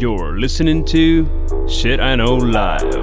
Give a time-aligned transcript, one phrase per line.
[0.00, 1.26] You're listening to
[1.66, 3.02] Shit I Know Live.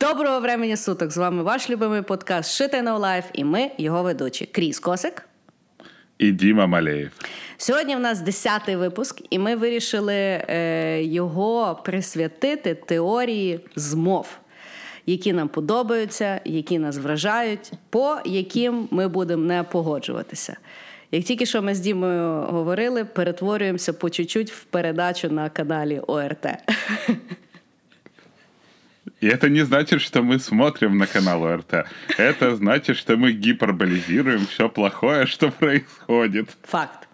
[0.00, 1.10] Доброго времені суток!
[1.10, 4.46] З вами ваш любимий подкаст Shit I Know Life і ми, його ведучі.
[4.46, 5.28] Кріс Косик.
[6.18, 7.10] І Діма Малеєв.
[7.56, 14.28] Сьогодні в нас 10-й випуск, і ми вирішили е, його присвятити теорії змов,
[15.06, 20.56] які нам подобаються, які нас вражають, по яким ми будемо не погоджуватися.
[21.11, 26.45] Як тільки що ми з Дімою говорили, перетворюємося по чуть-чуть в передачу на каналі ОРТ.
[29.21, 31.85] И это не значит, что мы смотрим на канал ОРТ.
[32.17, 36.49] Это значит, что мы гиперболизируем все плохое, что происходит.
[36.63, 37.07] Факт.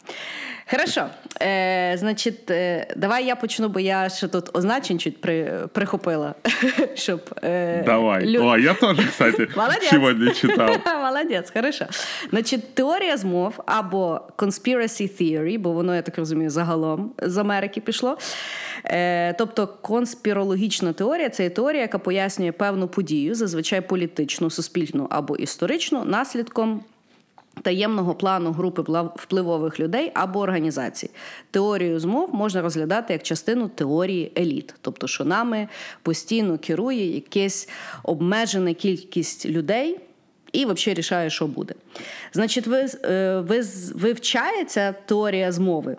[0.73, 1.07] Хорошо.
[1.43, 6.35] Е, Значить, е, давай я почну, бо я ще тут означень чуть при, прихопила.
[6.95, 8.27] Щоб, е, Давай.
[8.27, 9.49] лю- О, я тоже, кстати,
[9.91, 10.71] сегодня читал.
[11.03, 11.85] Молодець, хорошо.
[12.31, 18.19] Значить, теорія змов або conspiracy theory, бо воно, я так розумію, загалом з Америки пішло.
[18.85, 26.05] Е, тобто, конспірологічна теорія це теорія, яка пояснює певну подію, зазвичай політичну, суспільну або історичну,
[26.05, 26.85] наслідком.
[27.63, 28.83] Таємного плану групи
[29.17, 31.11] впливових людей або організацій.
[31.51, 35.69] Теорію змов можна розглядати як частину теорії еліт, тобто, що нами
[36.03, 37.69] постійно керує якась
[38.03, 40.01] обмежена кількість людей
[40.53, 41.75] і взагалі рішає, що буде.
[42.33, 43.63] Значить, ви, е, ви,
[43.95, 45.97] вивчається теорія змови,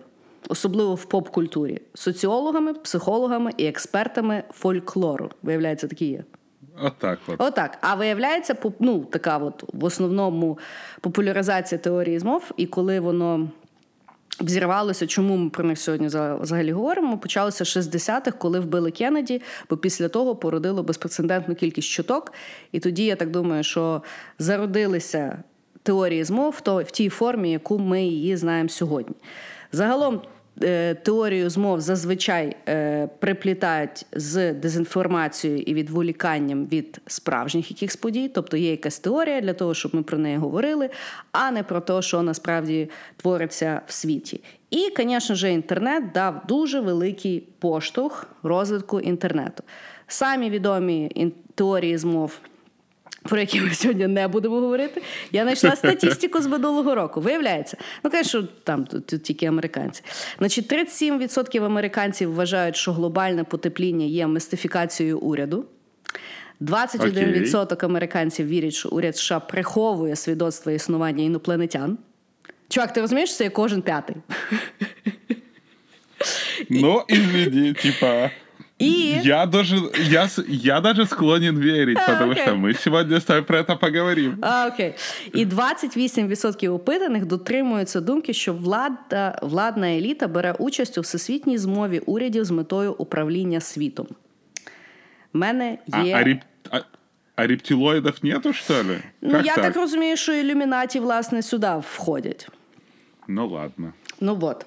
[0.47, 5.29] особливо в поп-культурі, соціологами, психологами і експертами фольклору.
[5.43, 6.23] Виявляється, такі є.
[6.81, 7.41] Вот так вот.
[7.41, 7.77] Отак.
[7.81, 10.59] А виявляється, ну, така от в основному
[11.02, 13.49] популяризація теорії змов, і коли воно.
[14.39, 17.17] Взірвалося, чому ми про них сьогодні за- взагалі говоримо?
[17.17, 22.33] Почалося 60-х, коли вбили Кеннеді, бо після того породило безпрецедентну кількість чуток.
[22.71, 24.02] І тоді я так думаю, що
[24.39, 25.43] зародилися
[25.83, 29.15] теорії змов то- в тій формі, яку ми її знаємо сьогодні.
[29.71, 30.21] Загалом
[31.03, 38.31] теорію змов зазвичай е, приплітають з дезінформацією і відволіканням від справжніх якихось подій.
[38.33, 40.89] Тобто є якась теорія для того, щоб ми про неї говорили,
[41.31, 44.42] а не про те, що насправді твориться в світі.
[44.71, 49.63] І, звісно ж, інтернет дав дуже великий поштовх розвитку інтернету.
[50.08, 52.39] Самі відомі теорії змов
[53.23, 55.02] про які ми сьогодні не будемо говорити.
[55.32, 57.22] Я знайшла статистику з минулого року.
[57.22, 60.04] Виявляється, ну звісно, там тут, тут тільки американці.
[60.38, 65.66] Значить, 37% американців вважають, що глобальне потепління є мистифікацією уряду.
[66.61, 71.98] 21% американців вірять, що уряд США приховує свідоцтво існування інопланетян.
[72.70, 74.16] Чувак, ти розумієш, це є кожен п'ятий.
[76.70, 78.32] Но, извини, типа...
[78.79, 78.90] І
[79.24, 79.77] Я даже,
[80.11, 82.42] я, с- я даже склонен верить, А, потому окей.
[82.42, 84.39] что мы сегодня с тобой про это поговорим.
[84.42, 84.95] А, окей.
[85.34, 92.45] І 28% опитаних дотримуються думки, що влада, владна еліта бере участь у всесвітній змові урядів
[92.45, 94.06] з метою управління світом.
[95.34, 96.14] У мене А, є.
[96.17, 96.40] а, реп-
[96.70, 96.80] а-
[97.36, 98.98] а рептилоидов нету, что ли?
[99.20, 99.64] ну, Как я так?
[99.64, 99.77] так?
[99.77, 102.48] розумію, що ілюмінаті, власне, сюди входять.
[103.29, 103.92] Ну ладно.
[104.20, 104.67] Ну от.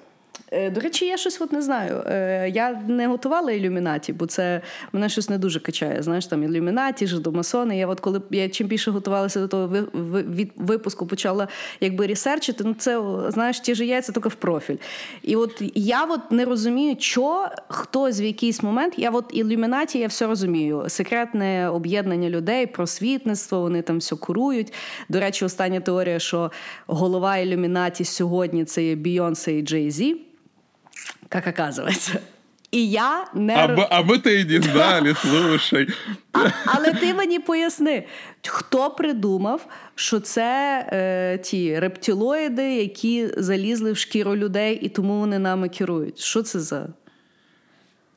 [0.51, 2.03] Е, До речі, я щось от не знаю.
[2.05, 4.61] Е, Я не готувала ілюмінаті, бо це
[4.93, 6.03] мене щось не дуже качає.
[6.03, 7.77] Знаєш, там ілюмінаті, жидомасони.
[7.77, 11.47] Я от коли я чим більше готувалася до того від випуску, почала
[11.81, 14.77] якби ресерчити, ну це знаєш, ті ж яйця тільки в профіль.
[15.23, 20.07] І от я от не розумію, що хтось в якийсь момент, я от ілюмінаті, я
[20.07, 20.83] все розумію.
[20.87, 24.73] Секретне об'єднання людей, просвітництво, вони там все курують.
[25.09, 26.51] До речі, остання теорія, що
[26.87, 30.27] голова ілюмінаті сьогодні це є Бійонсе і Джей Зі
[31.34, 32.20] Як оказується.
[32.70, 35.88] І я не А, ро- мы- а мы-то и не знали, слушай.
[36.32, 38.04] а, але ти мені поясни,
[38.46, 45.38] хто придумав, що це е, ті рептилоїди, які залізли в шкіру людей, і тому вони
[45.38, 46.18] нами керують.
[46.18, 46.88] Що це за?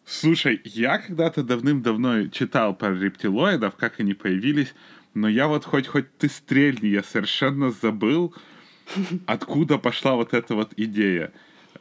[0.05, 4.73] Слушай, я когда-то давным-давно читал про рептилоидов, как они появились,
[5.15, 8.31] но я вот хоть хоть ты стрельни, я совершенно забыл,
[9.25, 11.29] откуда пошла вот эта вот идея.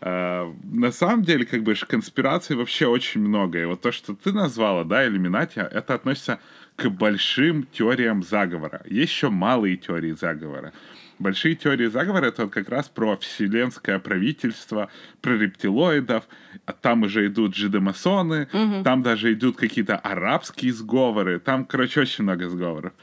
[0.02, 3.62] А, на самом деле, как бы конспираций вообще очень много.
[3.62, 6.40] И вот то, что ты назвала, да, иллюминати, это относится
[6.76, 8.82] к большим теориям заговора.
[8.86, 10.72] Есть еще малые теории заговора.
[11.20, 16.24] Большие теории заговора это вот как раз про вселенское правительство, про рептилоидов.
[16.66, 18.48] А там уже идут жидомасоны,
[18.84, 21.40] там даже идут какие-то арабские сговоры.
[21.40, 22.94] Там, короче, очень много сговоров.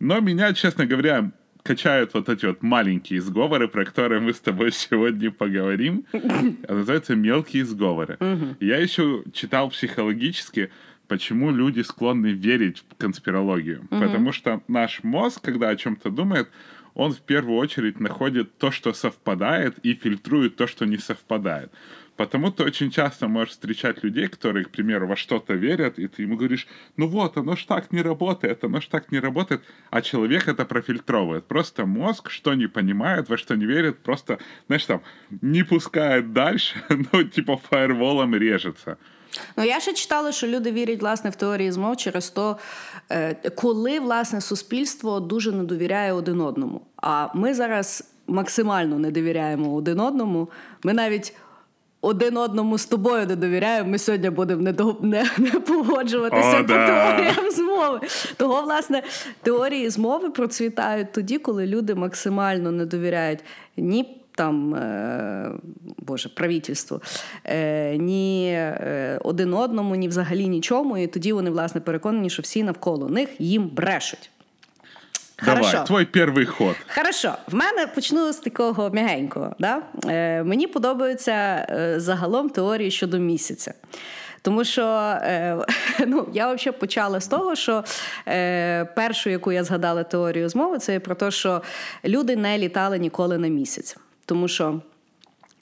[0.00, 1.30] Но меня, честно говоря,
[1.68, 6.04] качают вот эти вот маленькие сговоры, про которые мы с тобой сегодня поговорим.
[6.66, 8.16] А Называются мелкие сговоры.
[8.58, 10.70] Я еще читал психологически,
[11.08, 13.86] почему люди склонны верить в конспирологию.
[13.90, 16.48] Потому что наш мозг, когда о чем-то думает,
[16.94, 21.70] он в первую очередь находит то, что совпадает, и фильтрует то, что не совпадает.
[22.17, 26.23] Потому ты очень часто можешь встречать людей, которые, к примеру, во что-то верят, и ты
[26.23, 26.67] ему говоришь,
[26.97, 30.65] ну вот, оно ж так не работает, оно ж так не работает, а человек это
[30.65, 31.41] профильтровывает.
[31.47, 35.01] Просто мозг, что не понимает, во что не верит, просто, знаешь, там,
[35.41, 38.97] не пускает дальше, ну, типа, фаерволом режется.
[39.57, 42.57] Ну, я ще читала, що люди вірять власне в теорії змов через то,
[43.11, 46.81] е, коли власне суспільство дуже не довіряє один одному.
[46.97, 50.49] А ми зараз максимально не довіряємо один одному.
[50.83, 51.33] Ми навіть
[52.00, 53.90] один одному з тобою не довіряємо.
[53.90, 56.86] Ми сьогодні будемо не до не, не погоджуватися О, по да.
[56.86, 58.00] теоріям змови.
[58.36, 59.02] Того, власне,
[59.42, 63.40] теорії змови процвітають тоді, коли люди максимально не довіряють
[63.76, 64.14] ні.
[64.34, 65.50] Там, е,
[65.98, 67.00] Боже, правительству,
[67.44, 70.98] е, ні е, один одному, ні взагалі нічому.
[70.98, 74.30] І тоді вони, власне, переконані, що всі навколо них їм брешуть.
[75.44, 75.84] Давай, Хорошо.
[75.84, 76.76] твой перший ход.
[76.94, 79.54] Хорошо, в мене почну з такого м'ягенького.
[79.58, 79.82] Да?
[80.06, 81.32] Е, мені подобаються
[81.70, 83.74] е, загалом теорії щодо місяця.
[84.42, 84.82] Тому що
[85.22, 85.58] е,
[86.06, 87.84] ну, я взагалі почала з того, що
[88.28, 91.62] е, першу, яку я згадала теорію змови, це про те, що
[92.04, 93.96] люди не літали ніколи на місяць.
[94.24, 94.80] Тому що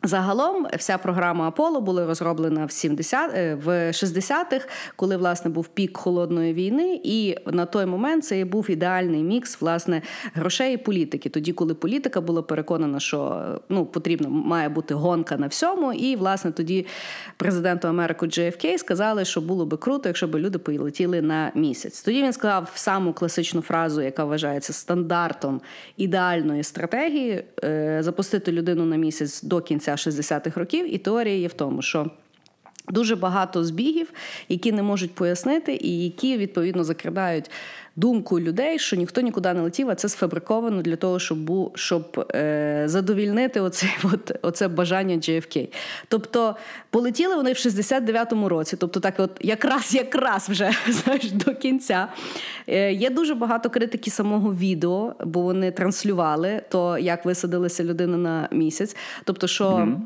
[0.06, 5.96] Загалом вся програма Аполло була розроблена в 70, е, в 60-х, коли власне був пік
[5.96, 10.02] холодної війни, і на той момент це був ідеальний мікс власне
[10.34, 11.28] грошей і політики.
[11.28, 16.52] Тоді, коли політика була переконана, що ну потрібно має бути гонка на всьому, і власне
[16.52, 16.86] тоді
[17.36, 22.02] президенту Америку JFK сказали, що було би круто, якщо б люди полетіли на місяць.
[22.02, 25.60] Тоді він сказав саму класичну фразу, яка вважається стандартом
[25.96, 30.94] ідеальної стратегії е, запустити людину на місяць до кінця 60-х років.
[30.94, 32.10] І теорія є в тому, що.
[32.88, 34.12] Дуже багато збігів,
[34.48, 37.50] які не можуть пояснити, і які відповідно закрадають
[37.96, 42.82] думку людей, що ніхто нікуди не летів, а це сфабриковано для того, щоб щоб е,
[42.86, 45.68] задовільнити оце, от, оце бажання JFK.
[46.08, 46.56] Тобто
[46.90, 52.08] полетіли вони в 69-му році, тобто так, от якраз якраз вже знаєш, до кінця.
[52.66, 58.48] Е, Є дуже багато критики самого відео, бо вони транслювали то, як висадилася людина на
[58.52, 58.96] місяць.
[59.24, 59.64] Тобто, що.
[59.64, 59.96] Mm-hmm.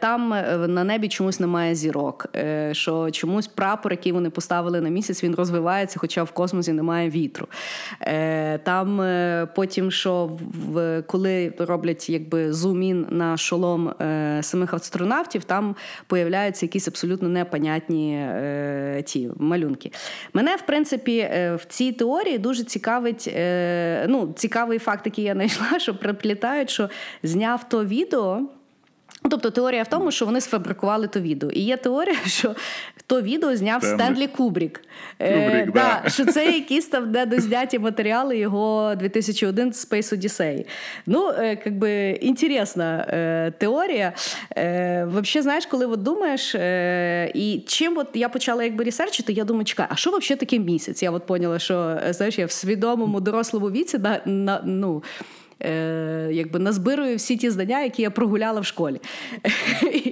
[0.00, 4.88] Там е, на небі чомусь немає зірок, е, що чомусь прапор, який вони поставили на
[4.88, 7.46] місяць, він розвивається, хоча в космосі немає вітру.
[8.00, 9.00] Е, там
[9.54, 10.30] потім, що
[10.74, 13.94] в коли роблять якби зум-ін на шолом
[14.40, 18.26] самих астронавтів, там появляються якісь абсолютно непонятні
[19.04, 19.92] ті малюнки.
[20.32, 23.34] Мене, в принципі, в цій теорії дуже цікавить
[24.08, 26.90] ну, цікавий факт, який я знайшла, що приплітають, що
[27.22, 28.48] зняв то відео.
[29.28, 31.50] Тобто теорія в тому, що вони сфабрикували то відео.
[31.50, 32.54] І є теорія, що
[33.06, 34.80] то відео зняв Стенлі, Стенлі Кубрік.
[35.18, 36.02] Кубрік е, да.
[36.08, 40.66] Що це якісь там недозняті матеріали його 2001 Space Odyssey.
[41.06, 41.72] Ну, е, как
[42.22, 44.12] інтересна е, теорія.
[44.56, 49.44] Е, Взагалі, знаєш, коли от думаєш, е, і чим от я почала якби ресерчити, я
[49.44, 51.02] думаю, чекай, а що взагалі таке місяць?
[51.02, 55.02] Я от поняла, що знаєш, я в свідомому дорослому віці на, на, ну,
[55.60, 59.00] е, якби назбирую всі ті знання, які я прогуляла в школі.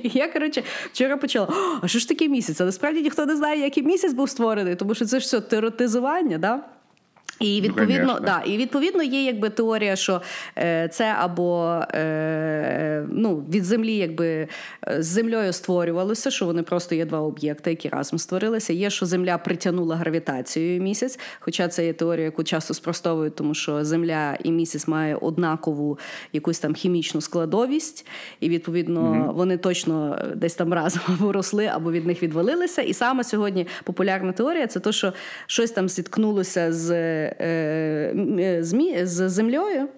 [0.02, 0.62] Я, коротше,
[0.92, 1.48] вчора почала:
[1.82, 2.60] а що ж таке місяць?
[2.60, 6.38] А насправді ніхто не знає, який місяць був створений, тому що це ж все теоретизування.
[6.38, 6.60] Да?
[7.40, 10.22] І відповідно, ну, да, і відповідно є якби теорія, що
[10.58, 14.48] е, це або е, ну, від землі, якби
[14.98, 18.72] з землею створювалося, що вони просто є два об'єкти, які разом створилися.
[18.72, 23.84] Є, що земля притягнула гравітацією місяць, хоча це є теорія, яку часто спростовують, тому що
[23.84, 25.98] земля і місяць має однакову
[26.32, 28.06] якусь там хімічну складовість,
[28.40, 32.82] і відповідно mm вони точно десь там разом або росли, або від них відвалилися.
[32.82, 35.12] І саме сьогодні популярна теорія це то, що
[35.46, 37.27] щось там зіткнулося з.
[37.40, 38.58] Е,
[39.02, 39.88] з землею.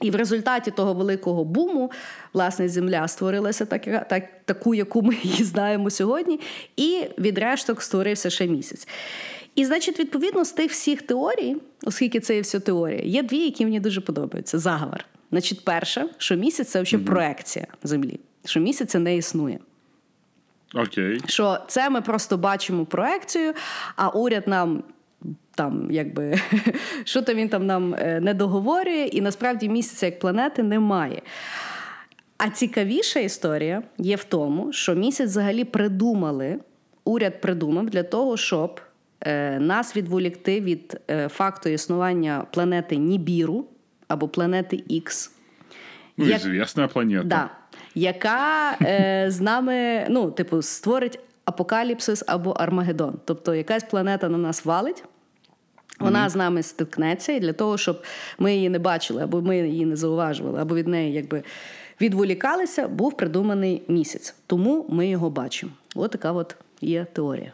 [0.00, 1.90] І в результаті того великого буму
[2.32, 6.40] власне земля створилася так, так, таку, яку ми її знаємо сьогодні,
[6.76, 8.88] і від решток створився ще місяць.
[9.54, 13.64] І, значить, відповідно, з тих всіх теорій, оскільки це є все теорія, є дві, які
[13.64, 14.58] мені дуже подобаються.
[14.58, 15.04] Заговор.
[15.30, 17.12] Значить, перше, що місяць це взагалі mm-hmm.
[17.12, 19.58] проекція землі, що місяця не існує.
[20.74, 21.20] Окей.
[21.26, 23.54] Що це ми просто бачимо проекцію,
[23.96, 24.82] а уряд нам
[25.54, 26.34] там, якби
[27.04, 31.22] що то він там нам е, не договорює, і насправді місяця як планети немає.
[32.38, 36.58] А цікавіша історія є в тому, що місяць взагалі придумали,
[37.04, 38.80] уряд придумав для того, щоб
[39.20, 43.66] е, нас відволікти від е, факту існування планети Нібіру
[44.08, 45.30] або планети Х.
[46.16, 46.40] Ну, як...
[46.40, 47.24] Звісна планета.
[47.24, 47.50] Да,
[47.94, 53.18] яка е, з нами, ну, типу, створить апокаліпсис або Армагеддон.
[53.24, 55.04] Тобто якась планета на нас валить.
[56.00, 58.02] Вона з нами стикнеться, і для того, щоб
[58.38, 61.42] ми її не бачили, або ми її не зауважували, або від неї якби
[62.00, 64.36] відволікалися, був придуманий місяць.
[64.46, 65.72] Тому ми його бачимо.
[65.94, 67.52] От така от є теорія.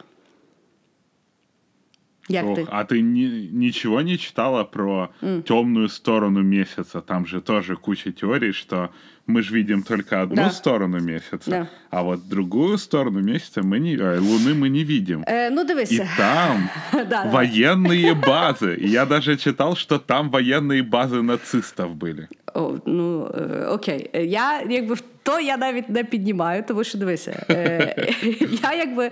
[2.29, 2.67] Як Ох, ти?
[2.69, 5.09] а ты ни- ничего не читала про
[5.45, 7.01] темную сторону месяца?
[7.01, 8.89] Там же тоже куча теорий, что
[9.28, 10.50] мы же видим только одну Да.
[10.50, 11.66] сторону месяца, Да.
[11.90, 15.24] а вот другую сторону месяца мы не, э, Луны мы не видим.
[15.28, 16.08] Е, ну, И дивися.
[16.16, 17.30] там Да, да.
[17.32, 18.76] военные базы.
[18.84, 22.26] И я даже читал, что там военные базы нацистов были.
[22.54, 26.98] О, ну е, окей, Е, я якби в то я навіть не піднімаю, тому що
[26.98, 28.06] дивися, е,
[28.62, 29.10] я якби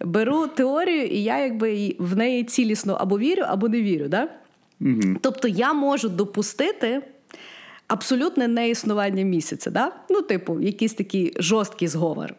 [0.00, 4.08] беру теорію, і я якби й- в неї цілісно або вірю, або не вірю.
[4.08, 4.28] Да?
[5.20, 7.02] Тобто я можу допустити
[7.89, 9.91] абсолютне неіснування місяця, да?
[10.09, 12.33] ну, типу, якийсь такий жорсткий зговор.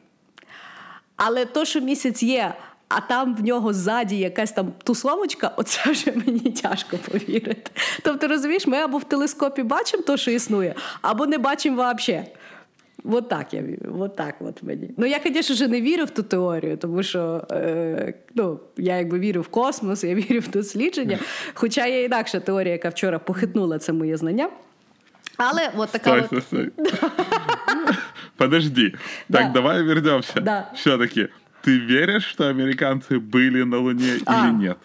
[1.17, 2.55] Але то, що місяць є,
[2.89, 7.71] а там в нього ззаді якась там тусовочка, оце вже мені тяжко повірити.
[8.03, 12.25] Тобто, розумієш, ми або в телескопі бачимо те, що існує, або не бачимо взагалі.
[13.05, 14.91] От так я вірю, от так от мені.
[14.97, 19.19] Ну я, звісно ж, не вірю в ту теорію, тому що е, ну, я якби
[19.19, 21.19] вірю в космос, я вірю в дослідження.
[21.55, 24.51] Хоча є інакша теорія, яка вчора похитнула це моє знання.
[25.40, 26.26] Але от така Стой, от...
[26.26, 26.88] стой, стой.
[28.38, 28.94] Подожди.
[29.30, 29.38] Да.
[29.38, 30.42] Так, давай вернемся.
[30.42, 30.72] Да.
[30.76, 31.28] Все-таки,
[31.64, 34.48] ты веришь, что американцы были на Луне А.
[34.48, 34.78] или нет?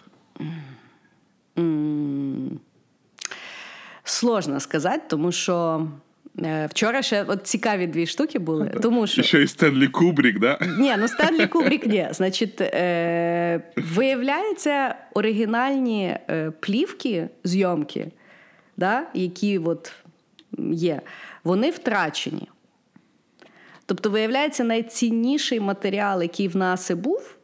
[4.03, 5.87] Сложно сказати, тому що
[6.39, 8.71] е, вчора ще от цікаві дві штуки були.
[8.81, 10.57] Тому що Еще и Стэнли Кубрик, да?
[10.79, 12.07] ні, ну Стенлі Кубрік ні.
[12.11, 18.07] Значить, е, виявляється, оригінальні е, плівки зйомки,
[18.77, 19.91] да, які от
[20.72, 21.00] є,
[21.44, 22.48] вони втрачені.
[23.86, 27.36] Тобто, виявляється, найцінніший матеріал, який в нас і був.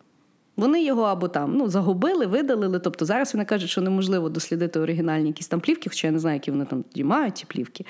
[0.57, 2.79] Вони його або там ну, загубили, видалили.
[2.79, 6.37] Тобто зараз вони кажуть, що неможливо дослідити оригінальні якісь там плівки, хоча я не знаю,
[6.37, 7.87] які вони там тоді мають, ті плівки.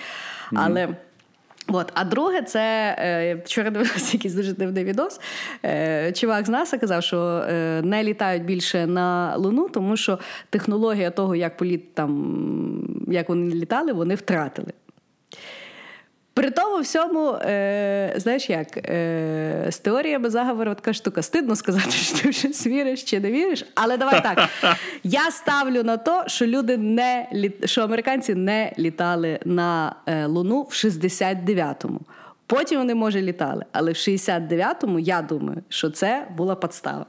[0.54, 0.96] Але.
[1.68, 5.20] От, а друге, це е, вчора дивилася якийсь дуже дивний відос.
[5.64, 10.18] Е, чувак з НАСА казав, що е, не літають більше на Луну, тому що
[10.50, 14.72] технологія того, як політ там, як вони літали, вони втратили.
[16.34, 21.22] При тому всьому, е, знаєш як, е, з теоріями заговору така штука.
[21.22, 23.64] Стидно сказати, що ти в щось віриш чи не віриш.
[23.74, 24.48] Але давай так.
[25.02, 27.28] Я ставлю на те, що люди не
[27.64, 32.00] що американці не літали на е, Луну в 69-му.
[32.46, 37.06] Потім вони, може, літали, але в 69-му я думаю, що це була подстава.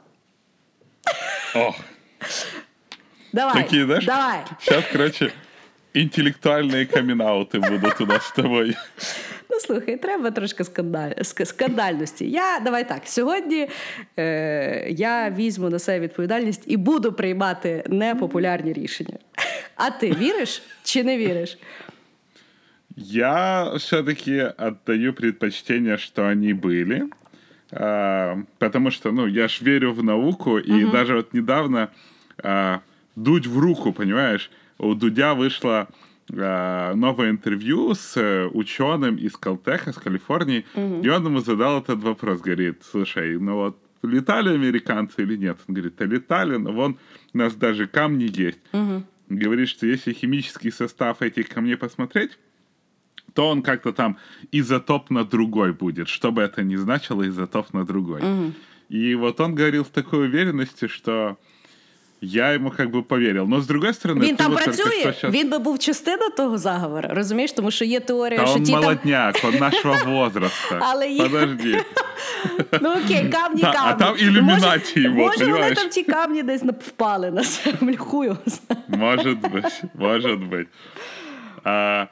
[1.55, 1.75] Ох,
[3.33, 4.05] Давай, такие, знаешь?
[4.05, 4.39] давай.
[4.59, 5.33] Сейчас, короче,
[5.94, 8.76] интеллектуальные камин будут у нас с тобой.
[9.50, 11.10] Ну, слухай, треба трошки скандаль...
[11.10, 12.30] ск- скандальності.
[12.30, 13.02] Я давай так.
[13.04, 13.68] Сьогодні
[14.18, 19.18] е, я візьму на себе відповідальність і буду приймати непопулярні рішення.
[19.76, 21.58] А ти віриш чи не віриш?
[22.96, 27.08] Я все-таки отдаю предпочтение, что они были.
[27.72, 31.88] а, потому что, ну, я ж верю в науку, и даже вот недавно
[32.42, 32.80] а,
[33.15, 35.87] дуть в руку, понимаешь, у Дудя вышло
[36.31, 42.01] а, новое интервью с э, ученым из Калтеха, с Калифорнии, и он ему задал этот
[42.01, 45.57] вопрос, говорит, слушай, ну вот летали американцы или нет?
[45.67, 46.97] Он говорит, а летали, но вон
[47.33, 48.59] у нас даже камни есть.
[49.29, 52.37] Говорит, что если химический состав этих камней посмотреть,
[53.33, 54.17] то он как-то там
[54.51, 58.21] изотоп на другой будет, что бы это ни значило, изотоп на другой.
[58.89, 61.37] И вот он говорил с такой уверенностью, что
[62.22, 63.46] я ему как бы поверил.
[63.46, 65.78] Но с другой стороны, Він ты там вот только працює, что щас- він би був
[65.78, 67.52] частина того заговору, розумієш?
[67.52, 68.80] Тому що є теорія, Да що он ті там.
[68.82, 70.78] молодняк, он нашего возраста.
[70.80, 71.84] Але є- Подожди.
[72.80, 73.98] Ну окей, камні, Та- а камні.
[73.98, 75.78] там ілюмінаті може, його, може вони понімаєш?
[75.78, 77.96] там ті камні десь нап- впали на землю.
[77.98, 78.82] Хуй його знає.
[78.88, 80.66] Может быть, может быть.
[81.64, 82.06] А,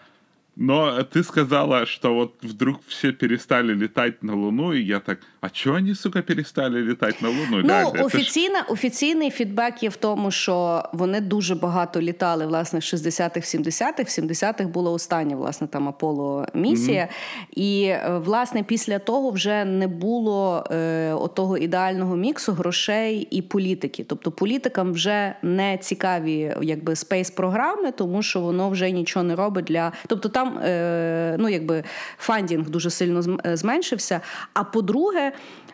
[0.57, 5.51] но ты сказала, что вот вдруг все перестали летать на Луну, и я так, а
[5.51, 7.63] чё они, сука, перестали летать на Луну?
[7.63, 7.89] Ну, Галя?
[7.89, 12.83] Это ж- офіційна, офіційний фідбек є в тому, що вони дуже багато літали власне в
[12.83, 14.03] 60-х, 70-х.
[14.03, 17.09] В 70-х була остання власне там Аполло місія.
[17.51, 24.05] І е, власне після того вже не було е, отого ідеального міксу грошей і політики.
[24.09, 29.93] Тобто політикам вже не цікаві якби спейс-програми, тому що воно вже нічого не робить для.
[30.07, 31.84] Тобто там е, ну, якби
[32.18, 34.22] funding дуже сильно е, зменшився.
[34.54, 35.32] А по-друге,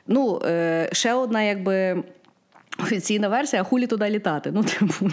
[0.08, 2.04] ну е, ще одна, якби.
[2.80, 4.52] Офіційна версія, а хулі туди літати.
[4.54, 5.10] Ну, типу,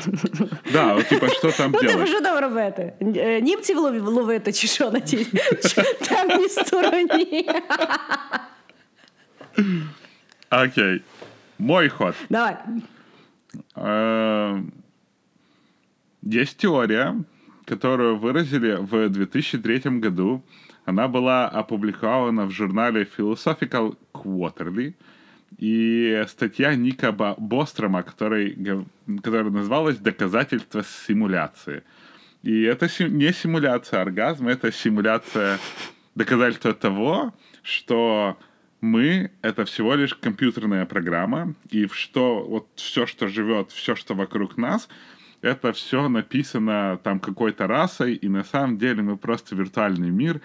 [0.73, 2.93] Да, типа, что там ну, типу, що там робити?
[3.43, 5.25] Німців лов- ловити, чи що на тій
[6.09, 7.51] темній стороні?
[10.51, 11.03] Окей.
[11.59, 12.15] Мой ход.
[12.31, 12.57] Давай.
[16.33, 17.15] Есть теория,
[17.65, 20.45] которую выразили в 2003 году.
[20.85, 24.95] Она была опубликована в журнале Philosophical Quarterly.
[25.59, 28.57] И статья Ника Бострома, который,
[29.23, 31.83] которая называлась «Доказательства симуляции».
[32.43, 35.59] И это не симуляция оргазма, это симуляция
[36.15, 38.37] доказательства того, что
[38.83, 44.59] мы— это всего лишь компьютерная программа, и что вот все, что живет, все, что вокруг
[44.59, 44.89] нас,
[45.45, 50.41] это все написано там какой-то расой, и на самом деле мы просто виртуальный мир,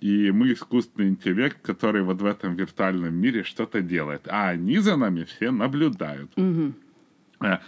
[0.00, 4.26] и мы искусственный интеллект, который вот в этом виртуальном мире что-то делает.
[4.28, 6.30] А они за нами все наблюдают.
[6.36, 7.58] Mm-hmm.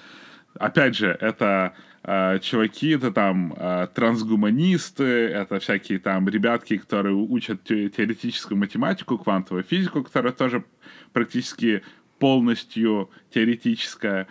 [0.55, 7.63] Опять же, это э, чуваки, это там э, трансгуманисты, это всякие там ребятки, которые учат
[7.65, 10.65] теоретическую математику, квантовую физику, которая тоже
[11.13, 11.83] практически
[12.19, 14.27] полностью теоретическая.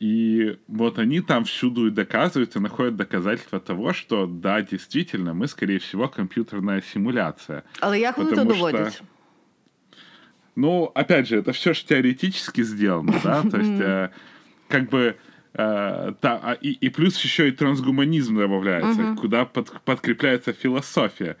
[0.00, 5.48] И вот они там всюду и доказывают, и находят доказательства того, что да, действительно, мы,
[5.48, 7.62] скорее всего, компьютерная симуляция.
[7.80, 8.94] Але як вони то доводять?
[8.94, 9.04] Что...
[10.56, 14.10] Ну, опять же, это все же теоретически сделано, да, то есть э,
[14.68, 15.14] как бы
[15.54, 21.36] Э, та, а, и, и плюс еще и трансгуманизм добавляется, куда под, подкрепляется философия.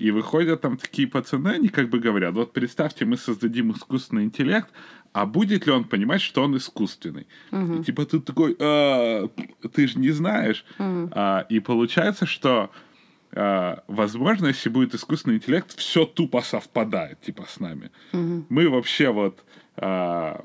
[0.00, 4.68] И выходят там такие пацаны, они как бы говорят, вот представьте, мы создадим искусственный интеллект,
[5.12, 7.26] а будет ли он понимать, что он искусственный?
[7.50, 7.80] Uh-huh.
[7.80, 9.28] И типа ты такой, а,
[9.72, 10.64] ты же не знаешь.
[10.78, 11.12] Uh-huh.
[11.12, 12.70] А, и получается, что
[13.32, 17.90] а, возможно, если будет искусственный интеллект, все тупо совпадает, типа, с нами.
[18.12, 18.44] Uh-huh.
[18.48, 19.44] Мы вообще вот
[19.76, 20.42] а,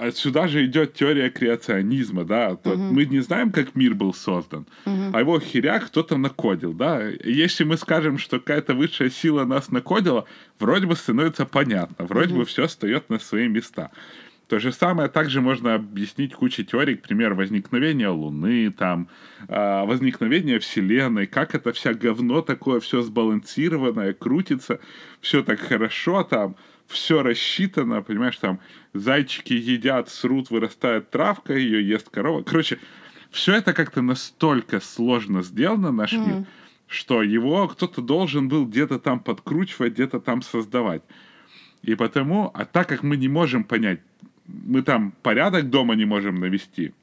[0.00, 2.50] отсюда же идет теория креационизма, да.
[2.50, 2.76] Uh-huh.
[2.76, 5.10] Мы не знаем, как мир был создан, uh-huh.
[5.12, 7.02] а его херя кто-то накодил, да.
[7.24, 10.26] Если мы скажем, что какая-то высшая сила нас накодила,
[10.58, 12.38] вроде бы становится понятно, вроде uh-huh.
[12.38, 13.90] бы все встает на свои места.
[14.48, 19.08] То же самое также можно объяснить кучей теорий, к примеру, возникновения Луны, там,
[19.48, 24.80] э, возникновения Вселенной, как это вся говно такое, все сбалансированное, крутится,
[25.20, 28.60] все так хорошо там, все рассчитано, понимаешь, там
[28.94, 32.42] зайчики едят, срут, вырастает травка, ее ест корова.
[32.42, 32.78] Короче,
[33.30, 36.26] все это как-то настолько сложно сделано, наш mm.
[36.26, 36.46] мир,
[36.86, 41.02] что его кто-то должен был где-то там подкручивать, где-то там создавать.
[41.82, 44.00] И потому, а так как мы не можем понять,
[44.46, 46.94] мы там порядок дома не можем навести,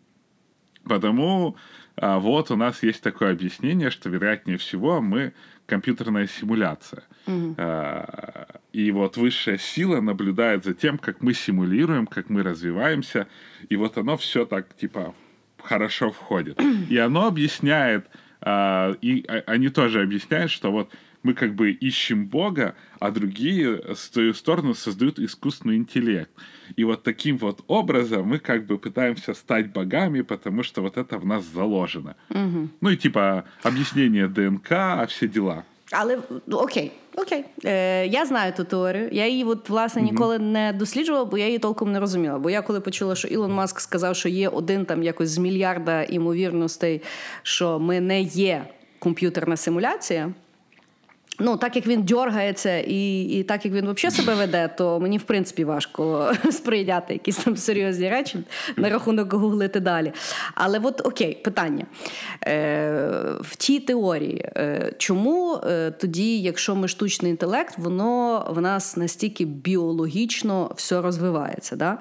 [0.83, 1.57] потому
[2.01, 5.33] а, вот у нас есть такое объяснение, что вероятнее всего мы
[5.67, 7.03] компьютерная симуляция.
[7.27, 7.55] Mm-hmm.
[7.59, 13.27] А, и вот высшая сила наблюдает за тем, как мы симулируем, как мы развиваемся,
[13.69, 15.13] и вот оно все так типа
[15.61, 16.59] хорошо входит.
[16.89, 18.07] И оно объясняет,
[18.41, 20.91] а, и а, они тоже объясняют, что вот
[21.22, 26.30] мы как бы ищем Бога, а другие с твою сторону создают искусственный интеллект.
[26.76, 31.18] И вот таким вот образом мы как бы пытаемся стать богами, потому что вот это
[31.18, 32.14] в нас заложено.
[32.30, 32.68] Угу.
[32.80, 34.70] Ну и типа об'яснення ДНК,
[35.08, 35.62] все діла.
[35.92, 37.44] Але ну, окей, окей.
[37.64, 39.08] Е, Я знаю ту теорію.
[39.12, 40.52] Я її от, власне ніколи mm-hmm.
[40.52, 42.38] не досліджувала, бо я її толком не розуміла.
[42.38, 46.02] Бо я коли почула, що Ілон Маск сказав, що є один там якось з мільярда
[46.02, 47.02] імовірностей,
[47.42, 48.64] що ми не є
[48.98, 50.32] комп'ютерна симуляція.
[51.41, 55.17] Ну, так як він дьоргається і і так як він взагалі себе веде, то мені
[55.17, 58.39] в принципі важко сприйняти якісь там серйозні речі
[58.77, 60.13] на рахунок гуглити далі.
[60.55, 61.85] Але от окей, питання
[62.47, 68.97] Е, в тій теорії, е, чому е, тоді, якщо ми штучний інтелект, воно в нас
[68.97, 71.75] настільки біологічно все розвивається?
[71.75, 71.97] Да?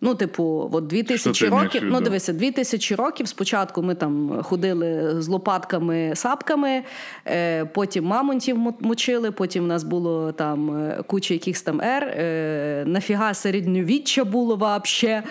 [0.00, 1.82] Ну, типу, от 2000 років.
[1.84, 3.28] Ну, дивися, 2000 років.
[3.28, 6.82] Спочатку ми там ходили з лопатками, сапками,
[7.26, 12.04] е, потім мамонтів мочили, потім в нас було там е, куча якихось там ер.
[12.04, 15.22] Е, нафіга середньовіччя було вообще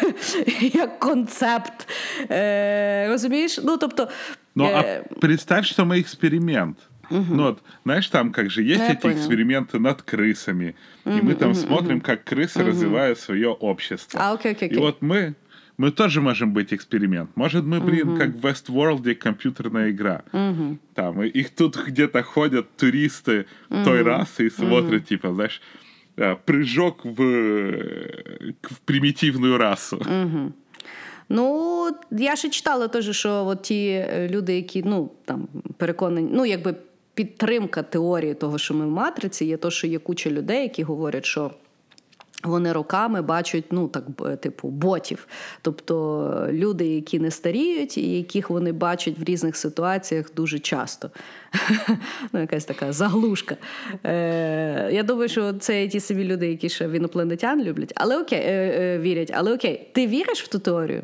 [0.72, 1.88] як концепт.
[2.30, 3.60] Е, Розумієш?
[3.64, 4.08] Ну, тобто.
[4.54, 6.76] Ну, а е, представь, що ми експеримент.
[7.09, 7.35] Угу.
[7.35, 11.35] Ну вот, знаешь, там как же есть ну, эти эксперименты над крысами, угу, и мы
[11.35, 12.05] там угу, смотрим, угу.
[12.05, 12.69] как крысы угу.
[12.69, 14.19] развивают свое общество.
[14.19, 14.77] А, окей, окей, окей.
[14.77, 15.35] И вот мы,
[15.77, 17.29] мы тоже можем быть эксперимент.
[17.35, 18.17] Может, мы, блин, угу.
[18.17, 20.23] как в Westworld компьютерная игра.
[20.33, 20.77] Угу.
[20.93, 23.83] Там, и их тут где-то ходят туристы угу.
[23.83, 25.07] той расы и смотрят, угу.
[25.07, 25.61] типа, знаешь,
[26.17, 27.21] э, прыжок в,
[28.61, 29.97] в примітивну расу.
[29.97, 30.53] Угу.
[31.29, 36.75] Ну, я ще читала теж, що от ті люди, які ну там переконані, ну якби
[37.14, 41.24] підтримка теорії того, що ми в матриці, є то, що є куча людей, які говорять,
[41.24, 41.50] що.
[42.42, 44.04] Вони роками бачать, ну так
[44.40, 45.26] типу, ботів,
[45.62, 51.10] тобто люди, які не старіють, і яких вони бачать в різних ситуаціях дуже часто.
[52.32, 53.56] Ну, якась така заглушка.
[54.04, 58.38] Е, Я думаю, що це ті самі люди, які ще в інопланетян люблять, але окей,
[58.38, 59.30] е, е, вірять.
[59.34, 61.02] Але окей, ти віриш в ту теорію,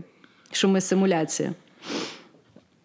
[0.52, 1.52] що ми симуляція?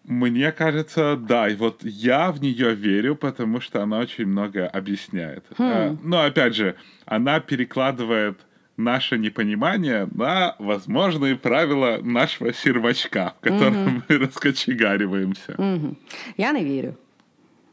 [0.07, 1.49] Мне кажется, да.
[1.49, 5.43] И вот я в нее верю, потому что она очень много объясняет.
[5.59, 8.35] Э, Но опять же, она перекладывает
[8.77, 15.55] наше непонимание на возможные правила нашего сервачка, в котором мы раскочегариваемся.
[15.57, 15.95] Угу.
[16.37, 16.93] Я не вірю.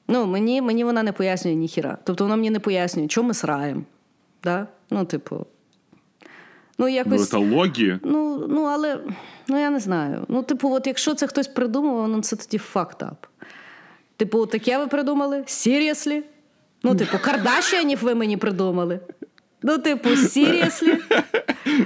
[0.09, 1.99] Ну, мені, мені вона не пояснює ніхіра.
[2.05, 3.83] Тобто вона мені не пояснює, чому ми сраємо.
[4.45, 4.67] Да?
[4.91, 5.47] Ну, типу.
[6.79, 7.33] Ну, Ну, якось.
[7.33, 7.99] это логи.
[8.03, 8.99] Ну, ну, але
[9.49, 10.25] ну я не знаю.
[10.29, 13.17] Ну, типу, от якщо це хтось придумав, ну це тоді fucked up.
[14.17, 15.37] Типу, таке ви придумали?
[15.39, 16.23] Seriously?
[16.83, 19.01] Ну, типу, Кардашіанів ви мені придумали.
[19.63, 20.97] Ну, типу, seriously?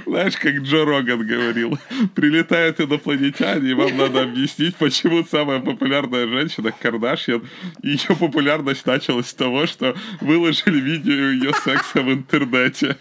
[0.07, 1.77] Знаешь, как Джо Роган говорил,
[2.13, 7.41] прилетают инопланетяне, и вам надо объяснить, почему самая популярная женщина Кардашьян,
[7.83, 12.97] ее популярность началась с того, что выложили видео ее секса в интернете.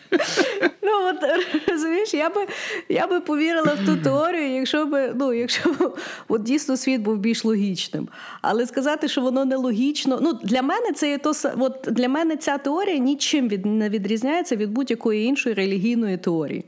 [0.94, 1.24] От
[1.68, 2.48] розумієш, я би,
[2.90, 5.96] я би повірила в ту теорію, якщо би, ну, якщо б
[6.28, 8.08] от дійсно світ був більш логічним.
[8.42, 10.20] Але сказати, що воно нелогічно.
[10.22, 14.56] Ну, для мене це є то от для мене ця теорія нічим від, не відрізняється
[14.56, 16.66] від будь-якої іншої релігійної теорії.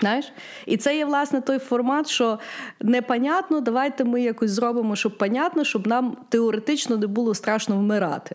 [0.00, 0.32] Знаєш?
[0.66, 2.38] І це є власне той формат, що
[2.80, 8.34] непонятно, давайте ми якось зробимо, щоб понятно, щоб нам теоретично не було страшно вмирати.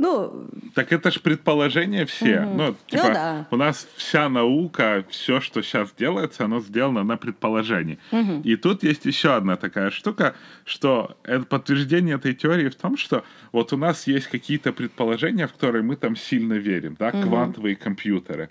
[0.00, 2.40] Ну, Так это ж предположения все.
[2.40, 3.46] Ну, типа, Ну да.
[3.50, 7.98] у нас вся наука, все, что сейчас делается, оно сделано на предположении.
[8.42, 10.34] И тут есть еще одна такая штука,
[10.64, 15.52] что это подтверждение этой теории в том, что вот у нас есть какие-то предположения, в
[15.52, 18.48] которые мы там сильно верим, да, квантовые компьютеры.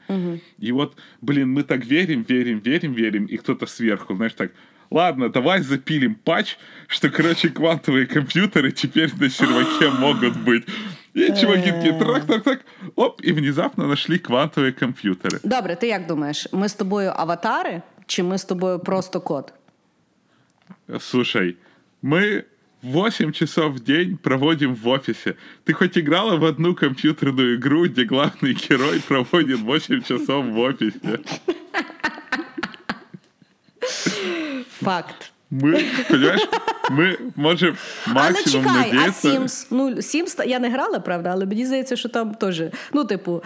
[0.59, 4.51] И вот, блин, мы так верим, верим, верим, верим, и кто-то сверху, знаешь, так,
[4.91, 6.57] Ладно, давай запилим патч,
[6.87, 10.65] что, короче, квантовые компьютеры теперь на серваке могут быть.
[11.13, 12.59] И чуваки такие, трак-так-так,
[12.95, 15.39] оп, и внезапно нашли квантовые компьютеры.
[15.43, 19.53] Добре, ти як думаєш, ми з тобою аватари, чи ми з тобою просто код?
[20.99, 21.57] Слушай,
[22.03, 22.43] мы
[22.83, 25.35] 8 часов в день проводим в офисе.
[25.65, 31.19] Ты хоть играла в одну компьютерную игру, где главный герой проводит 8 часов в офисе?
[34.81, 35.28] Факт.
[35.50, 36.40] Мы, понимаешь,
[36.90, 39.28] мы можем Але максимум чекай, а надеяться...
[39.28, 39.66] Sims?
[39.70, 43.42] Ну, Sims, я не грала, правда, але мені здається, що там теж, ну, типу,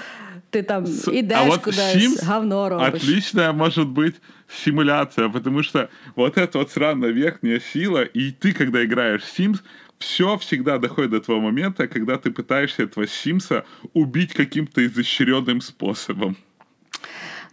[0.51, 3.03] ти там С- ідеш а вот кудись, Sims говно робиш.
[3.03, 4.15] отличная может быть
[4.49, 9.59] симуляция, потому что вот эта вот сраная верхняя сила, и ты, когда играешь в Sims,
[9.99, 13.65] все всегда доходит до того момента, когда ты пытаешься этого Симса
[13.95, 16.37] убить каким-то изощренным способом.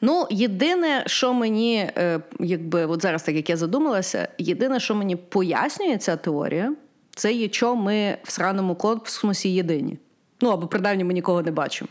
[0.01, 5.17] Ну, єдине, що мені, е, якби, от зараз, так як я задумалася, єдине, що мені
[5.17, 6.75] пояснює ця теорія,
[7.11, 9.99] це є, що ми в сраному космосі єдині.
[10.41, 11.89] Ну, або принаймні ми нікого не бачимо.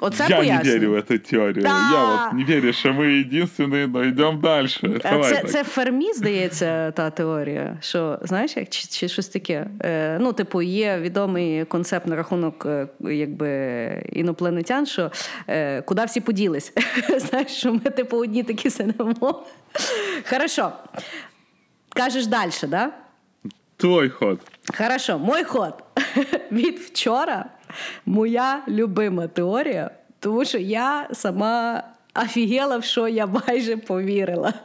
[0.00, 0.72] Оце я не пояснює.
[0.72, 1.62] верю в эту теорию.
[1.62, 1.90] Да.
[1.92, 5.00] Я вот не верю, что мы единственные, но идем дальше.
[5.04, 5.50] А Давай Це, так.
[5.50, 7.76] це Фермі, здається, та теорія.
[7.80, 9.66] Що знаєш, як чи, чи щось таке?
[9.84, 13.48] Е, ну, типу, є відомий концепт на рахунок е, якби
[14.12, 15.10] інопланетян, що
[15.48, 16.72] е, куди всі поділись.
[17.16, 19.44] Знаєш, що ми, типу, одні такі сидимо.
[20.30, 20.72] Хорошо.
[21.94, 22.70] Кажеш далі, так?
[22.70, 22.90] Да?
[23.76, 24.40] Твой ход.
[24.78, 25.74] Хорошо, мой ход.
[26.52, 27.44] Від вчора
[28.05, 31.83] моя любима теорія, тому що я сама
[32.15, 34.53] офігела, в що я майже повірила.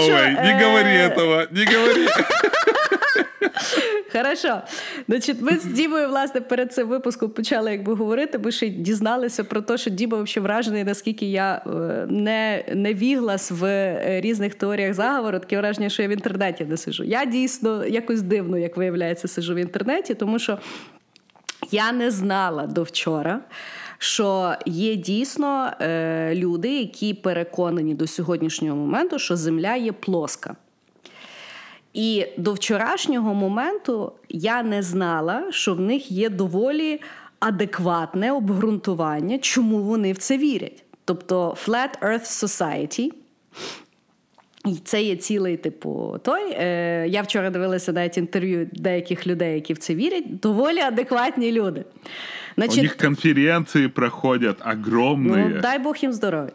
[0.00, 0.12] Що.
[0.12, 2.06] Не е, говори этого, не говори.
[4.12, 4.62] Хорошо.
[5.08, 9.60] Значить, ми з Дімою, власне, перед цим випуском почали якби говорити, бо ще дізналися про
[9.60, 11.70] те, що Діма взагалі вражений, наскільки я е,
[12.10, 15.38] не, не віглас в е, різних теоріях заговору.
[15.38, 17.04] Таке враження, що я в інтернеті не сижу.
[17.04, 20.58] Я дійсно якось дивно, як виявляється, сижу в інтернеті, тому що
[21.70, 23.40] я не знала до вчора.
[23.98, 30.56] Що є дійсно е, люди, які переконані до сьогоднішнього моменту, що Земля є плоска.
[31.98, 37.00] І до вчорашнього моменту я не знала, що в них є доволі
[37.40, 40.84] адекватне обґрунтування, чому вони в це вірять.
[41.04, 43.10] Тобто Flat Earth Society.
[44.64, 46.52] І це є цілий, типу, той.
[46.52, 50.40] Е, я вчора дивилася навіть інтерв'ю деяких людей, які в це вірять.
[50.40, 51.84] Доволі адекватні люди.
[52.66, 55.48] У них конференции проходят огромные.
[55.48, 56.52] Ну, дай Бог їм здоров'я.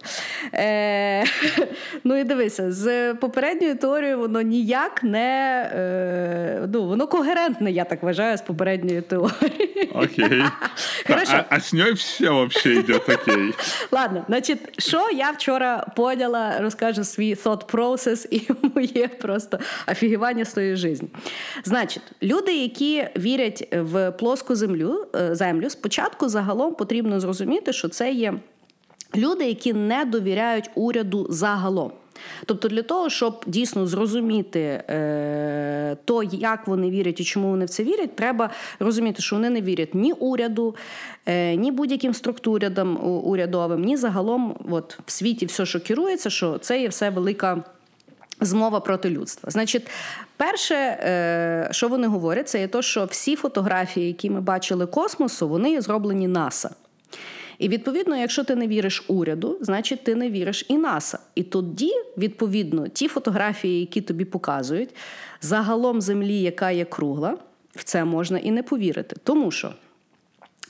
[0.53, 1.23] Е,
[2.03, 8.03] ну і дивися, з попередньою теорією воно ніяк не е, ну, воно когерентне, я так
[8.03, 9.89] вважаю, з попередньою теорією.
[9.93, 10.43] Окей.
[11.07, 11.33] Хорошо.
[11.33, 13.53] А, а с ней все вообще идет окей.
[13.91, 20.53] Ладно, значить, що я вчора поняла, розкажу свій thought process і моє просто офігівання з
[20.53, 21.07] тої житті.
[21.63, 28.11] Значить, люди, які вірять в плоску землю, е, землю, спочатку загалом потрібно зрозуміти, що це
[28.11, 28.33] є
[29.15, 31.91] люди, які не довіряють уряду загалом.
[32.45, 37.69] Тобто, для того, щоб дійсно зрозуміти е, то, як вони вірять і чому вони в
[37.69, 40.75] це вірять, треба розуміти, що вони не вірять ні уряду,
[41.25, 46.81] е, ні будь-яким структурам урядовим, ні загалом, от в світі все, що керується, що це
[46.81, 47.63] є все велика.
[48.45, 49.51] Змова проти людства.
[49.51, 49.87] Значить,
[50.37, 55.49] перше, е, що вони говорять, це є те, що всі фотографії, які ми бачили космосу,
[55.49, 56.69] вони зроблені НАСА.
[57.57, 61.19] І відповідно, якщо ти не віриш уряду, значить ти не віриш і НАСА.
[61.35, 64.95] І тоді, відповідно, ті фотографії, які тобі показують,
[65.41, 67.37] загалом землі, яка є кругла,
[67.75, 69.15] в це можна і не повірити.
[69.23, 69.73] Тому що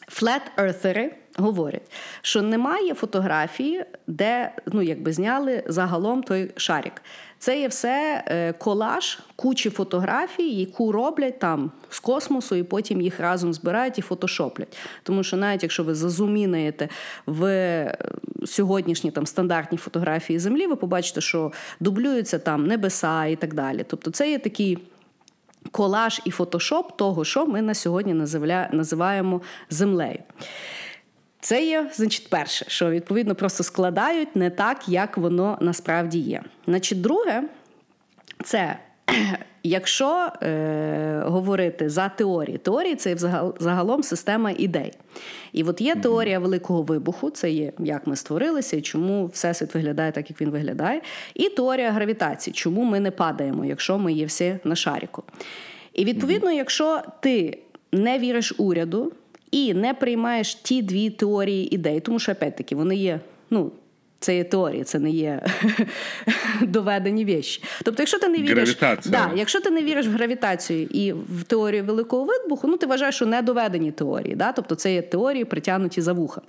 [0.08, 7.02] флет-ертери говорять, що немає фотографії, де ну, якби зняли загалом той шарик.
[7.44, 13.20] Це є все е, колаж кучі фотографій, яку роблять там з космосу, і потім їх
[13.20, 14.78] разом збирають і фотошоплять.
[15.04, 16.90] Тому що навіть якщо ви зазумінаєте
[17.26, 17.98] в е,
[18.46, 23.86] сьогоднішні там стандартні фотографії Землі, ви побачите, що дублюються там небеса і так далі.
[23.88, 24.78] Тобто, це є такий.
[25.72, 28.14] Колаж і фотошоп того, що ми на сьогодні
[28.72, 30.20] називаємо землею.
[31.44, 36.44] Це є, значить, перше, що відповідно просто складають не так, як воно насправді є.
[36.66, 37.44] Значить, друге,
[38.44, 38.78] це
[39.64, 43.16] якщо е, говорити за теорії, теорії це
[43.60, 44.94] загалом система ідей.
[45.54, 50.12] І от є теорія великого вибуху, це є як ми створилися і чому всесвіт виглядає
[50.12, 51.02] так, як він виглядає.
[51.34, 55.24] І теорія гравітації, чому ми не падаємо, якщо ми є всі на шаріку.
[55.94, 57.60] І відповідно, якщо ти
[57.92, 59.12] не віриш уряду
[59.54, 63.20] і не приймаєш ті дві теорії ідей, тому що опять-таки вони є.
[63.50, 63.72] ну,
[64.20, 65.46] це є теорія, це не є
[66.62, 67.64] доведені вещі.
[67.84, 71.84] Тобто, якщо ти не віриш, да, якщо ти не віриш в гравітацію і в теорію
[71.84, 74.36] великого вибуху, ну ти вважаєш, що не доведені теорії.
[74.36, 74.52] Да?
[74.52, 76.42] Тобто це є теорії, притягнуті за вуха.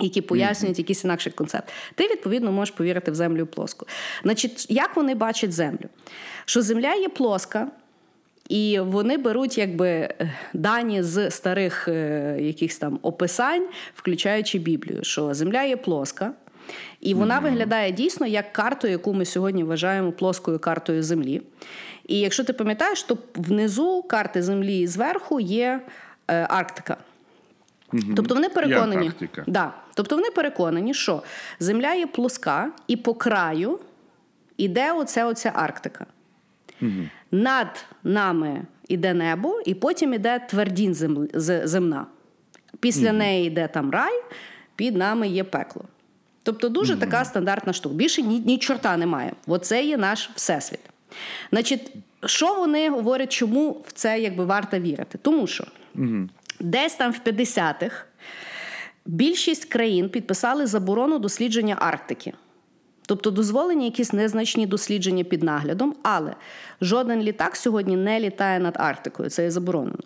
[0.00, 0.80] Які пояснюють mm-hmm.
[0.80, 1.68] якийсь інакший концепт.
[1.94, 3.86] Ти, відповідно, можеш повірити в землю плоску.
[4.22, 5.88] Значить, як вони бачать землю?
[6.44, 7.68] Що земля є плоска,
[8.50, 10.08] і вони беруть якби
[10.54, 16.32] дані з старих е, якихось там описань, включаючи Біблію, що земля є плоска.
[17.00, 17.42] І вона mm-hmm.
[17.42, 21.42] виглядає дійсно як карту, яку ми сьогодні вважаємо плоскою картою Землі.
[22.06, 25.80] І якщо ти пам'ятаєш, то внизу карти Землі зверху є
[26.28, 26.96] е, Арктика.
[27.92, 28.14] Mm-hmm.
[28.16, 29.12] Тобто вони переконані,
[29.46, 31.22] да, тобто вони переконані, що
[31.60, 33.78] Земля є плоска, і по краю
[34.56, 36.06] іде оце оця Арктика.
[36.82, 37.08] Mm-hmm.
[37.30, 40.94] Над нами іде небо, і потім іде твердінь
[41.64, 42.06] земна.
[42.80, 44.22] Після неї йде там рай,
[44.76, 45.84] під нами є пекло.
[46.42, 47.00] Тобто дуже mm-hmm.
[47.00, 47.94] така стандартна штука.
[47.94, 49.32] Більше ні, ні чорта немає.
[49.46, 50.80] Оце є наш всесвіт.
[51.50, 51.92] Значить,
[52.26, 55.18] що вони говорять, чому в це якби варто вірити?
[55.22, 55.64] Тому що
[55.96, 56.28] mm-hmm.
[56.60, 58.04] десь там в 50-х
[59.06, 62.32] більшість країн підписали заборону дослідження Арктики.
[63.10, 66.34] Тобто дозволені якісь незначні дослідження під наглядом, але
[66.80, 69.30] жоден літак сьогодні не літає над Арктикою.
[69.30, 69.98] Це є заборонено.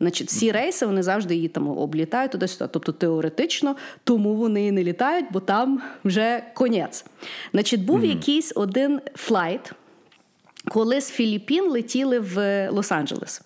[0.00, 2.70] Значить, всі рейси вони завжди її там облітають туди-сюди.
[2.72, 7.04] Тобто теоретично, тому вони і не літають, бо там вже конець.
[7.52, 8.14] Значить, був mm-hmm.
[8.14, 9.72] якийсь один flight,
[10.68, 12.36] коли з Філіппін летіли в
[12.70, 13.42] Лос-Анджелес.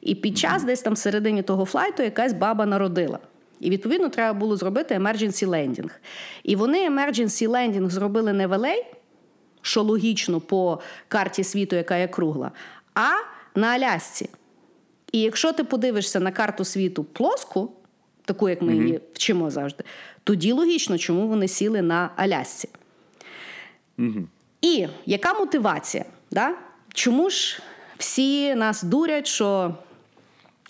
[0.00, 0.66] І під час mm-hmm.
[0.66, 3.18] десь там всередині того flight у якась баба народила.
[3.60, 5.90] І відповідно треба було зробити emergency landing.
[6.42, 8.74] І вони emergency landing зробили не в LA,
[9.62, 12.50] що логічно по карті світу, яка є кругла,
[12.94, 13.10] а
[13.54, 14.30] на Алясці.
[15.12, 17.72] І якщо ти подивишся на карту світу плоску,
[18.24, 19.84] таку, як ми її вчимо завжди,
[20.24, 22.68] тоді логічно, чому вони сіли на Алясці.
[23.98, 24.24] mm
[24.60, 26.04] І яка мотивація?
[26.30, 26.54] Да?
[26.94, 27.62] Чому ж
[27.98, 29.74] всі нас дурять, що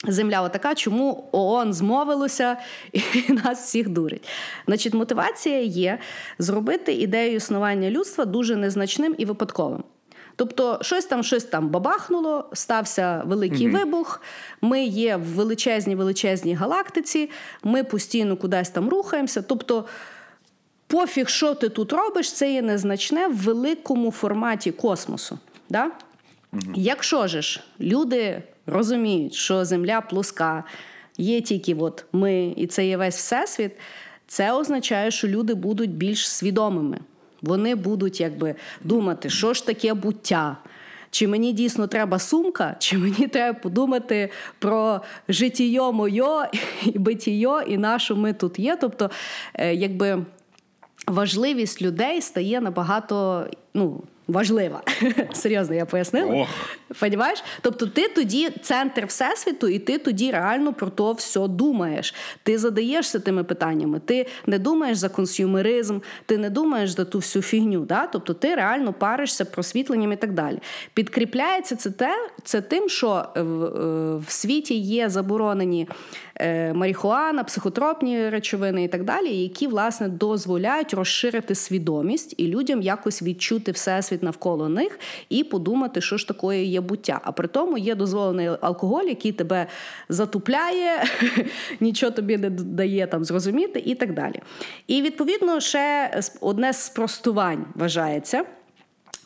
[0.08, 2.56] земля отака, чому ООН змовилося
[2.92, 3.02] і
[3.44, 4.28] нас всіх дурить?
[4.66, 5.98] Значить, мотивація є
[6.38, 9.84] зробити ідею існування людства дуже незначним і випадковим.
[10.36, 13.78] Тобто, щось там щось там бабахнуло, стався великий угу.
[13.78, 14.22] вибух.
[14.60, 17.30] Ми є в величезній величезній галактиці,
[17.62, 19.42] ми постійно кудись там рухаємося.
[19.42, 19.84] Тобто,
[20.86, 25.38] пофіг, що ти тут робиш, це є незначне в великому форматі космосу.
[25.68, 25.90] Да?
[26.52, 26.62] Угу.
[26.74, 30.64] Якщо ж люди розуміють, що Земля плоска,
[31.18, 33.72] є тільки от ми, і це є весь всесвіт,
[34.26, 36.98] це означає, що люди будуть більш свідомими.
[37.42, 40.56] Вони будуть якби думати, що ж таке буття.
[41.10, 46.50] Чи мені дійсно треба сумка, чи мені треба подумати про життєйо моє
[46.84, 48.76] і битіє, і на що ми тут є.
[48.80, 49.10] Тобто,
[49.54, 50.24] е, якби
[51.06, 54.82] важливість людей стає набагато ну, важлива.
[55.32, 56.34] Серйозно, я пояснила.
[56.34, 56.48] Ох.
[57.00, 57.44] Понімаєш?
[57.60, 62.14] Тобто, ти тоді центр всесвіту, і ти тоді реально про то все думаєш.
[62.42, 64.00] Ти задаєшся тими питаннями.
[64.04, 67.80] Ти не думаєш за консюмеризм, ти не думаєш за ту всю фігню.
[67.80, 68.06] Да?
[68.06, 70.58] Тобто ти реально паришся просвітленням і так далі.
[70.94, 75.88] Підкріпляється це те, це тим, що в, е, в світі є заборонені
[76.74, 83.72] марихуана, психотропні речовини і так далі, які власне дозволяють розширити свідомість і людям якось відчути
[83.72, 87.20] всесвіт навколо них і подумати, що ж такое є буття.
[87.24, 89.66] А при тому є дозволений алкоголь, який тебе
[90.08, 91.04] затупляє,
[91.80, 94.40] нічого тобі не дає там зрозуміти, і так далі.
[94.86, 98.44] І відповідно ще одне з спростувань вважається.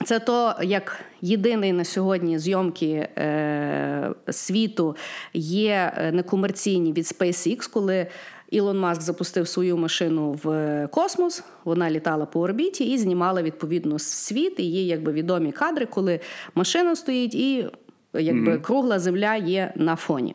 [0.04, 4.96] Це то, як єдиний на сьогодні зйомки е, світу
[5.34, 8.06] є е, некомерційні від SpaceX, коли
[8.50, 14.54] Ілон Маск запустив свою машину в космос, вона літала по орбіті і знімала відповідно світ.
[14.60, 16.20] І є якби відомі кадри, коли
[16.54, 17.66] машина стоїть і.
[18.14, 18.60] Якби mm-hmm.
[18.60, 20.34] кругла земля є на фоні.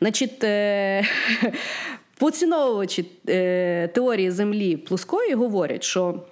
[0.00, 1.04] Значить, е-
[2.18, 6.22] поціновувачі е- теорії землі плоскої говорять, що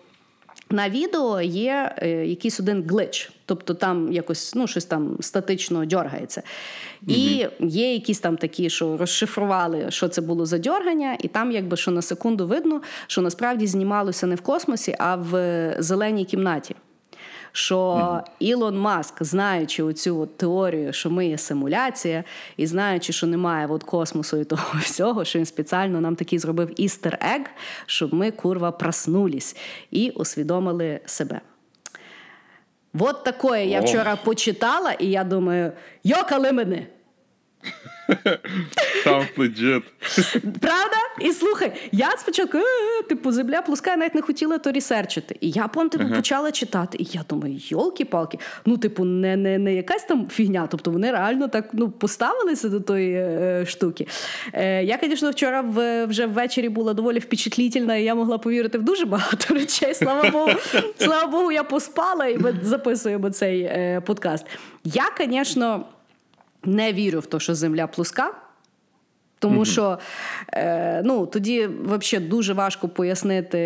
[0.70, 6.42] на відео є е, якийсь один глич, тобто там якось ну, щось там статично дьоргається.
[7.06, 11.52] І mm є якісь там такі, що розшифрували, що це було за дьоргання, і там,
[11.52, 16.74] якби що на секунду видно, що насправді знімалося не в космосі, а в зеленій кімнаті
[17.52, 22.24] що Ілон Маск, знаючи оцю от теорію, що ми є симуляція,
[22.56, 26.80] і знаючи, що немає от космосу і того всього, що він спеціально нам такий зробив
[26.80, 27.46] істер ег,
[27.86, 29.56] щоб ми курва проснулись
[29.90, 31.40] і усвідомили себе.
[32.98, 35.72] От такое я вчора почитала, і я думаю,
[36.04, 36.86] йокали мене.
[39.04, 39.82] Sounds legit.
[40.60, 40.96] Правда?
[41.20, 45.36] І слухай, я спочатку, е, типу, земля плоска, я навіть не хотіла то ресерчити.
[45.40, 46.16] І я пом, типу, uh-huh.
[46.16, 46.98] почала читати.
[47.00, 50.66] І я думаю, йолки-палки, ну, типу, не не, не якась там фігня.
[50.70, 54.06] Тобто вони реально так ну, поставилися до тої е, штуки.
[54.52, 58.82] Е, Я, звісно, вчора в, вже ввечері була доволі впечатлітельна, і я могла повірити в
[58.82, 59.94] дуже багато речей.
[59.94, 60.50] Слава Богу,
[60.98, 64.46] слава Богу, я поспала і ми записуємо цей е, подкаст.
[64.84, 65.84] Я, звісно
[66.64, 68.34] не вірю в те, що земля плоска.
[69.40, 69.64] Тому mm-hmm.
[69.64, 69.98] що
[70.52, 73.58] е, ну, тоді взагалі дуже важко пояснити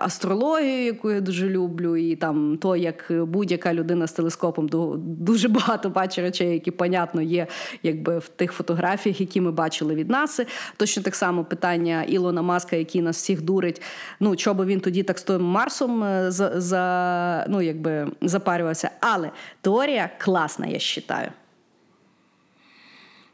[0.00, 5.90] астрологію, яку я дуже люблю, і там то, як будь-яка людина з телескопом дуже багато
[5.90, 7.46] бачить речей, які, понятно, є
[7.82, 10.46] якби в тих фотографіях, які ми бачили від НАСИ.
[10.76, 13.82] Точно так само питання Ілона Маска, який нас всіх дурить.
[14.20, 18.90] Ну, би він тоді так з тим Марсом е, за, за, ну, якби запарювався.
[19.00, 21.30] Але теорія класна, я вважаю.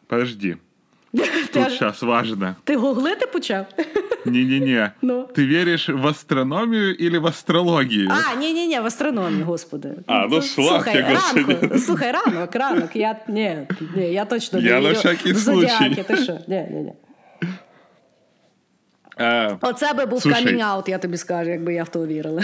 [0.09, 0.57] Подожди.
[1.53, 2.55] Тут сейчас важно.
[2.63, 3.65] Ти гуглити почав?
[4.25, 4.91] Не-не-не.
[5.01, 5.29] Ну.
[5.35, 8.09] Ты веришь в астрономию или в астрологию?
[8.11, 9.89] А, не-не-не, в астрономію, господи.
[10.07, 12.95] А, ну слухай, ранку, слухай, ранок, ранок.
[12.95, 16.03] Я, ні, ні, я точно я не на всякий случай.
[16.07, 16.39] Ти що?
[16.47, 16.93] Ні, ні, ні.
[19.17, 22.41] А, Оце би був камінг-аут, я тобі скажу, якби я в то вірила.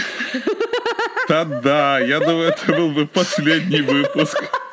[1.28, 4.44] Та да, я думаю, це був би останній випуск.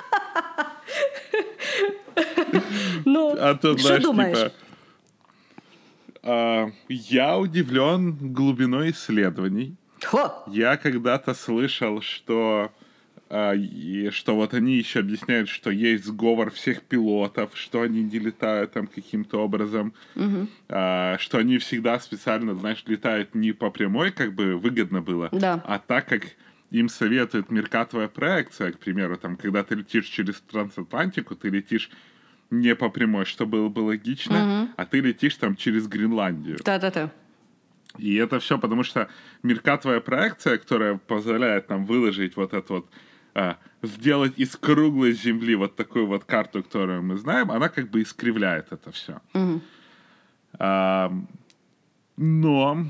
[3.04, 4.38] Ну, а то, что думаешь?
[4.38, 4.52] Типа,
[6.22, 9.76] а, я удивлен глубиной исследований.
[10.46, 12.70] Я когда-то слышал, что
[13.30, 18.18] а, и что вот они еще объясняют, что есть сговор всех пилотов, что они не
[18.18, 20.46] летают там каким-то образом, угу.
[20.68, 25.62] а, что они всегда специально, знаешь, летают не по прямой, как бы выгодно было, да.
[25.66, 26.22] а так как
[26.74, 31.88] им советует меркатовая проекция, к примеру, там, когда ты летишь через трансатлантику, ты летишь
[32.50, 34.72] не по прямой, что было бы логично, угу.
[34.76, 36.58] а ты летишь там через Гренландию.
[36.64, 37.12] Да-да-да.
[37.96, 39.08] И это все потому, что
[39.44, 42.90] меркатовая проекция, которая позволяет нам выложить вот это вот,
[43.34, 48.02] а, сделать из круглой Земли вот такую вот карту, которую мы знаем, она как бы
[48.02, 49.20] искривляет это все.
[49.32, 49.60] Угу.
[50.58, 51.12] А,
[52.16, 52.84] но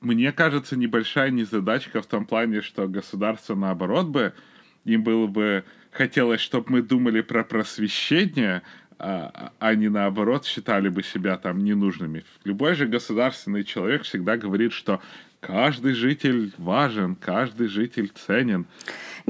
[0.00, 4.32] мне кажется, небольшая незадачка в том плане, что государство, наоборот, бы
[4.84, 8.62] им было бы хотелось, чтобы мы думали про просвещение,
[8.98, 12.24] а, а не наоборот считали бы себя там ненужными.
[12.44, 15.00] Любой же государственный человек всегда говорит, что
[15.40, 18.66] каждый житель важен, каждый житель ценен.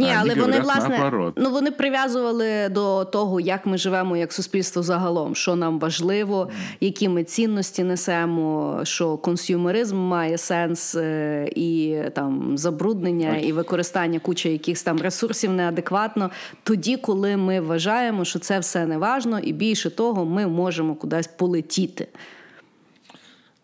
[0.01, 5.35] Ні, але вони власне ну вони прив'язували до того, як ми живемо як суспільство загалом,
[5.35, 13.37] що нам важливо, які ми цінності несемо, що консюмеризм має сенс е, і там забруднення
[13.37, 16.31] і використання куча якихось там ресурсів неадекватно.
[16.63, 21.27] Тоді, коли ми вважаємо, що це все не важно, і більше того, ми можемо кудись
[21.27, 22.09] полетіти.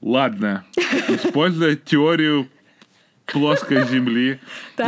[0.02, 0.62] Ладно,
[1.08, 2.46] используя теорию
[3.26, 4.38] плоской Земли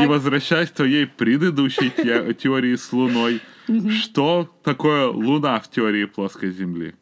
[0.02, 3.40] и возвращаясь к твоей предыдущей те- теории с Луной,
[4.02, 6.92] что такое Луна в теории плоской Земли?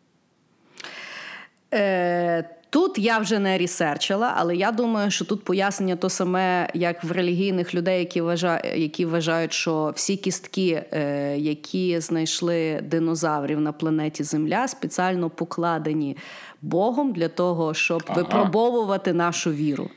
[1.74, 7.04] Е, тут я вже не ресерчила, але я думаю, що тут пояснення то саме, як
[7.04, 13.72] в релігійних людей, які вважають, які вважають, що всі кістки, е, які знайшли динозаврів на
[13.72, 16.16] планеті Земля, спеціально покладені
[16.62, 18.20] Богом для того, щоб Ага.
[18.22, 19.90] випробовувати нашу віру.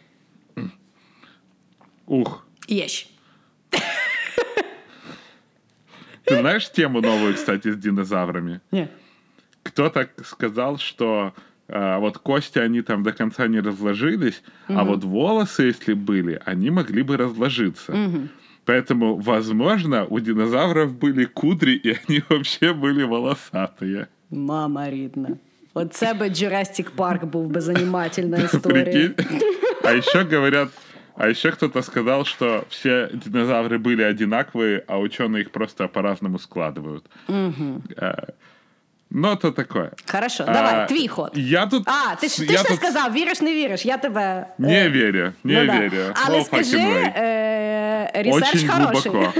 [2.08, 3.10] Ух, Єш.
[6.24, 8.60] ты знаешь тему новую, кстати, с динозаврами?
[8.72, 8.88] Ні.
[9.62, 11.32] Кто так сказал, что
[11.68, 16.70] а, вот кости, они там до конца не разложились, а вот волосы, если были, они
[16.70, 17.94] могли бы разложиться.
[18.66, 24.06] Поэтому, возможно, у динозавров были кудри, и они вообще были волосатые.
[24.30, 25.28] Мама рідна.
[25.74, 28.84] Оце би Jurassic Park був би занімательна історія.
[28.84, 29.14] Прикинь?
[29.84, 30.68] А еще говорят,
[31.18, 37.04] а еще кто-то сказал, что все динозавры были одинаковые, а ученые их просто по-разному складывают.
[37.28, 38.14] Э,
[39.10, 39.90] Но то такое.
[40.06, 41.30] Хорошо, А, давай, твій ход.
[41.34, 41.88] Я тут...
[41.88, 43.86] А, ти ж ти я ж не тут сказав, віриш, не віриш.
[43.86, 44.46] Я тебе.
[44.58, 45.78] Не е, верю, не ну да.
[45.78, 46.04] верю.
[46.26, 47.12] Але No скажи, fucking way.
[47.16, 49.10] е, ресерч Очень хороший.
[49.12, 49.32] глубоко.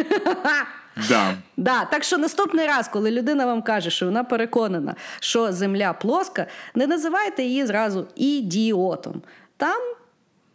[1.08, 1.34] Да.
[1.56, 6.46] Да, так що наступний раз, коли людина вам каже, що вона переконана, що земля плоска,
[6.74, 9.22] не називайте її зразу ідіотом.
[9.56, 9.80] Там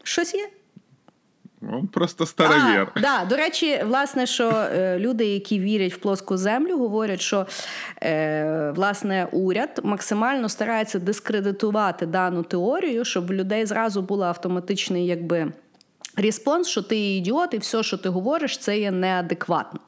[0.03, 0.49] щось є.
[1.72, 2.92] Он просто старовер.
[2.94, 7.46] А, да, до речі, власне, що е, люди, які вірять в плоску землю, говорять, що
[8.02, 15.52] е, власне уряд максимально старається дискредитувати дану теорію, щоб в людей зразу була автоматичний якби
[16.16, 19.80] респонс, що ти ідіот, і все, що ти говориш, це є неадекватно.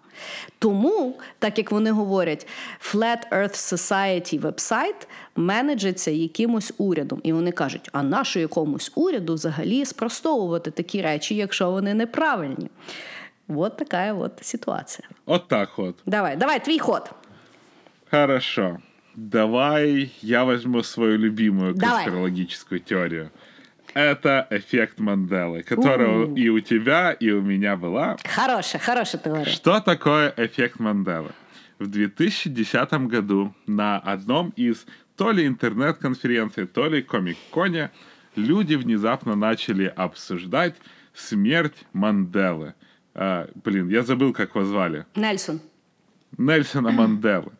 [0.58, 2.46] Тому, так як вони говорять,
[2.92, 7.21] Flat Earth Society вебсайт менеджиться якимось урядом.
[7.23, 12.69] І вони кажуть, а нащо якомусь уряду взагалі спростовувати такі речі, якщо вони неправильні?
[13.47, 15.07] От така от ситуація.
[15.25, 15.95] Вот так вот.
[16.05, 17.11] Давай, давай, твій ход.
[18.11, 18.77] Хорошо.
[19.15, 22.05] Давай я возьму свою любимую Давай.
[22.05, 23.29] конспирологическую теорию.
[23.93, 28.17] Это эффект Манделы, которая и у тебя, и у меня была.
[28.23, 29.45] Хороша, хороша теорія.
[29.45, 31.31] Что такое эффект Манделы?
[31.79, 34.85] В 2010 году на одном из
[35.16, 37.90] то ли интернет-конференций, то ли комик-коне
[38.36, 40.76] люди внезапно начали обсуждать
[41.14, 42.74] смерть Манделы.
[43.14, 45.06] А, блин, я забыл, как его звали.
[45.14, 45.60] Нельсон.
[46.36, 47.52] Нельсона Манделы.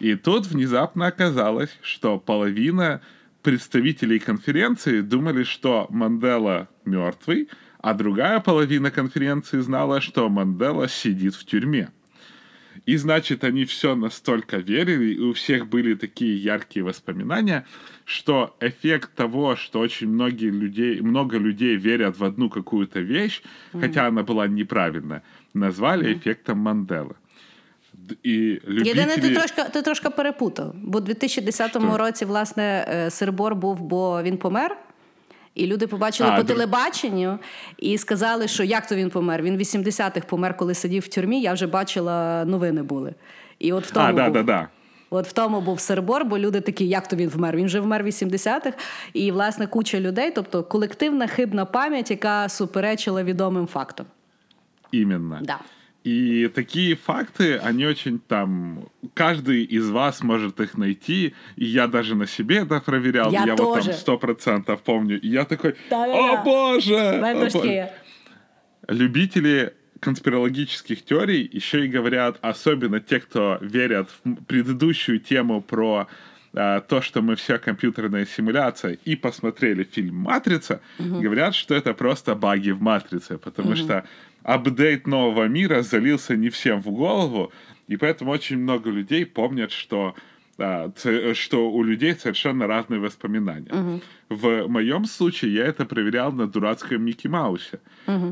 [0.00, 3.02] И тут внезапно оказалось, что половина
[3.42, 7.48] представителей конференции думали, что Мандела мертвый,
[7.80, 11.90] а другая половина конференции знала, что Мандела сидит в тюрьме.
[12.89, 17.63] И значит, они все настолько верили, и у всех были такие яркие воспоминания,
[18.05, 23.43] что эффект того, что очень многие людей, много людей верят в одну какую-то вещь,
[23.81, 25.21] хотя она была неправильная,
[25.53, 27.15] назвали эффектом Манделы.
[27.93, 28.87] Д- И любители...
[28.99, 30.75] Єдине, ти трошки, ти трошки перепутав.
[30.83, 31.97] Бо в 2010 Що?
[31.97, 34.77] році, власне, е, Сирбор був, бо він помер.
[35.58, 37.38] І люди побачили А, по телебаченню
[37.78, 39.42] і сказали, що як то він помер?
[39.42, 41.40] Він в 80-х помер, коли сидів в тюрмі.
[41.40, 43.14] Я вже бачила, новини були.
[43.58, 44.32] І от в тому А, да, був.
[44.32, 44.68] да, да.
[45.10, 47.56] От в тому був Сербор, бо люди такі, як то він вмер?
[47.56, 48.72] Він же вмер в 80-х.
[49.12, 54.06] І, власне, куча людей, тобто колективна хибна пам'ять, яка суперечила відомим фактам.
[54.94, 55.38] Именно.
[55.42, 55.58] Да.
[56.04, 58.88] И такие факты, они очень там...
[59.14, 61.34] Каждый из вас может их найти.
[61.56, 63.30] И я даже на себе это проверял.
[63.30, 63.90] Я вот тоже.
[63.90, 65.20] там сто процентов помню.
[65.20, 66.40] И я такой, Да-да-да.
[66.40, 66.96] о боже!
[66.96, 67.90] О боже!»
[68.88, 76.08] Любители конспирологических теорий еще и говорят, особенно те, кто верят в предыдущую тему про
[76.54, 82.34] а, то, что мы вся компьютерная симуляция, и посмотрели фильм «Матрица», говорят, что это просто
[82.34, 84.06] баги в «Матрице», потому что
[84.54, 87.52] апдейт нового мира залился не всем в голову,
[87.86, 90.14] и поэтому очень много людей помнят, что
[90.58, 94.00] а, ц- что у людей совершенно разные воспоминания.
[94.30, 97.78] В моем случае я это проверял на дурацком Микки Маусе.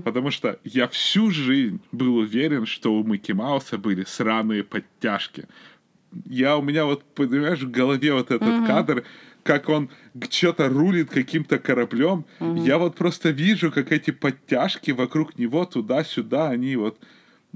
[0.03, 5.45] Потому что я всю жизнь был уверен, что у Микки Мауса были сраные подтяжки.
[6.25, 9.05] Я у меня вот, понимаешь, в голове вот этот кадр,
[9.43, 9.89] как он
[10.31, 12.25] что-то рулит каким-то кораблем.
[12.41, 16.99] Я вот просто вижу, как эти подтяжки вокруг него туда-сюда, они вот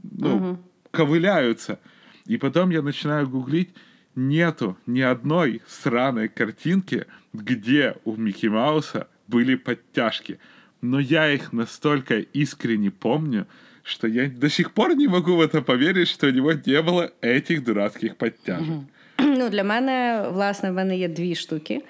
[0.02, 0.58] ну,
[0.90, 1.78] ковыляются.
[2.26, 3.70] И потом я начинаю гуглить,
[4.14, 10.38] нету ни одной сраной картинки, где у Микки Мауса были подтяжки.
[10.82, 13.46] Но я их настолько искренне помню,
[13.82, 17.11] что я до сих пор не могу в это поверить, что у него не было
[17.20, 18.78] этих дурацких подтяжек.
[19.22, 21.82] Ну, для мене, власне, в мене є дві штуки.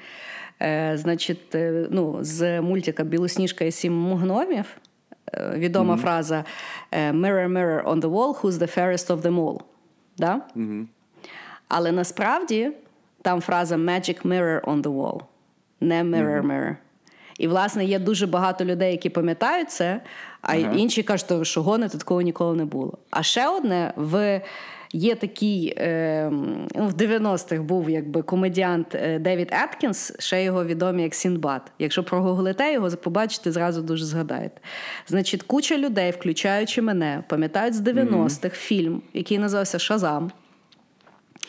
[0.63, 4.65] Е, значить, е, ну, з мультика Білосніжка і сім гномів.
[5.35, 6.45] е, відома фраза
[6.91, 9.61] е, Mirror, mirror on the wall, who's the fairest of them all.
[10.19, 10.41] Да?
[11.69, 12.73] Але насправді
[13.23, 15.21] там фраза Magic mirror on the wall,
[15.81, 16.77] не mirror, mirror.
[17.39, 20.01] І, власне, є дуже багато людей, які пам'ятають це,
[20.43, 22.99] а інші кажуть, що гоните, такого ніколи не було.
[23.11, 24.41] А ще одне в.
[24.93, 26.29] Є такий е,
[26.75, 31.73] ну, в 90-х був якби комедіант е, Девід Еткінс, ще його відомі як Сіндбад.
[31.79, 34.61] Якщо прогуглите його, побачите, зразу дуже згадаєте.
[35.07, 40.31] Значить, куча людей, включаючи мене, пам'ятають з 90-х фільм, який називався Шазам,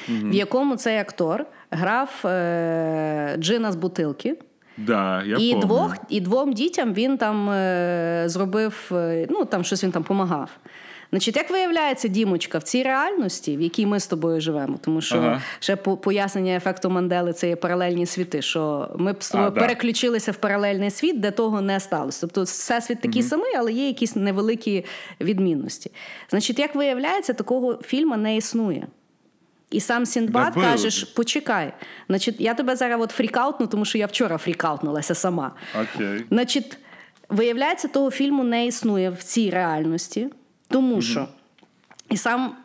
[0.10, 4.38] в якому цей актор грав е, джина з бутилки.
[4.78, 5.66] Да, я і, помню.
[5.66, 10.50] двох, і двом дітям він там е, зробив, е, ну там щось він там помагав.
[11.12, 15.16] Значить, як виявляється, Дімочка, в цій реальності, в якій ми з тобою живемо, тому що
[15.18, 15.42] Ага.
[15.60, 19.60] ще пояснення ефекту Мандели це є паралельні світи, що ми б з тобою А, да.
[19.60, 22.20] переключилися в паралельний світ, де того не сталося.
[22.22, 24.86] Тобто, всесвіт такий самий, але є якісь невеликі
[25.22, 25.92] відмінності.
[26.30, 28.88] Значить, як виявляється, такого фільму не існує.
[29.72, 30.64] І сам Сіндбад Да, був.
[30.64, 31.74] каже, почекай.
[32.08, 35.52] Значить, я тебе зараз от freakout ну, тому що я вчора freakout нулася сама.
[35.82, 36.26] Окей.
[36.32, 36.78] Значить,
[37.30, 40.28] виявляється, того фільму не існує в цій реальності,
[40.72, 41.28] тому що
[42.10, 42.56] і сам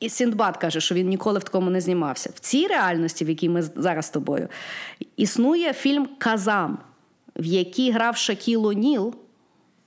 [0.00, 2.30] і Сіндбад каже, що він ніколи в такому не знімався.
[2.34, 4.48] В цій реальності, в якій ми зараз з тобою,
[5.16, 6.78] існує фільм Казам,
[7.36, 9.14] в який грав Шакіл О'Ніл,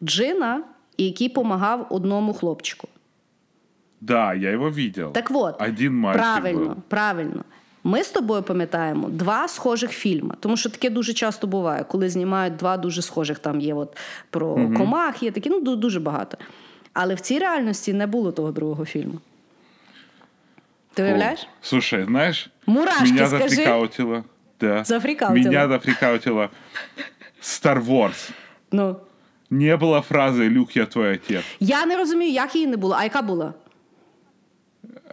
[0.03, 0.63] Джина,
[0.97, 2.87] і який помагав одному хлопчику.
[4.01, 5.11] Да, я его видел.
[5.11, 6.75] Так от, Один правильно, был.
[6.87, 7.43] правильно.
[7.83, 12.55] Ми з тобою пам'ятаємо два схожих фільми, тому що таке дуже часто буває, коли знімають
[12.55, 13.39] два дуже схожих.
[13.39, 13.97] Там є от
[14.29, 16.37] про комах, є такі, ну дуже багато.
[16.92, 19.20] Але в цій реальності не було того другого фільму.
[20.94, 21.40] Ти уявляєш?
[21.42, 23.48] О, Слушай, знаешь, Мурашки, меня скажи.
[23.48, 24.24] зафрикаутило.
[24.60, 24.84] Да.
[24.84, 25.46] Зафрикаутило.
[25.52, 26.50] Меня зафрикаутило.
[27.42, 28.30] Star Wars.
[28.72, 28.96] Ну.
[29.50, 31.44] Не было фразы «Люк, я твой отец».
[31.60, 32.94] Я не розумію, як її не було.
[32.98, 33.54] А яка була?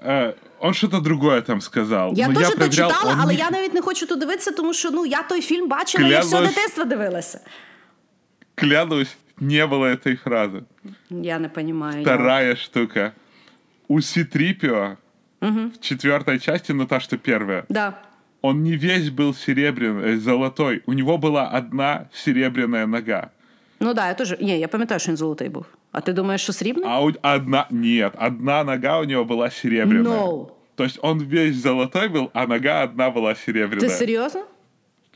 [0.05, 2.13] Э, он что-то другое там сказал.
[2.15, 4.19] Я но теж я то проверял, читала, он але не- я навіть не хочу тут
[4.19, 6.49] дивитися, тому що ну я той фільм бачила, я все Клянусь.
[6.55, 7.39] дитинство дивилася.
[8.55, 10.63] Клянусь, не было этой фразы.
[11.09, 12.01] Я не розумію.
[12.01, 13.11] Вторая штука.
[13.87, 14.97] У Ситрипио
[15.41, 17.93] в четвертой части, ну та, что первая, Да.
[18.41, 20.81] он не весь был серебряный, э, золотой.
[20.85, 23.29] У него была одна серебряная нога.
[23.79, 24.35] Ну да, я теж.
[24.41, 25.65] Ні, я пам'ятаю, що він золотий був.
[25.91, 26.85] А ти думаєш, що срібний?
[26.87, 27.67] А у- одна...
[27.71, 30.19] Нет, одна нога у него была серебряная.
[30.19, 30.47] No.
[30.75, 33.89] То есть он весь золотой был, а нога одна была Ти серебряная.
[33.89, 34.43] серйозно?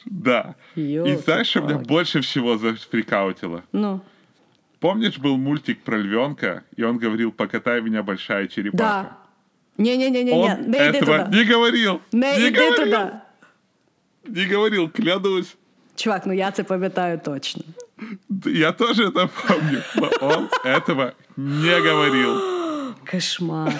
[0.06, 0.56] Да.
[0.76, 1.24] И Ёлки-палки.
[1.24, 3.62] знаешь, что меня больше всего зафрикаутило?
[3.74, 4.02] Ну.
[4.82, 9.04] Помнишь, был мультик про львенка, и он говорил, покатай меня, большая черепаха?
[9.04, 9.16] Да.
[9.78, 10.68] Ні, ні, ні, ні, Он ні.
[10.68, 11.38] Не йди этого туди.
[11.38, 12.00] не говорил.
[12.12, 12.86] Не йди говорил.
[12.86, 13.12] туди.
[14.26, 15.56] Не говорил, клянусь.
[15.96, 17.64] Чувак, ну я це пам'ятаю точно.
[18.46, 22.42] Я тоже это помню, но он этого не говорил.
[23.12, 23.74] Кошмар.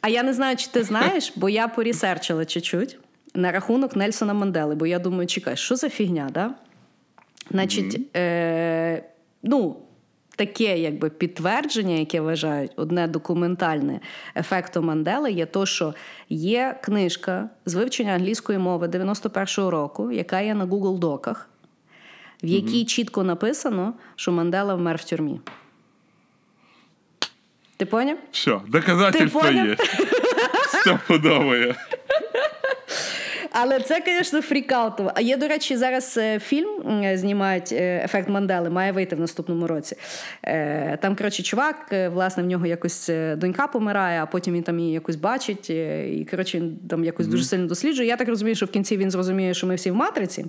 [0.00, 2.98] А я не знаю, чи ти знаєш, бо я порісерчила чуть-чуть
[3.34, 6.54] на рахунок Нельсона Мандели, бо я думаю, чекай, що за фігня, да?
[7.50, 9.04] Значить, е,
[9.42, 9.76] ну,
[10.35, 13.99] таке якби підтвердження, яке вважають одне документальне
[14.35, 15.93] ефекту Мандели, є то, що
[16.29, 21.49] є книжка з вивчення англійської мови 91-го року, яка є на Google Доках,
[22.43, 25.39] в якій чітко написано, що Мандела вмер в тюрмі.
[27.77, 28.17] Ти поняв?
[28.31, 29.65] Все, доказательства Ты понял?
[29.65, 29.81] есть.
[33.52, 33.52] Стопудовые.
[33.52, 35.12] Але це, звісно, фрікаутово.
[35.14, 39.20] А є, до речі, зараз е, фільм м, знімають е, ефект Мандели, має вийти в
[39.20, 39.96] наступному році.
[40.44, 44.62] Е, Там, коротше, чувак, е, власне, в нього якось е, донька помирає, а потім він
[44.62, 48.08] там її якось бачить, е, і коротше, він там якось дуже сильно досліджує.
[48.08, 50.46] Я так розумію, що в кінці він зрозуміє, що ми всі в матриці.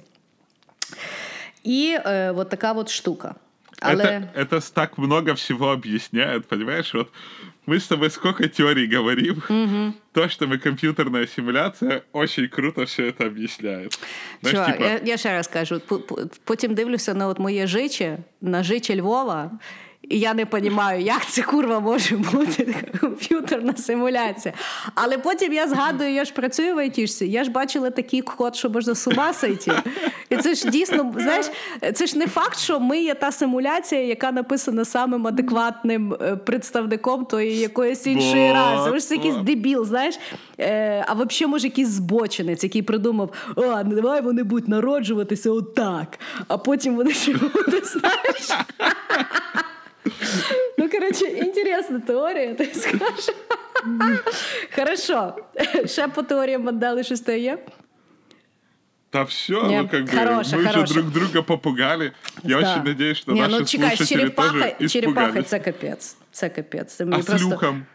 [1.64, 3.36] І е, от така от штука.
[3.82, 6.94] Але Это, это с- так много всего объясняет, понимаешь?
[6.94, 7.08] Вот
[7.67, 9.43] мы с тобой сколько теорий говорим.
[10.13, 13.99] То, что мы компьютерная симуляция, очень круто все это объясняет.
[14.43, 17.67] Знаешь, Чувак, типа, я, я ще раз кажу, по- по- потім дивлюся на от моє
[17.67, 19.51] жиче, на жиче Львова,
[20.09, 24.55] і я не розумію, як це курва може бути комп'ютерна симуляція.
[24.95, 28.71] Але потім я згадую, я ж працюю в айтішці, я ж бачила такий код, що
[28.71, 29.73] можна з ума сойти.
[30.31, 31.47] І це ж дійсно, знаєш,
[31.95, 37.25] це ж не факт, що ми є та симуляція, яка написана самим адекватним е, представником
[37.25, 38.91] тої якоїсь іншої раси.
[38.91, 40.19] Може, це якийсь дебіл, знаєш.
[40.61, 46.59] Е, а взагалі, може, якийсь збочинець, який придумав: а, давай вони будуть народжуватися отак, а
[46.59, 48.67] потім вони ще будуть, знаєш.
[50.78, 53.30] Ну, коротше, інтересна теорія, ти скажеш.
[54.76, 55.34] Хорошо.
[55.86, 57.58] Ще по теорії Мандели щось то є?
[59.14, 60.86] Да все, Не, ну как бы хорошая, мы хорошая.
[60.86, 62.12] же друг друга попугали.
[62.44, 62.72] Я Да.
[62.74, 65.48] очень надеюсь, что Ні, наши ну чекай, слушатели черепаха, тоже черепаха испугались.
[65.50, 66.16] це капець.
[66.32, 66.94] Це капець.
[66.94, 67.50] Це А мені с просто...
[67.50, 67.86] люхом?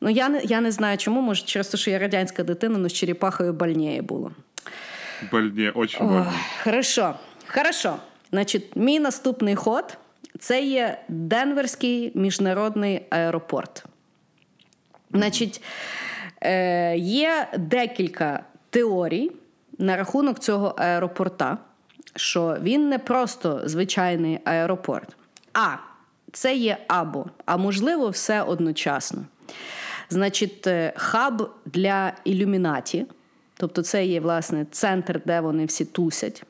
[0.00, 2.88] Ну я не я не знаю, чому, може, через те, що я радянська дитина, але
[2.88, 4.32] з черепахою больніє було.
[5.32, 6.32] Больнее, очень Ох, больно.
[6.64, 7.14] хорошо.
[7.48, 7.96] Хорошо.
[8.30, 9.96] Значить, мій наступний ход
[10.39, 13.85] це є Денверський міжнародний аеропорт.
[15.11, 15.61] Значить,
[16.41, 19.31] е, є декілька теорій
[19.77, 21.57] на рахунок цього аеропорта,
[22.15, 25.15] що він не просто звичайний аеропорт,
[25.53, 25.75] а
[26.31, 29.25] це є або, а можливо, все одночасно.
[30.09, 33.05] Значить, е, хаб для ілюмінаті,
[33.57, 36.43] тобто це є власне центр, де вони всі тусять.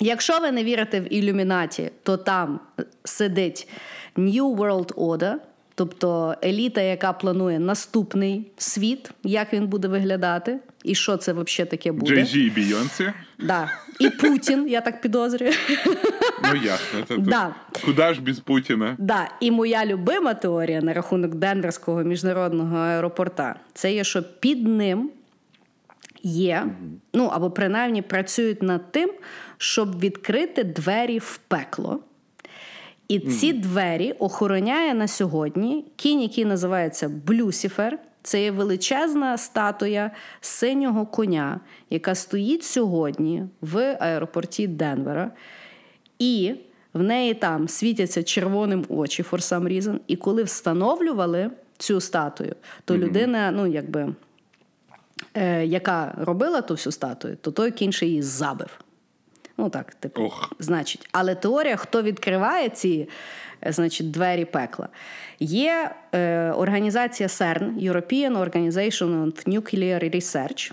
[0.00, 2.60] Якщо ви не вірите в ілюмінаті, то там
[3.04, 3.68] сидить
[4.16, 5.34] New World Order,
[5.74, 11.92] тобто еліта, яка планує наступний світ, як він буде виглядати, і що це взагалі таке
[11.92, 12.14] буде.
[12.14, 13.14] Джей Зі и Бейонсе.
[13.38, 13.70] Да.
[13.98, 15.52] І Путін, я так підозрюю.
[16.42, 17.00] Ну ясно.
[17.00, 17.54] Это, Да.
[17.84, 18.96] Куда ж без Путина?
[18.98, 25.10] Да, і моя любима теорія на рахунок Денверського міжнародного аеропорта це є, що під ним
[26.22, 26.66] є,
[27.12, 29.10] ну або принаймні працюють над тим,
[29.58, 32.00] щоб відкрити двері в пекло.
[33.08, 37.98] І ці двері охороняє на сьогодні кінь, який називається Блюсіфер.
[38.22, 45.30] Це є величезна статуя синього коня, яка стоїть сьогодні в аеропорті Денвера.
[46.18, 46.54] І
[46.94, 49.98] в неї там світяться червоним очі for some reason.
[50.06, 52.54] І коли встановлювали цю статую,
[52.84, 54.14] то людина, ну якби,
[55.34, 58.85] е, яка робила ту всю статую, то той кінь ще її забив.
[59.58, 60.52] Ну так, типу, Ох.
[60.58, 61.08] значить.
[61.12, 63.08] Але теорія, хто відкриває ці
[63.66, 64.88] е, значить, двері пекла,
[65.40, 70.72] є е, організація CERN, European Organization of Nuclear Research.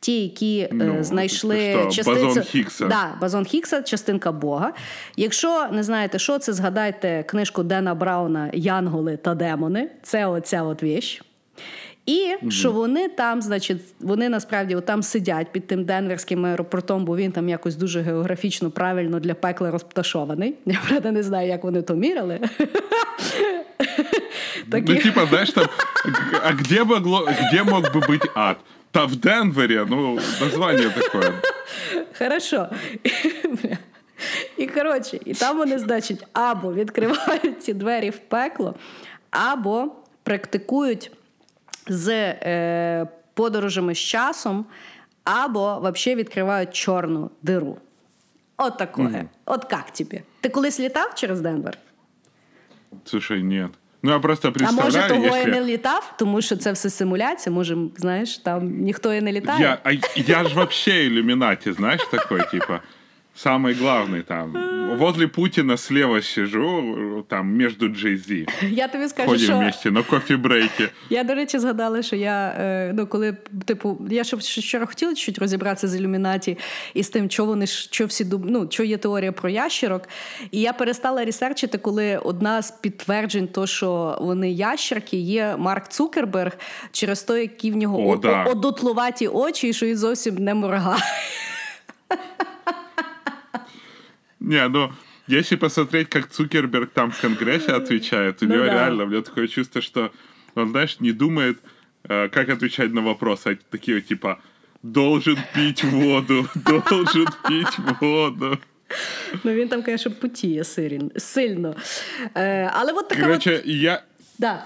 [0.00, 2.86] Ті, які е, Ну, знайшли що, частицю бозон Хіггса?
[2.86, 4.72] Да, бозон Хіггса, частинка Бога.
[5.16, 9.90] Якщо не знаєте, що це, згадайте книжку Дена Брауна Янголи та демони.
[10.02, 11.22] Це оця от віч.
[12.08, 17.32] І що вони там, значить, вони насправді там сидять під тим денверським аеропортом, бо він
[17.32, 20.54] там якось дуже географічно правильно для пекла розташований.
[20.66, 22.40] Я правда не знаю, як вони то міряли.
[24.72, 25.66] Ну, типа, знаешь, там,
[26.44, 28.56] а где, могло, где мог бы быть ад?
[28.90, 31.32] Та в Денвере, ну, название такое.
[32.18, 32.68] Хорошо.
[34.56, 38.74] І коротше, і там вони, значить, або відкривають ці двері в пекло,
[39.30, 39.92] або
[40.22, 41.10] практикують
[41.88, 44.66] з е, подорожами з часом,
[45.24, 47.76] або взагалі відкривають чорну диру.
[48.56, 49.24] От такое.
[49.44, 50.22] От як тобі?
[50.40, 51.78] Ти колись літав через Денвер?
[53.04, 53.70] Слушай, нет.
[54.02, 55.46] Ну, я просто А може, того і если...
[55.46, 57.54] не літав, тому що це все симуляція.
[57.54, 59.60] Може, знаєш, там ніхто і не літає.
[59.60, 62.80] Я, а я же вообще иллюминати, знаешь, такой, типа,
[63.38, 64.56] самый главный там.
[64.96, 68.48] Возле Путина слева сижу, там, между Джей-Зи.
[68.70, 70.88] Я тобі скажу, Ходим що вместе на кофе-брейке.
[71.10, 75.38] Я, до речі, згадала, що я е, ну, коли, типу, я ще вчора хотіла чуть
[75.38, 76.58] розібратися з ілюмінаті
[76.94, 80.08] і з тим, що вони що всі ну, що є теорія про ящерок.
[80.50, 86.52] І я перестала ресерчити, коли одна з підтверджень, то, що вони ящерки, є Марк Цукерберг,
[86.92, 88.44] через те, які в нього О, о- да.
[88.44, 91.02] одутлуваті очі, і що він зовсім не моргає.
[94.39, 94.91] Не, ну,
[95.27, 98.73] если посмотреть, как Цукерберг там в Конгрессе отвечает, у Ну него да.
[98.73, 100.11] реально, у меня такое чувство, что
[100.55, 101.57] он, знаешь, не думает,
[102.09, 103.47] э, как отвечать на вопросы.
[103.51, 104.37] А такие вот, типа,
[104.83, 106.47] должен пить воду,
[106.89, 108.57] должен пить воду.
[109.43, 111.09] Ну він там, звісно, путіє сильно.
[111.17, 111.75] сильно.
[112.35, 113.21] Е, але от така.
[113.21, 113.65] Короче, от...
[113.65, 114.03] я,
[114.39, 114.65] Да.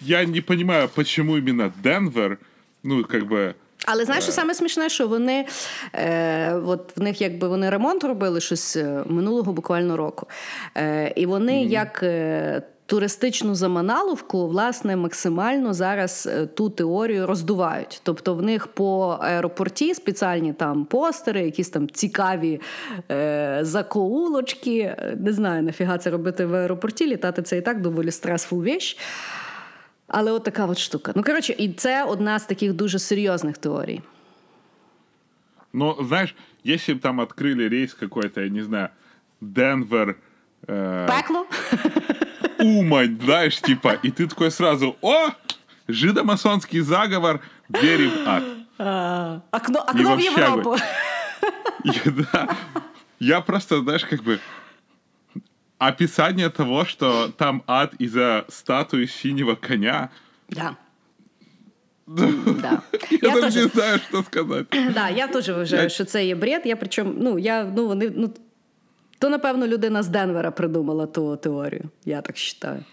[0.00, 2.38] я не понимаю, почему именно Денвер,
[2.82, 3.54] ну, как бы,
[3.91, 5.45] Але знаєш, що саме смішне, що вони
[5.93, 10.27] е, от в них якби вони ремонт робили щось е, минулого буквально року.
[10.77, 12.03] Е, і вони як.
[12.03, 18.01] Е, Туристичну заманаловку, власне, максимально зараз е, ту теорію роздувають.
[18.03, 22.61] Тобто в них по аеропорті спеціальні там постери, якісь там цікаві
[23.11, 24.79] е, закоулочки.
[24.79, 27.07] Е, Не знаю, нафіга це робити в аеропорті.
[27.07, 28.97] Літати це і так доволі стресфул віч.
[30.08, 31.12] Але от така от штука.
[31.16, 34.00] Ну, коротше, і це одна з таких дуже серйозних теорій.
[35.72, 38.88] ну, знаешь, если бы там открыли рейс какой-то, я не знаю,
[39.40, 40.16] Денвер,
[40.68, 41.46] э, Пекло?
[42.60, 45.30] Умань, знаешь, типа, и ты такой сразу, о,
[45.88, 48.42] жидомасонский заговор, двери в ад.
[48.78, 50.40] А, Окно, И окно в вообще бы.
[50.40, 50.76] Європу.
[51.84, 52.48] Я, да,
[53.20, 54.38] я просто, знаешь, как бы
[55.79, 60.09] описание того, что там ад из-за статуи синего коня,
[60.49, 60.75] Да.
[62.07, 62.81] Да.
[63.11, 64.67] Я, Я теж- не знаю, что сказать.
[64.93, 66.61] Да, я теж вважаю, Я- що це є бред.
[66.65, 68.33] Я причому, ну, я, ну, вони, ну,
[69.19, 71.83] то, напевно, людина з Денвера придумала ту теорію.
[72.05, 72.83] Я так вважаю.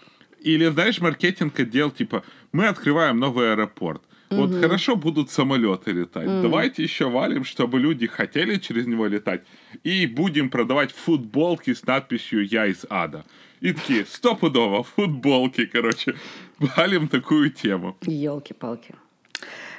[0.45, 2.21] Или, знаешь, маркетинг отдел, типа,
[2.53, 4.01] мы открываем новый аэропорт.
[4.29, 6.41] Вот хорошо будут самолеты летать.
[6.41, 9.41] Давайте еще валим, чтобы люди хотели через него летать.
[9.83, 13.23] И будем продавать футболки с надписью «Я из ада».
[13.61, 16.13] И такие, стопудово, футболки, короче.
[16.59, 17.95] Валим такую тему.
[18.01, 18.93] Йолки-палки.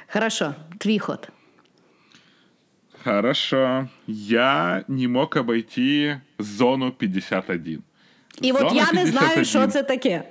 [0.07, 1.29] Хорошо, твій ход.
[3.03, 3.87] Хорошо.
[4.07, 7.83] Я не мог обойти зону 51.
[8.41, 9.45] І от Зона я не знаю, 51.
[9.45, 10.23] що це таке.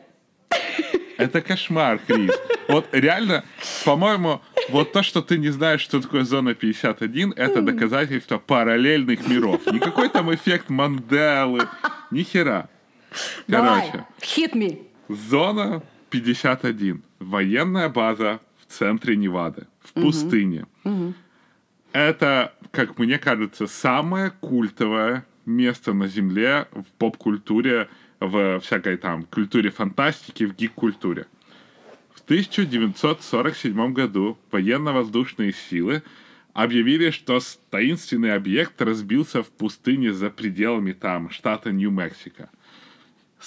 [1.18, 2.32] Это кошмар, Крис.
[2.68, 3.44] Вот реально,
[3.84, 4.40] по-моему,
[4.70, 9.66] вот то, что ты не знаешь, что такое зона 51, это доказательство параллельных миров.
[9.66, 11.66] Никакой там эффект Манделы,
[12.10, 12.68] ни хера.
[13.48, 14.86] Давай, Короче, hit me.
[15.08, 17.02] зона 51.
[17.18, 20.66] Военная база в центре Невады, в пустыне.
[21.92, 27.88] Это, как мне кажется, самое культовое место на Земле в поп-культуре,
[28.20, 31.26] в всякой там культуре фантастики, в гик-культуре.
[32.14, 36.02] В 1947 году военно-воздушные силы
[36.52, 37.38] объявили, что
[37.70, 42.50] таинственный объект разбился в пустыне за пределами там штата Нью-Мексико.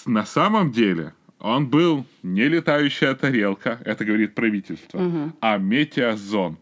[0.06, 6.60] На самом деле он был не летающая тарелка, это говорит правительство, а метеозонд.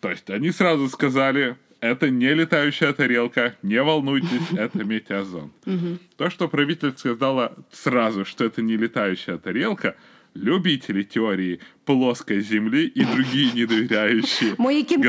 [0.00, 5.52] То есть они сразу сказали, это не летающая тарелка, не волнуйтесь, это метеозонд.
[6.16, 9.96] То, что правительство сказало сразу, что это не летающая тарелка,
[10.34, 14.54] любители теории плоской земли и другие недоверяющие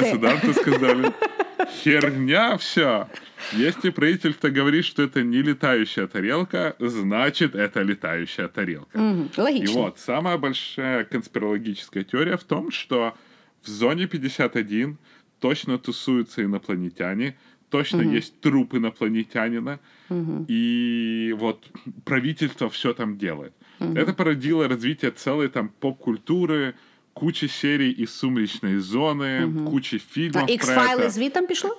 [0.02, 1.14] государства сказали,
[1.84, 3.08] херня все.
[3.54, 8.98] Если правительство говорит, что это не летающая тарелка, значит, это летающая тарелка.
[8.98, 13.16] Мгм, И вот, самая большая конспирологическая теория в том, что
[13.62, 14.98] в зоне 51
[15.44, 17.36] точно тусуются инопланетяне,
[17.70, 19.80] точно есть труп инопланетянина,
[20.48, 21.70] и вот
[22.06, 23.52] правительство все там делает.
[23.80, 26.76] Это породило развитие целой там поп-культуры,
[27.14, 31.10] кучи серий из «Сумеречной зоны», кучи А фильмов про X-файли это.
[31.10, 31.78] звітом пішло?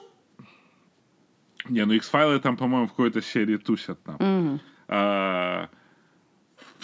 [1.70, 4.60] Не, ну X-файлы там, по-моему, в какой-то серии тусят там.
[4.88, 5.68] А,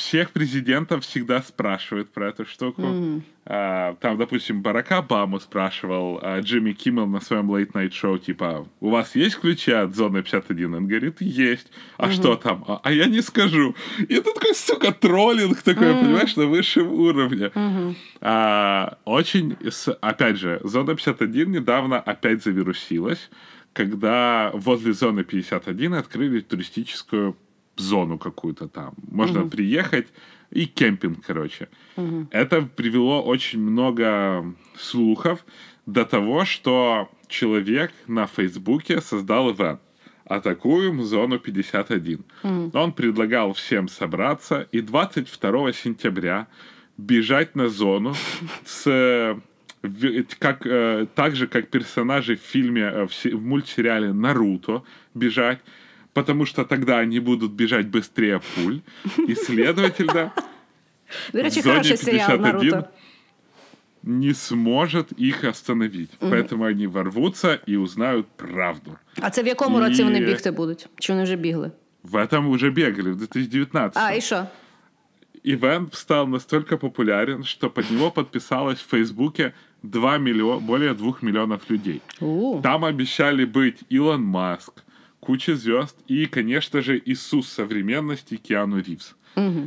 [0.01, 3.23] всех президентов всегда спрашивают про эту штуку.
[3.45, 8.67] А, там, допустим, Барак Обаму спрашивал а, Джимми Киммел на своем Late Night Show, типа,
[8.81, 10.75] у вас есть ключи от зоны 51?
[10.75, 11.71] Он говорит, есть.
[11.99, 12.65] А что там?
[12.67, 13.75] А, а я не скажу.
[13.99, 17.51] И это такой, сука, троллинг такой, понимаешь, на высшем уровне.
[18.21, 19.57] А, очень,
[20.01, 23.31] опять же, зона 51 недавно опять завирусилась,
[23.73, 27.37] когда возле зоны 51 открыли туристическую
[27.77, 28.95] зону какую-то там.
[29.11, 30.09] Можно приехать
[30.51, 31.69] и кемпинг, короче.
[32.31, 34.45] Это привело очень много
[34.77, 35.45] слухов
[35.87, 39.81] до того, что человек на Фейсбуке создал ивент.
[40.25, 42.25] Атакуем зону 51.
[42.73, 46.47] Он предлагал всем собраться и 22 сентября
[46.97, 48.15] бежать на зону
[48.65, 49.37] с э,
[50.39, 54.83] как э, так же как персонажи в фильме э, в, в мультсериале Наруто
[55.15, 55.61] бежать,
[56.14, 58.80] потому что тогда они будут бежать быстрее пуль,
[59.30, 60.32] и следовательно
[61.34, 62.42] До речі, в зоне хороший серіал 51
[62.72, 62.90] Наруто.
[64.04, 68.92] не сможет их остановить, поэтому они ворвутся и узнают правду.
[69.22, 70.88] А це в якому І- році вони бігти будуть?
[71.00, 71.72] Чи вони вже бігли?
[72.04, 74.04] В этом уже бегали в 2019.
[74.04, 74.46] А, і що?
[75.48, 79.52] Ивент стал настолько популярен, что под него подписалось в Фейсбуке
[79.84, 82.02] 2 миллиона, более 2 миллионов людей.
[82.22, 82.60] У.
[82.64, 84.74] Там обещали быть Илон Маск,
[85.21, 89.15] куча звезд и, конечно же, Иисус современности Киану Ривз.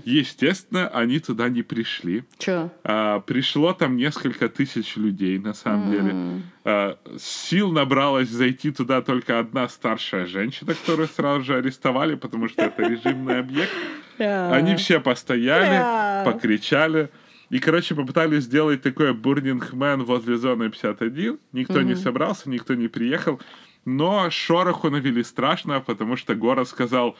[0.06, 2.26] Естественно, они туда не пришли.
[2.38, 2.72] Чого?
[2.84, 6.41] А, пришло там несколько тысяч людей, на самом деле.
[6.66, 12.64] А, сил набралось зайти туда только одна старшая женщина, которую сразу же арестовали, потому что
[12.64, 13.72] это режимный объект.
[14.20, 17.10] Они все постояли, покричали.
[17.49, 21.39] И, короче, попытались сделать такой Burning Man возле зоны 51.
[21.51, 23.39] Никто не собрался, никто не приехал.
[23.86, 27.17] Но шороху навели страшно, потому что город сказал,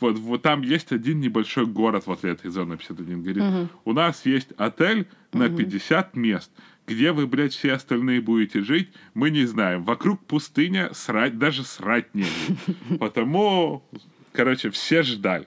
[0.00, 3.22] вот, вот там есть один небольшой город возле этой зоны 51.
[3.22, 3.42] Говорит,
[3.84, 6.50] у нас есть отель на 50 мест.
[6.86, 9.84] Где вы, блядь, все остальные будете жить, мы не знаем.
[9.84, 12.56] Вокруг пустыня, срать, даже срать негде.
[12.98, 13.84] Потому,
[14.32, 15.46] короче, все ждали.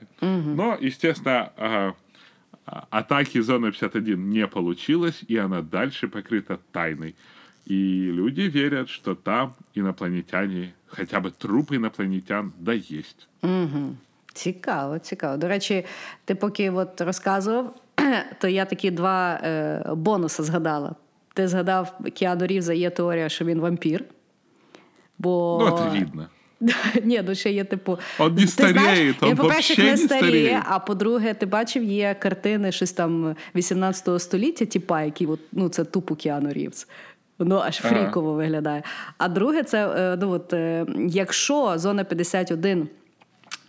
[0.55, 1.93] Но, естественно, а-
[2.89, 7.15] атаки зоны 51 не получилось, и она дальше покрыта тайной.
[7.70, 13.28] И люди верят, что там инопланетяне, хотя бы трупы инопланетян, да есть.
[14.32, 15.36] Цікаво, цікаво.
[15.36, 15.84] До речі,
[16.24, 17.74] ти поки от розказував,
[18.40, 20.94] то я такі два е, бонуси згадала.
[21.34, 24.04] ти згадав Кіану Рівза, є теорія, що він вампір.
[25.18, 25.58] Бо...
[25.60, 26.28] Ну, это видно.
[27.04, 27.98] Ні, ну ще є типу.
[28.18, 30.62] Он не ти старіє, знаєш, он він, по-перше, вообще не не старіє, старіє.
[30.66, 35.84] а по-друге, ти бачив, є картини щось там 18 століття, типа, які от, ну, це
[35.84, 36.86] тупо Кіану Рівз.
[37.39, 37.95] Воно аж Ага.
[37.95, 38.83] фріково виглядає.
[39.17, 42.87] А друге, це е, ну, от, е, якщо зона 51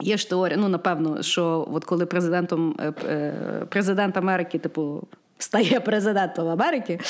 [0.01, 2.77] Є ж теорія, ну напевно, що от коли президентом
[3.09, 3.33] е,
[3.69, 5.03] президент Америки, типу.
[5.39, 7.01] Стає президентом Америки,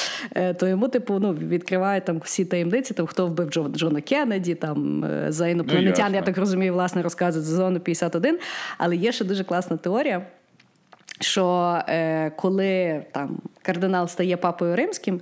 [0.57, 5.07] то йому, типу, ну, відкриває там всі таємниці, там хто вбив Джо, Джона Кеннеді, там
[5.29, 6.17] за інопланетян, ясно.
[6.17, 8.39] я так розумію, власне, розказують за зону 51.
[8.79, 10.27] Але є ще дуже класна теорія,
[11.21, 15.21] що е, коли там кардинал стає папою римським,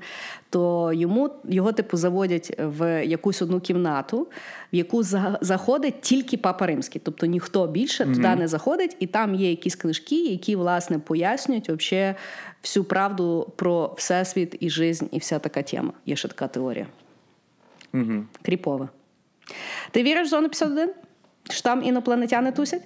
[0.51, 4.29] то йому його типу заводять в якусь одну кімнату,
[4.73, 9.35] в яку за- заходить тільки папа римський, тобто ніхто більше туди не заходить, і там
[9.35, 12.15] є якісь книжки, які власне пояснюють вообще
[12.63, 15.93] всю правду про всесвіт і жизнь, і вся така тема.
[16.07, 16.87] Є ще така теорія.
[17.95, 18.25] Угу.
[18.43, 18.89] Кріпова.
[19.91, 20.91] Ти віриш в зону 51?
[21.51, 22.83] Що там інопланетяни тусять?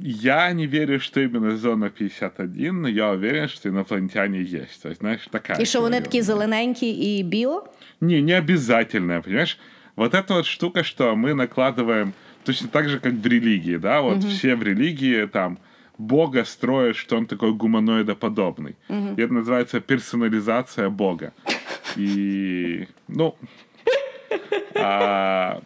[0.00, 4.82] Я не верю, что именно зона 51, но я уверен, что инопланетяне есть.
[4.82, 5.58] То есть, знаешь, такая.
[5.60, 6.24] І що вони теория такі у меня.
[6.24, 7.68] зелененькі і біло?
[8.00, 9.58] Не, не обязательно, понимаешь?
[9.96, 12.12] Вот эта вот штука, что мы накладываем
[12.44, 15.58] точно так же, как в религии, да, вот все в религии там
[15.98, 18.74] Бога строят, что он такой гуманоидоподобный.
[19.16, 21.32] И это называется персонализация Бога.
[21.96, 23.36] И, ну,
[24.74, 25.60] а,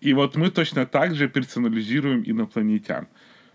[0.00, 3.06] и вот мы точно так же персонализируем инопланетян.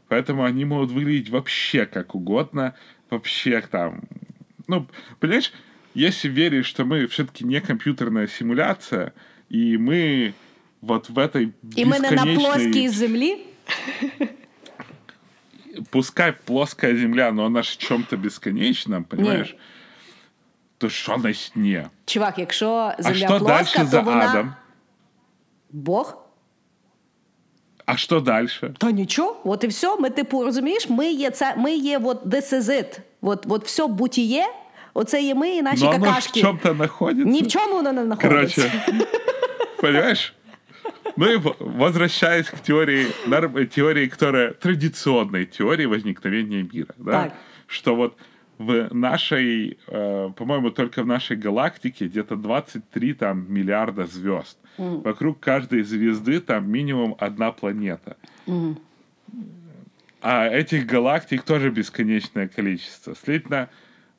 [0.07, 2.75] Поэтому они могут выглядеть вообще как угодно,
[3.09, 4.01] вообще там...
[4.67, 4.87] Ну,
[5.19, 5.53] понимаешь,
[5.93, 9.13] если верить, что мы все-таки не компьютерная симуляция,
[9.49, 10.33] и мы
[10.81, 13.37] вот в этой І ми не на бесконечной- плоскій землі.
[15.89, 19.55] Пускай плоская Земля, но она же в чем-то бесконечном, понимаешь?
[20.77, 21.89] То что значит не?
[22.05, 24.55] Чувак, якщо А земля что плоска, дальше то за вона адом?
[25.69, 26.17] Бог.
[27.86, 28.74] А что дальше?
[28.78, 29.96] Та нічого, от і все.
[29.96, 32.98] Ми, типу, розумієш, ми є це, ми є от this is it.
[33.22, 34.44] От, от все бутіє,
[34.94, 36.40] оце є ми і наші Но оно ж в какашки.
[36.40, 37.30] чем-то находится.
[37.30, 38.62] Ні в чому воно не знаходиться.
[38.86, 39.06] Короче,
[39.80, 40.34] понимаешь?
[41.16, 43.06] Ну и в- возвращаясь к теории,
[43.74, 47.12] теории, которая традиционной теории возникновения мира, да?
[47.22, 47.32] Так.
[47.66, 48.12] что вот
[48.58, 54.58] в нашей, э, по-моему, только в нашей галактике где-то 23 там миллиарда звезд.
[55.04, 58.16] Вокруг каждой звезды там минимум одна планета.
[60.22, 63.14] А этих галактик тоже бесконечное количество.
[63.14, 63.68] Следовательно,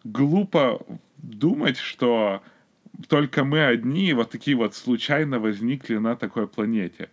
[0.03, 0.79] глупо
[1.17, 2.41] думать, что
[3.09, 7.09] только мы одни вот такие вот случайно возникли на такой планете.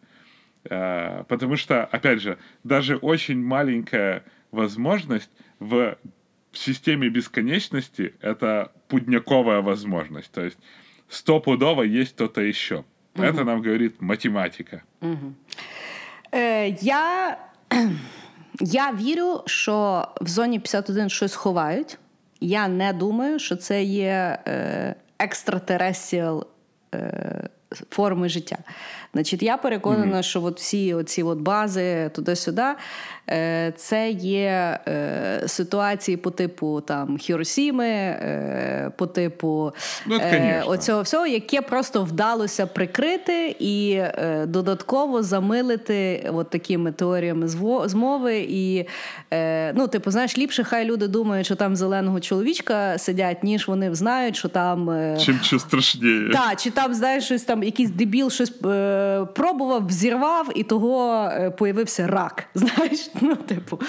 [0.65, 5.97] Э, Потому что, опять же, даже очень маленькая возможность в
[6.59, 10.33] системе бесконечности— это путняковая возможность.
[10.33, 10.59] То есть
[11.09, 12.85] стопудово есть кто-то еще.
[13.15, 14.83] Это нам говорит математика.
[16.35, 17.39] Е, я,
[18.61, 21.99] я вірю, що в зоні 51 щось ховають.
[22.41, 26.47] Я не думаю, що це є е, екстратересіал
[26.95, 27.49] е,
[27.91, 28.59] форми життя.
[29.15, 32.63] Значить, я переконана, що от всі оці от бази туди-сюди,
[33.31, 39.73] е, це є е, ситуації по типу там Хіросіми, е, по типу
[40.07, 40.21] Ну,
[40.67, 47.49] оцього всього, яке просто вдалося прикрити і е, додатково замилити от такими теоріями
[47.87, 48.47] змови.
[48.49, 48.87] І,
[49.33, 53.95] е, ну, типу, знаєш, ліпше хай люди думають, що там зеленого чоловічка сидять, ніж вони
[53.95, 54.91] знають, що там.
[54.91, 56.31] е, Чем что страшнее.
[56.33, 58.51] та, чи там, знаєш, щось там, якийсь дебіл щось
[59.05, 62.45] е, пробував, взірвав, і того е, появився рак.
[62.55, 63.81] Знаєш, ну, типу.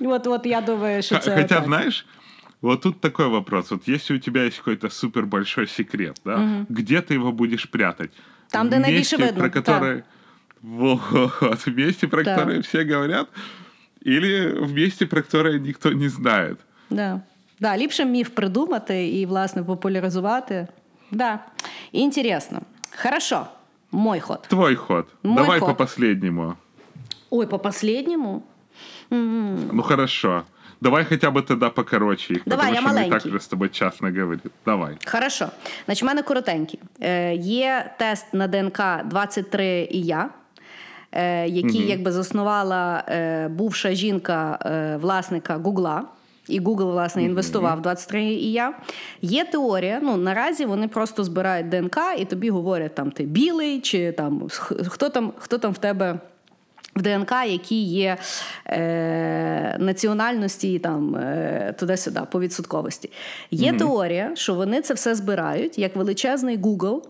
[0.00, 1.36] От, от я думаю, що це.
[1.36, 1.64] Хотя, так.
[1.64, 2.06] знаешь,
[2.60, 3.70] вот тут такой вопрос.
[3.70, 8.10] Вот если у тебя есть какой-то супер большой секрет, да, где ты его будешь прятать?
[8.50, 10.02] Там, В где наибольше видно, про который...
[10.62, 11.00] Вот,
[11.66, 12.36] в месте, про Да.
[12.36, 13.28] которое все говорят,
[14.06, 16.58] или в месте, про которое никто не знает.
[16.90, 17.20] Да.
[17.60, 20.66] Да, ліпше міф придумати і, власне, популяризувати.
[21.10, 21.38] Да.
[21.92, 22.60] Інтересно.
[22.96, 23.46] Хорошо.
[23.92, 24.42] Мой ход.
[24.48, 25.06] Твой ход.
[25.22, 25.68] Мой Давай ход.
[25.68, 26.56] по последнему.
[27.30, 28.42] Ой, по последнему.
[29.10, 30.44] Ну хорошо.
[30.80, 33.28] Давай хотя бы тогда покороче их, Давай, потому я что мы и так маленький.
[33.28, 33.98] уже с тобой час.
[34.66, 34.96] Давай.
[35.06, 35.50] Хорошо.
[35.84, 36.80] Значить, в мене коротенький.
[37.00, 40.30] Е, є тест на ДНК 23 і я.
[41.12, 46.04] Е, який якби заснувала е, бувша жінка е, власника Гугла.
[46.48, 48.74] І Google, власне, інвестував в 23 і я.
[49.22, 50.00] Є теорія.
[50.02, 54.48] Ну наразі вони просто збирають ДНК і тобі говорять, там ти білий, чи там
[54.88, 56.18] хто там, хто там в тебе
[56.96, 58.16] В ДНК, які є
[58.66, 63.10] е, національності там е, туди-сюди по відсотковості.
[63.50, 63.78] Є mm-hmm.
[63.78, 67.02] теорія, що вони це все збирають як величезний Google,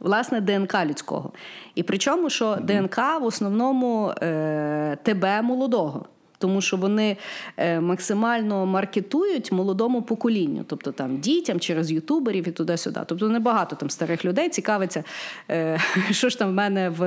[0.00, 1.32] власне, ДНК людського.
[1.74, 2.64] І причому, що mm-hmm.
[2.64, 6.06] ДНК в основному е, тебе молодого
[6.38, 7.16] тому що вони
[7.56, 13.00] е, максимально маркетують молодому поколінню, тобто там дітям через ютуберів і туди-сюди.
[13.06, 15.04] Тобто небагато там старих людей цікавиться,
[15.50, 15.80] е,
[16.10, 17.02] що ж там в мене в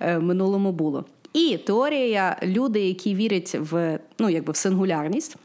[0.00, 1.04] е, минулому було.
[1.32, 5.36] І теорія люди, які вірять в ну якби в сингулярність.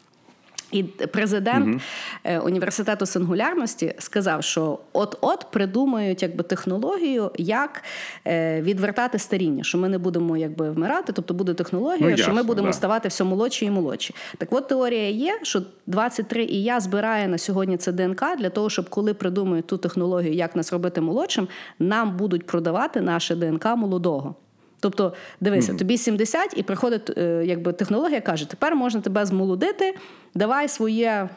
[0.74, 1.82] І президент
[2.26, 2.41] угу.
[2.45, 7.84] університету сингулярності сказав, що от-от придумають якби технологію, як
[8.28, 12.43] е, відвертати старіння, що ми не будемо якби вмирати, тобто буде технологія, ну, що ми
[12.43, 12.74] будемо да.
[12.74, 14.15] ставати все молодші і молодші.
[14.38, 18.69] Так от теорія є, що 23 і я збирає на сьогодні це ДНК для того,
[18.69, 21.47] щоб коли придумають ту технологію, як нас робити молодшим,
[21.80, 24.36] нам будуть продавати наше ДНК молодого.
[24.84, 25.77] Тобто, дивися, mm-hmm.
[25.77, 29.95] тобі 70 і приходить е, якби технологія, каже: тепер можна тебе змолодити,
[30.36, 31.29] давай своє.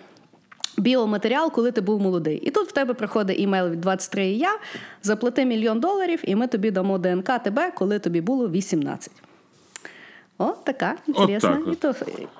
[0.78, 2.36] Біоматеріал, коли ти був молодий.
[2.36, 4.58] І тут в тебе приходить імейл від 23 і я,
[5.02, 9.12] заплати мільйон доларів, і ми тобі дамо ДНК тебе, коли тобі було 18.
[10.38, 11.96] О, така інтересна вот так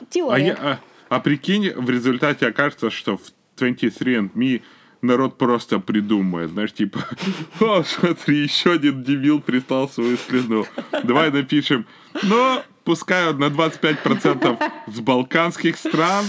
[0.09, 0.57] теорія.
[0.63, 0.79] А, а,
[1.09, 4.61] а прикинь, в результаті окажется, що в 23andMe
[5.03, 7.01] народ просто придумает, знаешь, типа,
[7.61, 10.67] о, смотри, еще один дебил пристал свою слюну.
[11.03, 11.87] Давай напишем,
[12.23, 16.25] но пускай он на 25% с балканских стран,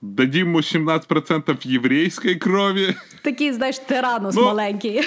[0.00, 2.96] дадим ему 17% еврейской крови.
[3.22, 5.02] Такие, знаешь, тиранус но, маленький.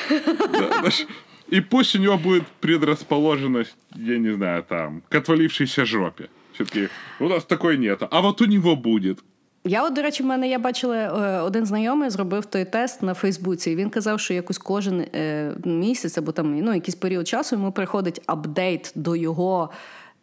[0.52, 1.06] Да, знаешь,
[1.48, 6.30] и пусть у него будет предрасположенность, я не знаю, там, к отвалившейся жопе.
[6.54, 6.90] Все-таки
[7.20, 8.02] у нас такой нет.
[8.10, 9.20] А вот у него будет.
[9.64, 13.14] Я, от, до речі, в мене я бачила е, один знайомий зробив той тест на
[13.14, 13.72] Фейсбуці.
[13.72, 17.72] і Він казав, що якось кожен е, місяць або там ну, якийсь період часу йому
[17.72, 19.70] приходить апдейт до його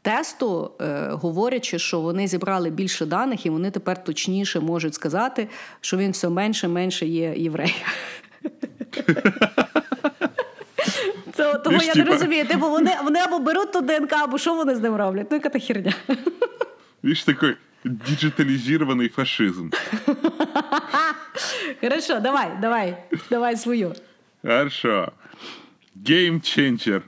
[0.02, 5.48] тесту, е, говорячи, що вони зібрали більше даних, і вони тепер точніше можуть сказати,
[5.80, 7.74] що він все менше менше є євреєм.
[11.34, 12.46] Це того я не розумію.
[12.46, 15.26] Типу вони вони або беруть ту ДНК, або що вони з ним роблять?
[15.30, 15.94] Ну, яка та херня.
[17.04, 17.54] Віж такий
[17.85, 19.71] диджитализированный фашизм.
[21.81, 22.97] Хорошо, давай, давай,
[23.29, 23.93] давай свою.
[24.43, 25.13] Хорошо.
[25.95, 27.03] Game Changer.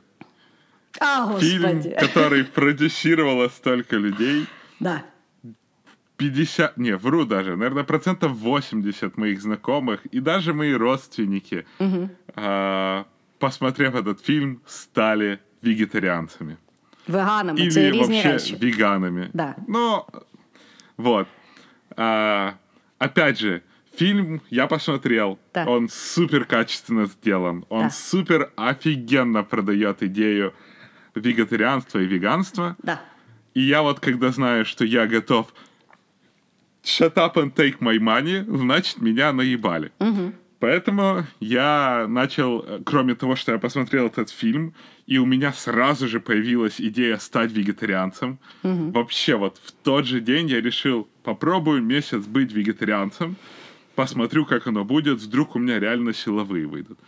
[0.99, 1.49] А, господи.
[1.49, 4.47] Фильм, который продюсировало столько людей.
[4.79, 5.03] Да.
[6.17, 12.09] 50, не, вру даже, наверное, процентов 80 моих знакомых и даже мои родственники, угу.
[12.35, 13.05] а,
[13.39, 16.57] посмотрев этот фильм, стали вегетарианцами.
[17.07, 18.55] Веганами, Или це різні вообще речі.
[18.55, 19.29] веганами.
[19.33, 19.55] Да.
[19.67, 20.05] Но
[20.98, 21.28] вот.
[21.96, 22.58] А,
[22.98, 23.62] опять же,
[23.96, 25.38] фильм я посмотрел.
[25.54, 25.64] Да.
[25.66, 27.64] Он супер качественно сделан.
[27.70, 27.90] Он да.
[27.90, 30.54] супер офигенно продает идею
[31.14, 32.76] вегетарианства и веганства.
[32.82, 33.00] Да.
[33.54, 35.52] И я вот когда знаю, что я готов
[36.82, 39.92] shut up and take my money, значит, меня наебали.
[39.98, 40.32] Угу.
[40.60, 44.74] Поэтому я начал, э, кроме того, что я посмотрел этот фильм,
[45.06, 48.38] и у меня сразу же появилась идея стать вегетарианцем.
[48.64, 48.90] Угу.
[48.90, 53.36] Вообще вот в тот же день я решил, попробую месяц быть вегетарианцем,
[53.94, 56.98] посмотрю, как оно будет, вдруг у меня реально силовые выйдут.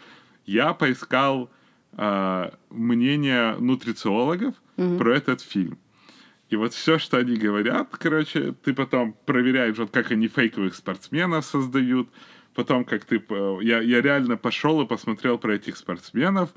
[0.47, 1.51] Я поискал
[1.97, 4.99] э, мнение нутрициологов угу.
[4.99, 5.79] про этот фильм.
[6.51, 11.45] И вот все, что они говорят, короче, ты потом проверяешь, вот как они фейковых спортсменов
[11.45, 12.09] создают,
[12.61, 13.23] потом как ты...
[13.63, 16.51] Я, я реально пошел и посмотрел про этих спортсменов.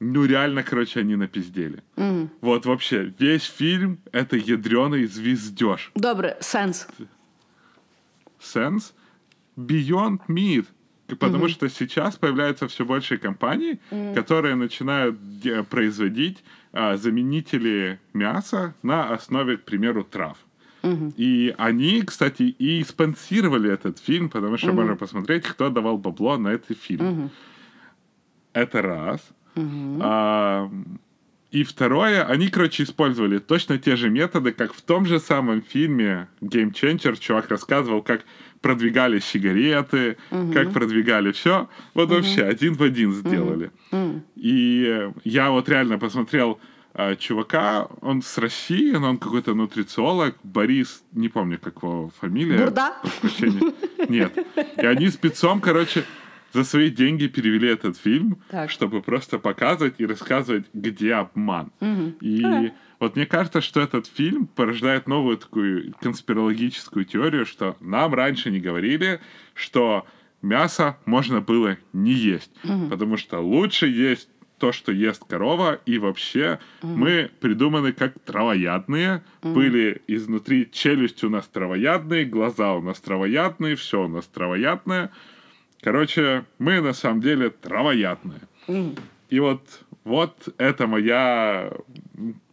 [0.00, 1.78] Ну, реально, короче, они напиздели.
[1.96, 2.28] Mm.
[2.40, 5.92] Вот вообще, весь фильм— это ядреный звездеж.
[5.94, 6.88] Добре, сенс.
[8.40, 8.94] Сенс?
[9.56, 10.66] Beyond Meat.
[11.06, 11.50] Потому mm-hmm.
[11.50, 14.14] что сейчас появляются все больше компаний, mm-hmm.
[14.14, 15.16] которые начинают
[15.70, 16.42] производить
[16.72, 20.36] а, заменители мяса на основе, к примеру, трав.
[20.82, 21.14] Угу.
[21.16, 24.76] И они, кстати, и спонсировали этот фильм, потому что угу.
[24.76, 27.08] можно посмотреть, кто давал бабло на этот фильм.
[27.08, 27.30] Угу.
[28.52, 29.20] Это раз.
[29.54, 29.98] Угу.
[30.00, 30.70] А,
[31.50, 36.28] и второе, они, короче, использовали точно те же методы, как в том же самом фильме
[36.40, 38.24] Game Changer чувак рассказывал, как
[38.60, 40.52] продвигали сигареты, угу.
[40.52, 41.68] как продвигали все.
[41.94, 42.16] Вот угу.
[42.16, 43.70] вообще один в один сделали.
[43.92, 44.22] Угу.
[44.36, 46.60] И я вот реально посмотрел
[47.18, 52.58] чувака, он с России, но он какой-то нутрициолог, Борис, не помню, как его фамилия.
[52.58, 52.96] Бурда?
[54.08, 54.32] Нет.
[54.76, 56.04] И они спецом, короче,
[56.56, 58.70] за свои деньги перевели этот фильм, так.
[58.70, 61.70] чтобы просто показывать и рассказывать, где обман.
[61.80, 62.14] Угу.
[62.20, 62.70] И а.
[62.98, 68.58] вот мне кажется, что этот фильм порождает новую такую конспирологическую теорию, что нам раньше не
[68.58, 69.20] говорили,
[69.52, 70.06] что
[70.40, 72.88] мясо можно было не есть, угу.
[72.88, 79.23] потому что лучше есть то, что ест корова, и вообще мы придуманы как травоядные.
[79.41, 85.09] Были изнутри челюсть у нас травоядные, глаза у нас травоядные, все у нас травоядное.
[85.81, 88.41] Короче, мы на самом деле травоядные.
[89.29, 89.63] И вот,
[90.03, 91.71] вот это моя...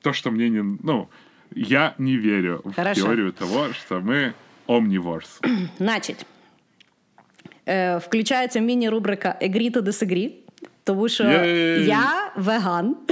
[0.01, 0.79] То, что мне не...
[0.83, 1.11] Ну,
[1.55, 3.03] я не верю в Хорошо.
[3.03, 4.33] теорию того, что мы
[4.67, 5.41] omnivores.
[5.79, 6.27] Значить,
[7.67, 10.31] е, включається міні-рубрика Agree to disagree,
[10.84, 11.86] Тому що Єй!
[11.86, 12.96] я веган.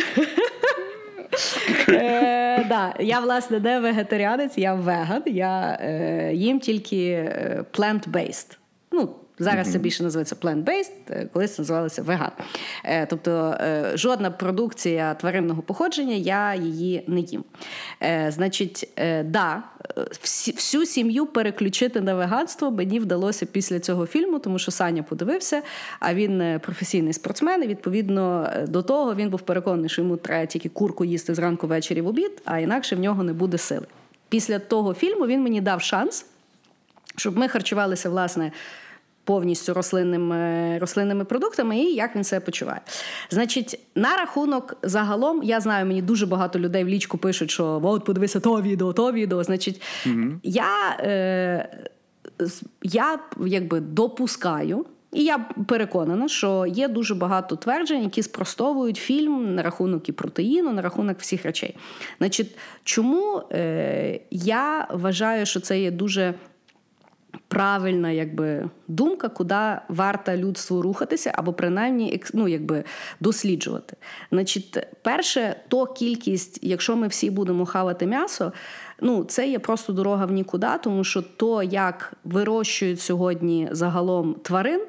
[1.90, 5.24] Е, да, я, власне, не вегетаріанець, я веган.
[5.26, 8.58] Я е, їм тільки е, plant-based.
[8.92, 12.32] Ну, Зараз це більше називається plant-based, е, колись називалося веган.
[12.84, 17.44] Е, тобто е, жодна продукція тваринного походження, я її не їм.
[18.28, 18.89] Значить,
[19.26, 19.64] да,
[20.56, 25.62] всю сім'ю переключити на веганство мені вдалося після цього фільму, тому що Саня подивився,
[26.00, 27.64] а він професійний спортсмен.
[27.64, 32.02] І відповідно до того він був переконаний, що йому треба тільки курку їсти зранку ввечері
[32.02, 33.86] в обід, а інакше в нього не буде сили.
[34.30, 36.26] Після того фільму він мені дав шанс,
[37.16, 38.52] щоб ми харчувалися, власне.
[39.24, 42.82] Повністю рослинними, рослинними продуктами і як він себе почуває.
[43.30, 48.06] Значить, на рахунок загалом, я знаю, мені дуже багато людей в лічку пишуть, що от
[48.06, 49.44] подивися то відео, то відео.
[49.44, 49.82] Значить,
[50.44, 51.70] я, е,
[52.84, 54.86] я якби допускаю.
[55.14, 60.74] І я переконана, що є дуже багато тверджень, які спростовують фільм на рахунок і протеїну,
[60.74, 61.76] на рахунок всіх речей.
[62.18, 66.34] Значить, чому е, я вважаю, що це є дуже
[67.48, 72.84] правильна якби, думка, куди варто людству рухатися, або принаймні ну, якби,
[73.20, 73.98] досліджувати.
[74.32, 78.54] Значить, перше, то кількість, якщо ми всі будемо хавати м'ясо,
[79.02, 84.82] ну, це є просто дорога в нікуди, тому що то, як вирощують сьогодні загалом тварин.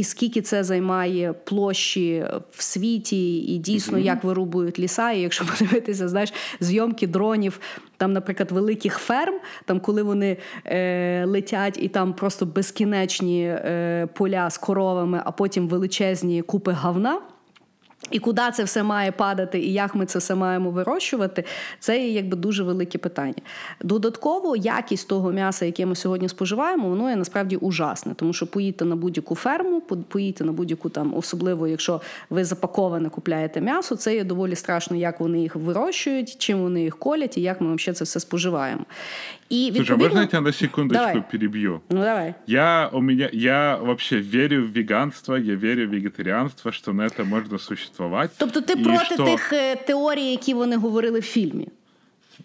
[0.00, 5.12] І скільки це займає площі в світі, і дійсно як вирубують ліса.
[5.12, 7.60] І якщо подивитися, знаєш, зйомки дронів,
[7.96, 9.34] там, наприклад, великих ферм,
[9.64, 15.68] там, коли вони е, летять, і там просто безкінечні е, поля з коровами, а потім
[15.68, 17.20] величезні купи говна.
[18.10, 21.44] І куди це все має падати, і як ми це все маємо вирощувати,
[21.78, 23.34] це є якби дуже велике питання.
[23.82, 28.84] Додатково, якість того м'яса, яке ми сьогодні споживаємо, воно є насправді ужасне, тому що поїдьте
[28.84, 34.14] на будь-яку ферму, по- поїдьте на будь-яку там, особливо якщо ви запаковане купляєте м'ясо, це
[34.14, 37.96] є доволі страшно, як вони їх вирощують, чим вони їх колять, і як ми взагалі
[37.96, 38.84] це все споживаємо.
[39.49, 40.05] І Слушай, а відповідно...
[40.07, 41.23] можно я тебя на секундочку Давай.
[41.31, 41.81] перебью?
[41.89, 42.33] Ну давай.
[42.47, 47.23] Я у меня, я вообще верю в веганство, я верю в вегетарианство, что на это
[47.25, 48.31] можно существовать.
[48.37, 51.67] Тобто ти И проти что тих е, теорій, які вони говорили в фільмі.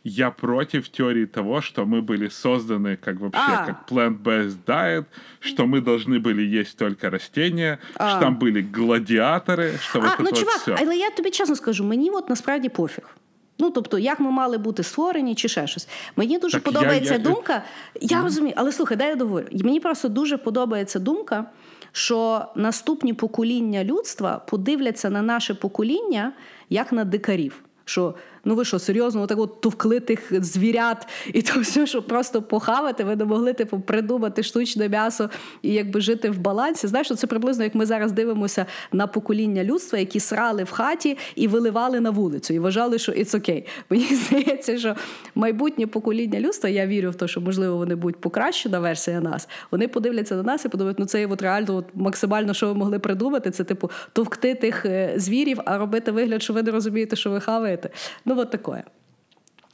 [0.04, 3.66] Я против теории того, что мы были созданы как вообще А.
[3.66, 5.04] как plant-based diet,
[5.40, 8.10] что мы должны были есть только растения, А.
[8.10, 10.76] что там были гладиаторы, что вот А, это ну вот чувак, все.
[10.80, 13.16] але я тобі чесно скажу, мені от насправді пофіг.
[13.59, 15.87] Ну, тобто, як ми мали бути створені чи ще щось.
[16.15, 17.63] Мені дуже Так подобається я- думка.
[18.01, 19.47] Я розумію, але слухай, дай я договорю.
[19.51, 21.45] Мені просто дуже подобається думка,
[21.91, 26.33] що наступні покоління людства подивляться на наше покоління
[26.69, 27.61] як на дикарів.
[27.85, 28.15] Що
[28.45, 33.03] ну ви що, серйозно, отак от товкли тих звірят і то все, що просто похавати,
[33.03, 35.29] ви не могли типу придумати штучне м'ясо
[35.61, 36.87] і якби жити в балансі.
[36.87, 41.47] Знаєш, це приблизно як ми зараз дивимося на покоління людства, які срали в хаті і
[41.47, 43.65] виливали на вулицю, і вважали, що it's окей.
[43.89, 44.95] Мені здається, що
[45.35, 49.49] майбутнє покоління людства, я вірю в те, що можливо вони будуть покращена версія нас.
[49.71, 52.99] Вони подивляться на нас і подумають, ну це от реально от максимально, що ви могли
[52.99, 53.51] придумати.
[53.51, 57.39] Це типу товкти тих е, звірів, а робити вигляд, що ви не розумієте, що ви
[57.39, 57.89] хаваєте.
[58.25, 58.83] Ну, от таке.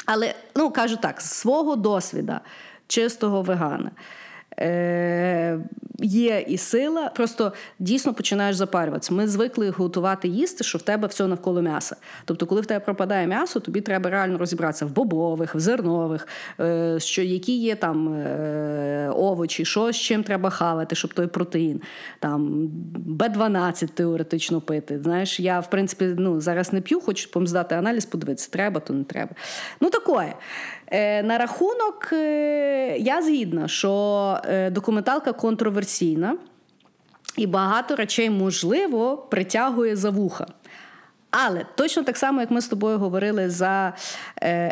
[0.05, 2.41] Але ну кажу так, з свого досвіда
[2.87, 3.91] чистого вегана.
[4.61, 5.59] Е,
[6.03, 9.13] є і сила, просто дійсно починаєш запарюватися.
[9.13, 11.95] Ми звикли готувати їсти, що в тебе все навколо м'яса.
[12.25, 16.27] Тобто, коли в тебе пропадає м'ясо, тобі треба реально розібратися в бобових, в зернових,
[16.59, 21.81] е, що які є там е, овочі, що з чим треба хавати, щоб той протеїн.
[22.19, 22.69] Там
[23.07, 24.99] Б12 теоретично пити.
[25.03, 29.03] Знаєш, я в принципі ну, зараз не п'ю, хочу помздати аналіз, подивитися, треба, то не
[29.03, 29.31] треба.
[29.81, 30.33] Ну такое.
[30.91, 36.37] Е, на рахунок е, я згідна, що е, документалка контроверсійна
[37.37, 40.45] і багато речей, можливо, притягує за вуха.
[41.31, 43.93] Але точно так само, як ми з тобою говорили за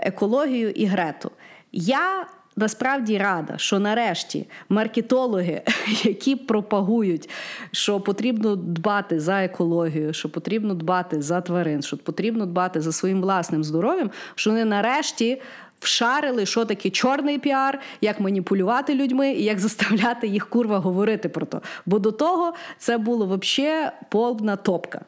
[0.03, 1.31] екологію і Грету,
[1.71, 2.25] я
[2.55, 5.61] насправді рада, що нарешті маркетологи,
[6.03, 7.29] які пропагують,
[7.71, 13.21] що потрібно дбати за екологію, що потрібно дбати за тварин, що потрібно дбати за своїм
[13.21, 15.41] власним здоров'ям, що вони нарешті
[15.80, 21.46] Вшарили, що таке чорний піар, як маніпулювати людьми і як заставляти їх курва говорити про
[21.46, 21.62] то.
[21.86, 25.01] Бо до того це було взагалі повна топка.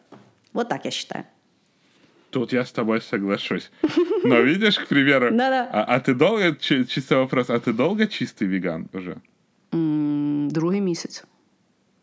[0.53, 1.25] Вот так я считаю.
[2.31, 3.71] Тут я с тобой соглашусь.
[4.25, 5.69] Но видишь, к примеру, Да-да.
[5.73, 9.17] а, а ты долго, чи- чисто вопрос, а ты долго чистый веган уже?
[9.75, 11.25] М, Другий місяць.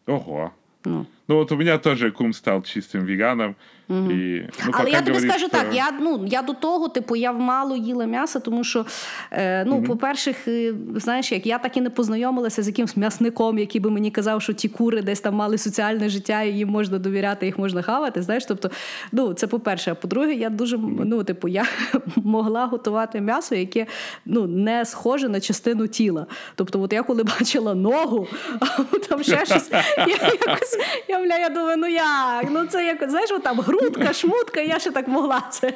[0.08, 0.52] Ого.
[0.86, 1.06] Ну.
[1.28, 3.56] Ну вот у меня тоже кум стал чистым веганом.
[3.91, 7.33] И, ну, Але я тобі говорит, скажу так, я, ну, я до того, типу, я
[7.33, 8.87] мало їла м'яса, тому що,
[9.31, 13.81] е, ну, по-перше, е, знаєш, як я так і не познайомилася з якимсь м'ясником, який
[13.81, 17.47] би мені казав, що ті кури десь там мали соціальне життя, і їм можна довіряти,
[17.47, 18.23] їх можна хавати.
[18.23, 18.71] Знаєш, тобто,
[19.13, 19.93] ну, це по-перше.
[19.93, 21.65] А по-друге, я дуже ну, типу, я
[22.17, 23.87] могла готувати м'ясо, яке
[24.27, 26.27] ну, не схоже на частину тіла.
[26.55, 28.27] Тобто, от я коли бачила ногу,
[28.61, 28.67] а
[29.09, 30.07] там ще щось, я
[30.47, 30.79] якось
[31.09, 32.47] я, я думаю, ну як?
[32.51, 35.73] Ну це як, знаєш, от там грудка, шмутка, я ще так могла це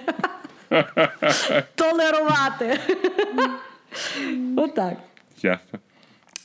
[1.75, 2.79] толерувати.
[4.57, 4.95] Отак.
[5.43, 5.79] Ясно.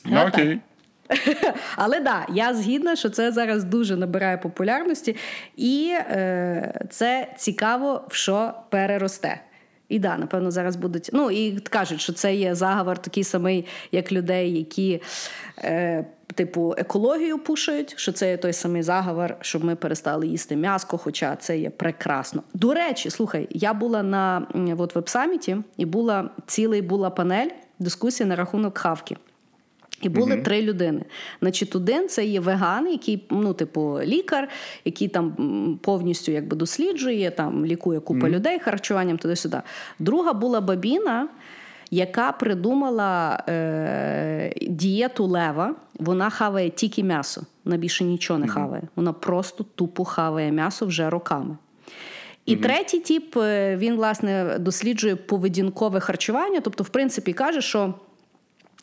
[0.04, 0.60] Ну окей.
[1.76, 5.16] Але да, я згідна, що це зараз дуже набирає популярності,
[5.56, 9.40] і е, це цікаво, в що переросте.
[9.88, 11.10] І да, напевно, зараз будуть.
[11.12, 15.02] Ну і кажуть, що це є заговор такий самий, як людей, які,
[15.58, 16.04] е,
[16.38, 21.36] типу, екологію пушують, що це є той самий заговор, щоб ми перестали їсти м'яско, хоча
[21.36, 22.42] це є прекрасно.
[22.54, 24.46] До речі, слухай, я була на
[24.78, 27.48] от веб-саміті, і була цілий була панель
[27.78, 29.16] дискусії на рахунок хавки.
[30.02, 31.02] І були mm три людини.
[31.40, 34.48] Значить, один це є веган, який, ну, типу, лікар,
[34.84, 39.60] який там повністю якби досліджує, там лікує купа людей харчуванням туди-сюди.
[39.98, 41.28] Друга була бабіна,
[41.90, 45.74] яка придумала е- дієту лева.
[45.98, 48.82] Вона хаває тільки м'ясо, вона більше нічого не хаває.
[48.96, 51.56] Вона просто тупо хаває м'ясо вже роками.
[52.48, 57.94] І третій тип, е, він, власне, досліджує поведінкове харчування, тобто, в принципі, каже, що.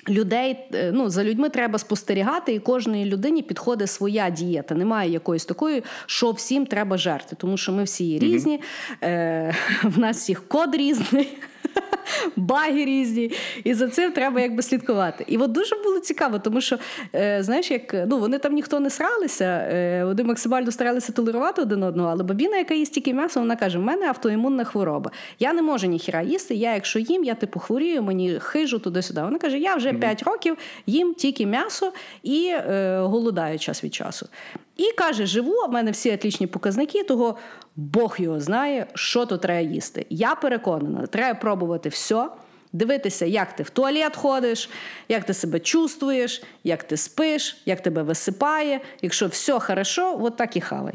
[0.10, 4.76] Людей е, ну за людьми треба спостерігати, і кожній людині підходить своя дієта.
[4.76, 8.62] Немає якоїсь такої, що всім треба жерти, тому що ми всі є різні,
[9.04, 11.38] е, в нас всіх код різний.
[12.36, 13.32] Баги різні,
[13.64, 15.26] і за цим треба якби слідкувати.
[15.28, 16.78] І от дуже було цікаво, тому що
[17.16, 21.84] е, знаєш, як ну вони там ніхто не сралися, е, вони максимально старалися толерувати один
[21.84, 22.10] одного.
[22.10, 25.12] Але бабіна, яка їсть тільки м'ясо, вона каже: в мене автоімунна хвороба.
[25.40, 26.56] Я не можу ніхіра їсти.
[26.56, 29.22] Я, якщо їм, я типу хворію, мені хижу туди-сюди.
[29.22, 30.58] Вона каже: я вже 5 років
[30.88, 31.92] їм тільки м'ясо
[32.24, 34.28] і е, голодаю час від часу.
[34.76, 37.38] І каже: живу, в мене всі атлічні показники, того
[37.76, 40.06] Бог його знає, що то треба їсти.
[40.10, 42.30] Я переконана, треба пробувати все.
[42.74, 44.70] Дивитися, як ти в туалет ходиш,
[45.10, 48.80] як ти себе чувствуєш, як ти спиш, як тебе висипає.
[49.02, 50.94] Якщо все хорошо, от так і хавай.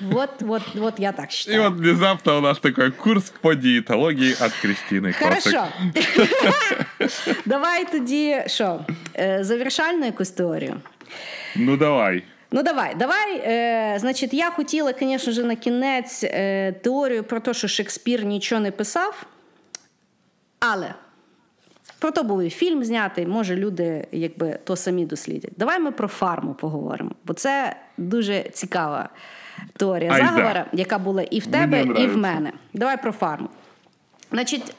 [0.00, 1.62] Вот, вот, вот я так И считаю.
[1.62, 5.66] вот внезапно у нас такой курс по диетологии от Кристины Хорошо.
[7.46, 8.80] Давай тоді що?
[9.18, 10.80] е, Завершальну якусь теорію.
[11.56, 12.24] Ну давай.
[12.50, 13.36] Ну, давай, давай.
[13.36, 18.60] Е, значить, я хотіла, звісно ж, на кінець е, теорію про те, що Шекспір нічого
[18.60, 19.26] не писав.
[20.60, 20.94] Але
[21.98, 25.52] про то був і фільм знятий, може, люди якби то самі дослідять.
[25.56, 29.08] Давай ми про фарму поговоримо, бо це дуже цікава
[29.76, 30.26] теорія Ай, да.
[30.26, 32.52] заговора, яка була і в Мені тебе, і в мене.
[32.72, 33.48] Давай про фарму.
[34.30, 34.74] Значить,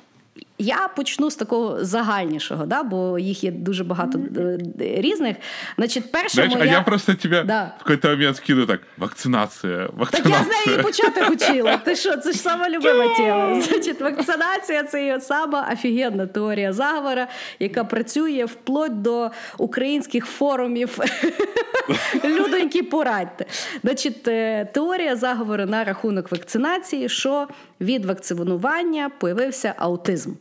[0.57, 5.37] я почну з такого загальнішого, да, бо їх є дуже багато е, різних.
[5.77, 6.63] Значить, перша Знаешь, моя...
[6.63, 7.71] а я просто тебя Да.
[7.79, 11.77] в какой-то момент скину так, вакцинация, Так я з неї почати хотіла.
[11.77, 13.61] Ти що, це ж сама любима тема.
[13.61, 17.27] Значить, вакцинація це є сама офігенна теорія заговора,
[17.59, 20.99] яка працює вплоть до українських форумів.
[22.23, 23.45] Людоньки, порадьте.
[23.83, 27.47] Значить, е, теорія заговору на рахунок вакцинації, що
[27.81, 30.31] від вакцинування появився аутизм.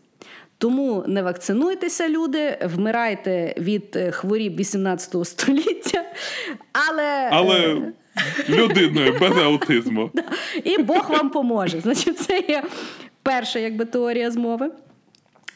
[0.62, 6.05] Тому не вакцинуйтеся, люди, вмирайте від е, хворіб 18 століття,
[6.72, 7.93] але, Але е,
[8.48, 10.10] людиною без аутизму.
[10.64, 11.80] і Бог вам поможе.
[11.80, 12.62] Значить, це є
[13.22, 14.70] перша якби, теорія змови.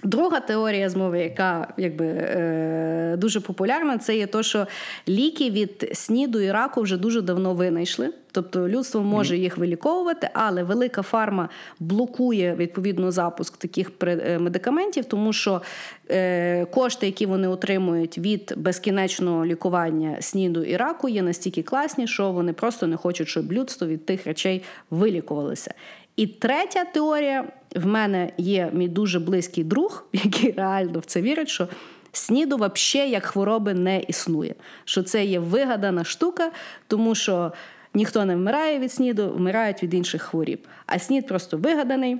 [0.02, 4.66] Друга теорія змови, яка якби, е, дуже популярна, це є то, що
[5.08, 8.12] ліки від сніду і раку вже дуже давно винайшли.
[8.32, 11.48] Тобто людство може їх виліковувати, але велика фарма
[11.80, 15.62] блокує відповідно запуск таких е, медикаментів, тому що
[16.10, 22.32] е, кошти, які вони отримують від безкінечного лікування сніду і раку, є настільки класні, що
[22.32, 25.74] вони просто не хочуть, щоб людство від тих речей вилікувалося.
[26.16, 27.44] І третя теорія
[27.74, 31.68] в мене є мій дуже близький друг, який реально в це вірить, що
[32.12, 34.54] сніду взагалі як хвороби не існує.
[34.84, 36.52] Що це є вигадана штука,
[36.86, 37.52] тому що
[37.94, 40.66] ніхто не вмирає від сніду, вмирають від інших хворіб.
[40.86, 42.18] А снід просто вигаданий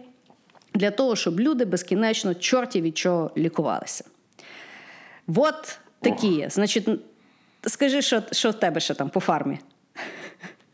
[0.75, 4.05] для того, щоб люди безкінечно чорті від чого лікувалися.
[5.37, 6.51] От такі є.
[6.51, 6.89] Значить,
[7.67, 9.59] скажи, що, що в тебе ще там по фармі?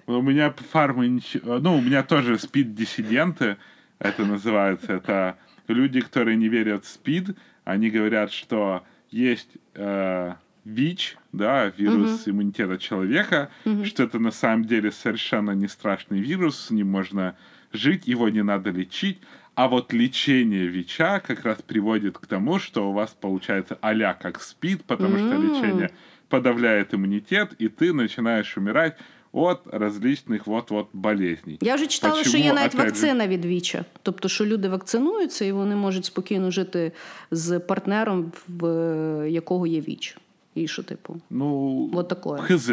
[0.06, 1.58] У меня фармы ничего...
[1.58, 3.56] Ну, у меня тоже спид-диссиденты,
[3.98, 4.92] это называется.
[4.94, 5.38] Это
[5.68, 7.36] люди, которые не верят в спид.
[7.64, 10.34] Они говорят, что есть э,
[10.64, 13.50] ВИЧ, да, вирус иммунитета человека,
[13.84, 17.36] что это на самом деле совершенно не страшный вирус, с ним можно
[17.72, 19.20] жить, его не надо лечить.
[19.54, 24.40] А вот лечение ВИЧа как раз приводит к тому, что у вас получается а как
[24.40, 25.90] СПИД, потому что лечение
[26.30, 28.96] подавляет иммунитет, и ты начинаешь умирать
[29.31, 31.57] от различних вот-вот болезней.
[31.61, 33.85] Я вже читала, що Почему, є навіть опять же, вакцина від ВІЧа.
[34.01, 36.91] Тобто, що люди вакцинуються і вони можуть спокійно жити
[37.31, 40.17] з партнером, в е, якого є ВІЧ.
[40.55, 42.41] І що, типу, Ну, Вот такое.
[42.41, 42.71] Хз.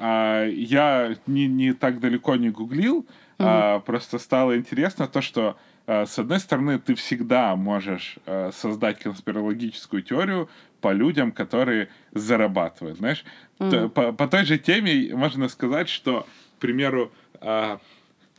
[0.00, 3.04] А, я не, не так далеко не гуглил,
[3.38, 5.56] а, просто стало интересно то, что
[5.86, 10.48] а, с одной стороны ты всегда можешь а, создать конспирологическую теорию
[10.85, 13.25] по людям, которые зарабатывают, знаешь.
[13.57, 17.79] То- по, по той же теме можно сказать, что, к примеру, а,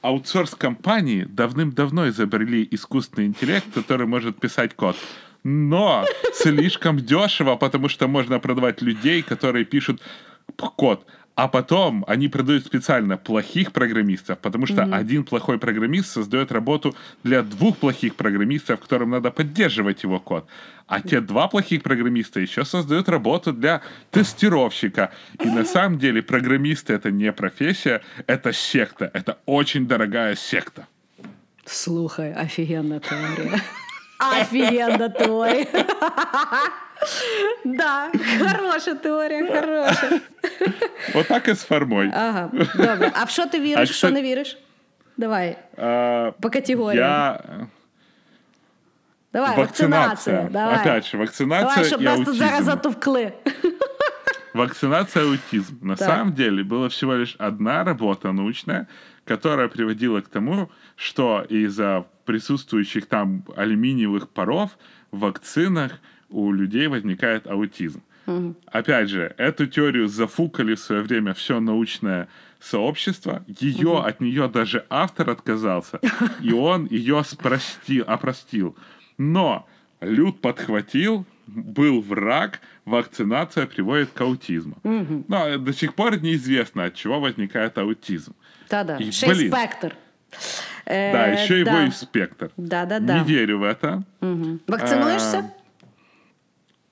[0.01, 4.97] аутсорс-компании давным-давно изобрели искусственный интеллект, который может писать код.
[5.43, 6.05] Но
[6.35, 10.01] слишком дешево, потому что можно продавать людей, которые пишут
[10.57, 11.05] код.
[11.37, 17.43] А потом они продают специально плохих программистов, потому что один плохой программист создает работу для
[17.43, 20.47] двух плохих программистов, которым надо поддерживать его код.
[20.87, 25.11] А те два плохих программиста еще создают работу для тестировщика.
[25.45, 29.11] И на самом деле программисты это не профессия, это секта.
[29.13, 30.87] Это очень дорогая секта.
[31.67, 33.61] слухай, офігенна теорія.
[34.42, 35.66] Офігенна теорія.
[37.66, 40.20] Да, хороша теорія, хороша.
[41.14, 42.12] Вот так и с формой.
[42.14, 43.12] Ага, добре.
[43.14, 44.58] А в що ти віриш, А в що що- не віриш?
[45.18, 47.06] Давай, А, по категоріям.
[47.10, 47.40] Я...
[49.34, 50.08] Давай, Вакцинация.
[50.36, 50.50] вакцинація.
[50.52, 50.80] Давай.
[50.82, 52.66] Опять же, вакцинация Давай, щоб и нас тут зараз аутизм.
[52.72, 53.32] затовкли.
[54.54, 55.74] Вакцинация и аутизм.
[55.82, 56.08] На Так.
[56.10, 58.86] самом деле было всего лишь одна работа научная,
[59.27, 64.79] которая приводила к тому, что из-за присутствующих там алюминиевых паров
[65.11, 66.01] в вакцинах
[66.31, 68.03] у людей возникает аутизм.
[68.67, 72.29] Опять же, эту теорию зафукали в свое время все научное
[72.59, 73.45] сообщество.
[73.47, 76.01] Ее от нее даже автор отказался,
[76.41, 78.77] и он ее спростил, опростил.
[79.19, 79.69] Но
[80.01, 84.76] Люд подхватил, был враг, вакцинация приводит к аутизму.
[85.28, 88.32] Но до сих пор неизвестно, от чего возникает аутизм.
[88.68, 88.98] Та-да.
[88.98, 89.52] І, Ще й блін.
[89.52, 89.96] спектр.
[90.86, 91.72] Е, Да, еще да.
[91.72, 92.50] его и спектр.
[92.58, 93.18] Да-да-да.
[93.18, 94.04] Не верю в это.
[94.68, 95.38] Вакцинуєшся?
[95.38, 95.44] А,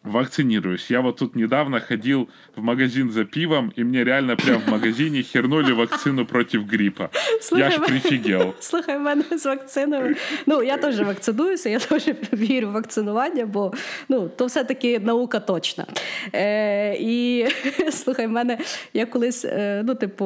[0.04, 0.90] Вакцинируюсь.
[0.90, 5.22] Я вот тут недавно ходил в магазин за пивом, и мне реально прям в магазине
[5.22, 7.10] хернули вакцину против гриппа.
[7.12, 8.54] Я ж Слухай, прифигел.
[8.60, 10.14] Слухай, в мене з вакцинами.
[10.46, 13.72] Ну, я теж вакцинуюся, я теж вірю в вакцинування, бо
[14.08, 15.86] ну, то все-таки наука точна.
[16.34, 17.46] Е, і
[17.92, 18.58] слухай, в мене
[18.94, 20.24] я колись, е, ну, типу,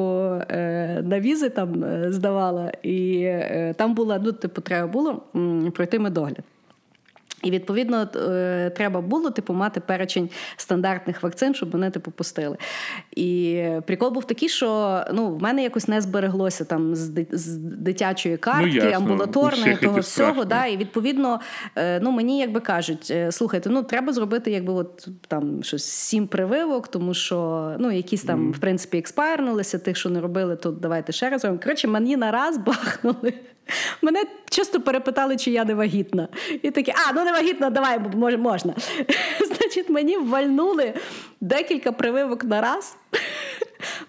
[0.49, 3.27] е, на візи там е, здавала, і
[3.75, 5.23] там була, ну, типу, треба було
[5.73, 6.43] пройти медогляд.
[7.43, 12.57] І відповідно е, треба було типу мати перечень стандартних вакцин, щоб вони типу пустили.
[13.15, 17.47] І прикол був такий, що ну в мене якось не збереглося там з, ди- з
[17.57, 20.45] дитячої картки, Ну, амбулаторної того всього.
[20.45, 21.39] Да, і відповідно,
[21.75, 26.27] е, ну мені якби кажуть, е, слухайте, ну треба зробити якби от там щось сім
[26.27, 31.11] прививок, тому що ну якісь там в принципі експайрнулися, тих, що не робили, то давайте
[31.11, 31.61] ще раз робимо.
[31.63, 33.33] Коротше, мені на раз бахнули.
[34.01, 36.27] Мене чисто перепитали, чи я не вагітна.
[36.61, 38.73] І такі, а, ну не вагітна, давай, може, можна.
[39.47, 40.93] Значить, мені ввальнули
[41.41, 42.97] декілька прививок на раз.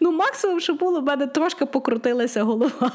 [0.00, 2.92] Ну, максимум, що було, в мене трошки покрутилася голова.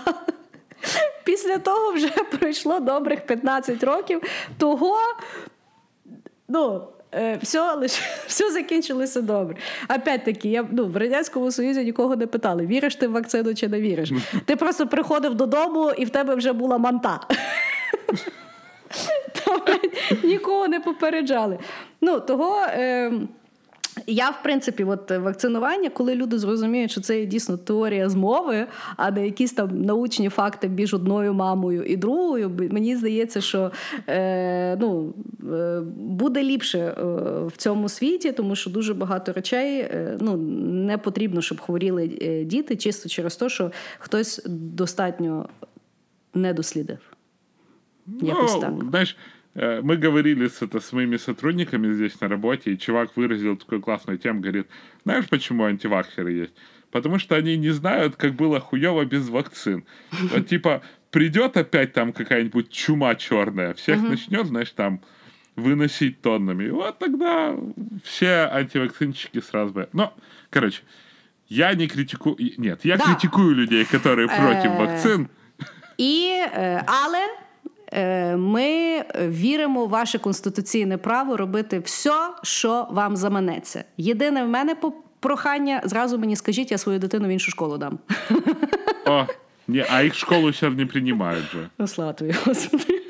[1.23, 4.21] Після того вже пройшло добрих 15 років.
[4.57, 4.97] Того,
[6.47, 6.87] ну.
[7.41, 9.55] Все, лише все закінчилося добре.
[9.89, 13.81] Опять-таки, я ну, в Радянському Союзі нікого не питали, віриш ти в вакцину чи не
[13.81, 14.11] віриш.
[14.45, 17.19] Ти просто приходив додому і в тебе вже була манта.
[20.23, 21.59] Нікого не попереджали.
[22.01, 22.61] Ну, того.
[22.61, 23.11] Е,
[24.07, 28.67] я, в принципі, от вакцинування, коли люди зрозуміють, що це є дійсно теорія змови,
[28.97, 33.71] а не якісь там научні факти між одною мамою і другою, мені здається, що
[34.07, 35.13] е, ну,
[35.53, 37.03] е, буде ліпше е,
[37.47, 42.43] в цьому світі, тому що дуже багато речей е, ну, не потрібно, щоб хворіли е,
[42.43, 45.49] діти, чисто через те, що хтось достатньо
[46.33, 46.97] не дослідив.
[48.21, 48.73] Якось Ну, так.
[48.73, 49.15] э,
[49.55, 54.17] мы говорили с, это, с моими сотрудниками здесь на работе, и чувак выразил такую классную
[54.17, 54.67] тему, говорит,
[55.03, 56.53] знаешь, почему антиваксеры есть?
[56.91, 59.83] Потому что они не знают, как было хуево без вакцин.
[60.11, 64.99] Вот типа придет опять там какая-нибудь чума черная, всех начнет, знаешь, там
[65.55, 66.65] выносить тоннами.
[66.65, 67.55] И вот тогда
[68.03, 69.89] все антивакцинщики сразу бы...
[69.93, 70.11] Ну,
[70.49, 70.81] короче,
[71.47, 72.37] Я не критикую...
[72.57, 73.03] Нет, я Да.
[73.03, 75.27] критикую людей, которые против Э, вакцин.
[75.97, 77.19] І, е, але
[78.37, 83.83] ми віримо в ваше конституційне право робити все, що вам заманеться.
[83.97, 87.99] Єдине в мене по- прохання, зразу мені скажіть, я свою дитину в іншу школу дам.
[89.05, 89.25] О,
[89.67, 91.69] не, а их в школу сейчас не принимают же.
[91.77, 93.01] Ну, слава тобі, Господи.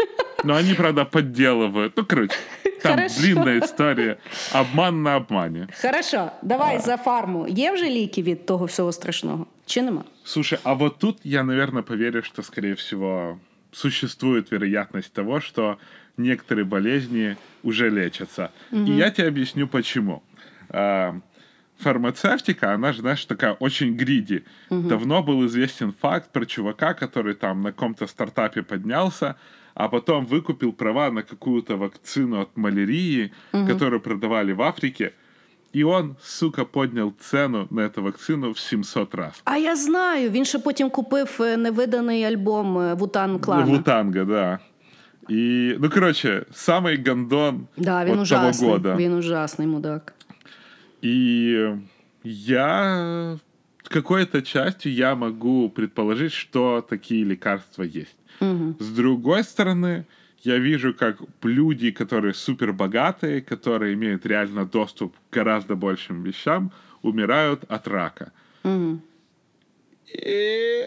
[0.43, 1.91] Но они, правда, подделывают.
[1.97, 2.35] Ну, короче,
[2.83, 3.21] там Хорошо.
[3.21, 4.17] длинная история.
[4.53, 5.67] Обман на обмане.
[5.81, 7.47] Хорошо, давай за фарму.
[7.47, 9.45] Є вже ліки від того всього страшного?
[9.65, 10.03] Чи нема?
[10.23, 13.37] Слушай, а вот тут я, наверное, поверю, что, скорее всего,
[13.75, 15.77] существует вероятность того, что
[16.17, 18.51] некоторые болезни уже лечатся.
[18.71, 20.23] И я тебе объясню, почему.
[20.69, 21.19] А,
[21.79, 24.45] Фармацевтика, она же, знаешь, такая очень гриди.
[24.69, 29.35] Давно был известен факт про чувака, который там на каком-то стартапе поднялся,
[29.73, 35.13] а потом выкупил права на какую-то вакцину от малярии, которую продавали в Африке,
[35.74, 39.42] и он, сука, поднял цену на эту вакцину в 700 раз.
[39.44, 43.64] А я знаю, він ще потім купив е, невиданий альбом е, Вутан Клана.
[43.64, 44.58] Вутанга, да.
[45.30, 48.60] И, ну, короче, самый гондон Да, він от ужасний.
[48.60, 48.96] того года.
[48.96, 50.14] Він ужасний мудак.
[51.04, 51.76] И
[52.24, 53.38] я
[53.88, 58.16] какой-то частью я могу предположить, что такие лекарства есть.
[58.80, 60.04] С другой стороны,
[60.43, 66.71] я вижу, как люди, которые супер богатые, которые имеют реально доступ к гораздо большим вещам,
[67.01, 68.31] умирают от рака.
[70.23, 70.85] И,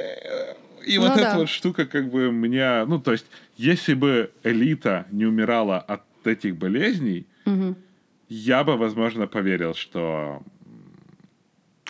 [0.87, 1.37] и вот Ну эта да.
[1.39, 2.87] вот штука как бы меня...
[2.87, 3.27] Ну, то есть,
[3.57, 7.27] если бы элита не умирала от этих болезней,
[8.29, 10.43] я бы, возможно, поверил, что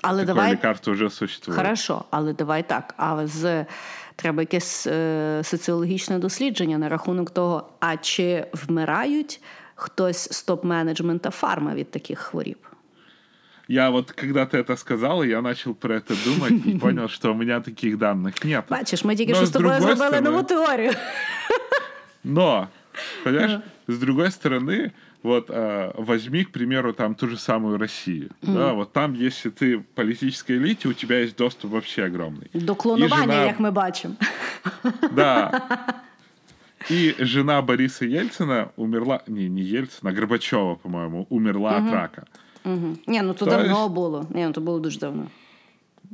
[0.02, 1.56] Але такое давай лекарство уже существует.
[1.56, 2.94] Хорошо, але давай так.
[2.96, 3.66] А з
[4.17, 9.41] треба якесь е, соціологічне дослідження на рахунок того, а чи вмирають
[9.75, 12.57] хтось з топ-менеджмента фарма від таких хворіб?
[13.67, 17.35] Я вот, когда ты это сказал, я начал про это думать и понял, что у
[17.35, 18.63] меня таких данных нет.
[18.69, 20.91] Бачиш, ми тільки Но що с з тобою другой зробили стороны- нову теорію.
[22.23, 22.67] Но,
[23.23, 23.59] понимаешь,
[23.89, 24.91] с другой стороны,
[25.22, 28.30] вот э, возьми, к примеру, там ту же самую Россию.
[28.42, 32.48] Да, вот там, если ты политической элите, у тебя есть доступ вообще огромный.
[32.54, 34.14] До клонування, жена- як ми бачимо.
[35.12, 35.60] Да.
[36.90, 42.22] И жена Бориса Ельцина умерла, не, не Ельцина, а Горбачева, по-моему, умерла от рака.
[42.64, 42.96] Угу.
[43.06, 44.26] Ні, ну то То давно есть- було.
[44.30, 45.26] Ні, ну то було дуже давно.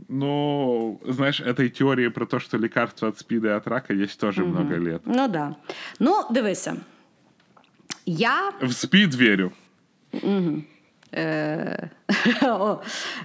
[0.08, 4.44] Ну, знаешь, этой теории про то, что лекарства от СПИДа и от рака есть тоже
[4.44, 5.00] много лет.
[5.04, 5.54] Ну да.
[6.00, 6.76] Ну, дивися.
[8.06, 9.52] Я В СПИД верю.
[11.14, 11.90] Е,
[12.42, 12.76] О,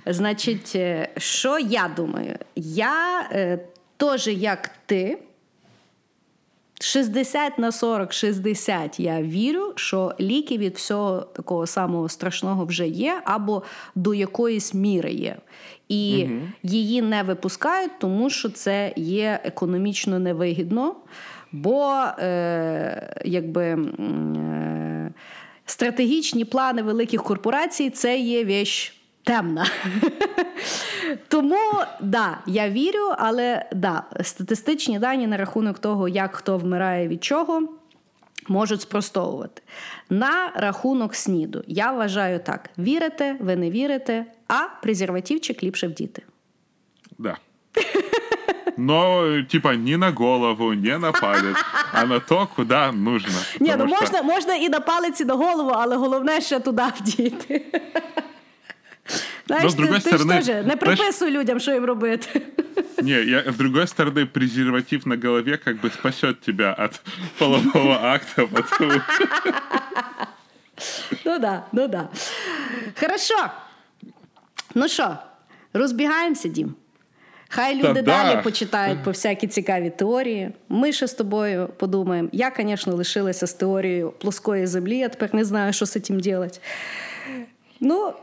[0.06, 0.78] значить,
[1.18, 2.36] що я думаю?
[2.56, 3.60] Я е,
[3.98, 5.18] теж як ти.
[6.82, 13.22] 60 на 40, 60 я вірю, що ліки від всього такого самого страшного вже є,
[13.26, 13.64] або
[13.96, 15.38] до якоїсь міри є.
[15.90, 16.28] І
[16.64, 20.96] її не випускають, тому що це є економічно невигідно,
[21.52, 23.64] бо е, якби.
[23.64, 25.12] Е,
[25.70, 29.68] стратегічні плани великих корпорацій це є віч темна.
[31.28, 31.60] Тому
[32.02, 37.62] да, я вірю, але да, статистичні дані на рахунок того, як хто вмирає від чого.
[38.48, 39.62] Можуть спростовувати.
[40.10, 41.64] На рахунок сніду.
[41.68, 46.24] Я вважаю так: вірите, ви не вірите, а презервативчик ліпше вдіти.
[47.18, 47.38] Да.
[48.79, 51.57] Но, типа, не на голову, не на палец,
[51.93, 53.33] а на то, куда нужно.
[53.61, 56.83] Ні, ну Потому что- можна, можна і на палиці на голову, але головне ще туди
[57.01, 57.65] вдіти.
[59.47, 61.85] Знаєш, Ну, з ти, другої ти ж сторони, теж не знаєш- приписуй людям, що їм
[61.85, 62.43] робити.
[63.03, 67.01] Не, я, с другой стороны, презерватив на голове как бы спасет тебя от
[67.39, 68.47] полового акта.
[68.47, 69.01] Потому...
[71.25, 72.09] Ну да, ну да.
[73.01, 73.51] Хорошо.
[74.75, 75.17] Ну що,
[75.73, 76.75] розбігаємося, Дім.
[77.52, 78.02] Хай люди да.
[78.02, 80.52] далі почитають по всякі цікаві теорії.
[80.70, 82.30] Ми ще з тобою подумаємо.
[82.32, 86.60] Я, звісно, лишилася з теорією плоскої землі, я тепер не знаю, що з цим робити.
[87.80, 88.14] Ну,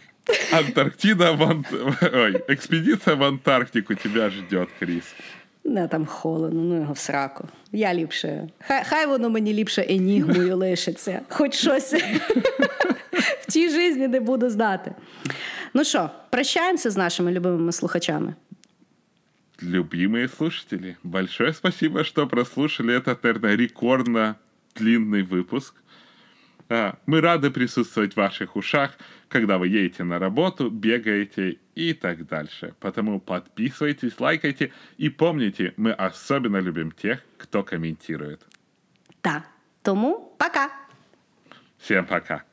[0.52, 1.64] Антарктида в Ан-
[2.14, 5.04] Ой, экспедиция в Антарктику тебя ждет, Крис.
[5.64, 7.44] не там холодно, ну його в сраку.
[7.72, 8.48] Я ліпше.
[8.66, 11.20] Хай, хай воно мені ліпше енігмою лишиться.
[11.28, 11.94] Хоч щось
[13.40, 14.94] в тій житті не буду знати.
[15.74, 18.34] Ну що, прощаємося з нашими любимими слухачами.
[19.62, 24.36] Любимые слушатели, большое спасибо, что прослушали этот, наверное, рекордно
[24.74, 25.76] длинный выпуск.
[26.68, 28.98] А, Мы рады присутствовать в ваших ушах,
[29.28, 32.74] когда вы едете на работу, бегаете и так дальше.
[32.80, 38.44] Потому подписывайтесь, лайкайте и помните, мы особенно любим тех, кто комментирует.
[39.20, 39.46] Так,
[39.82, 40.72] тому пока!
[41.78, 42.44] Всем пока!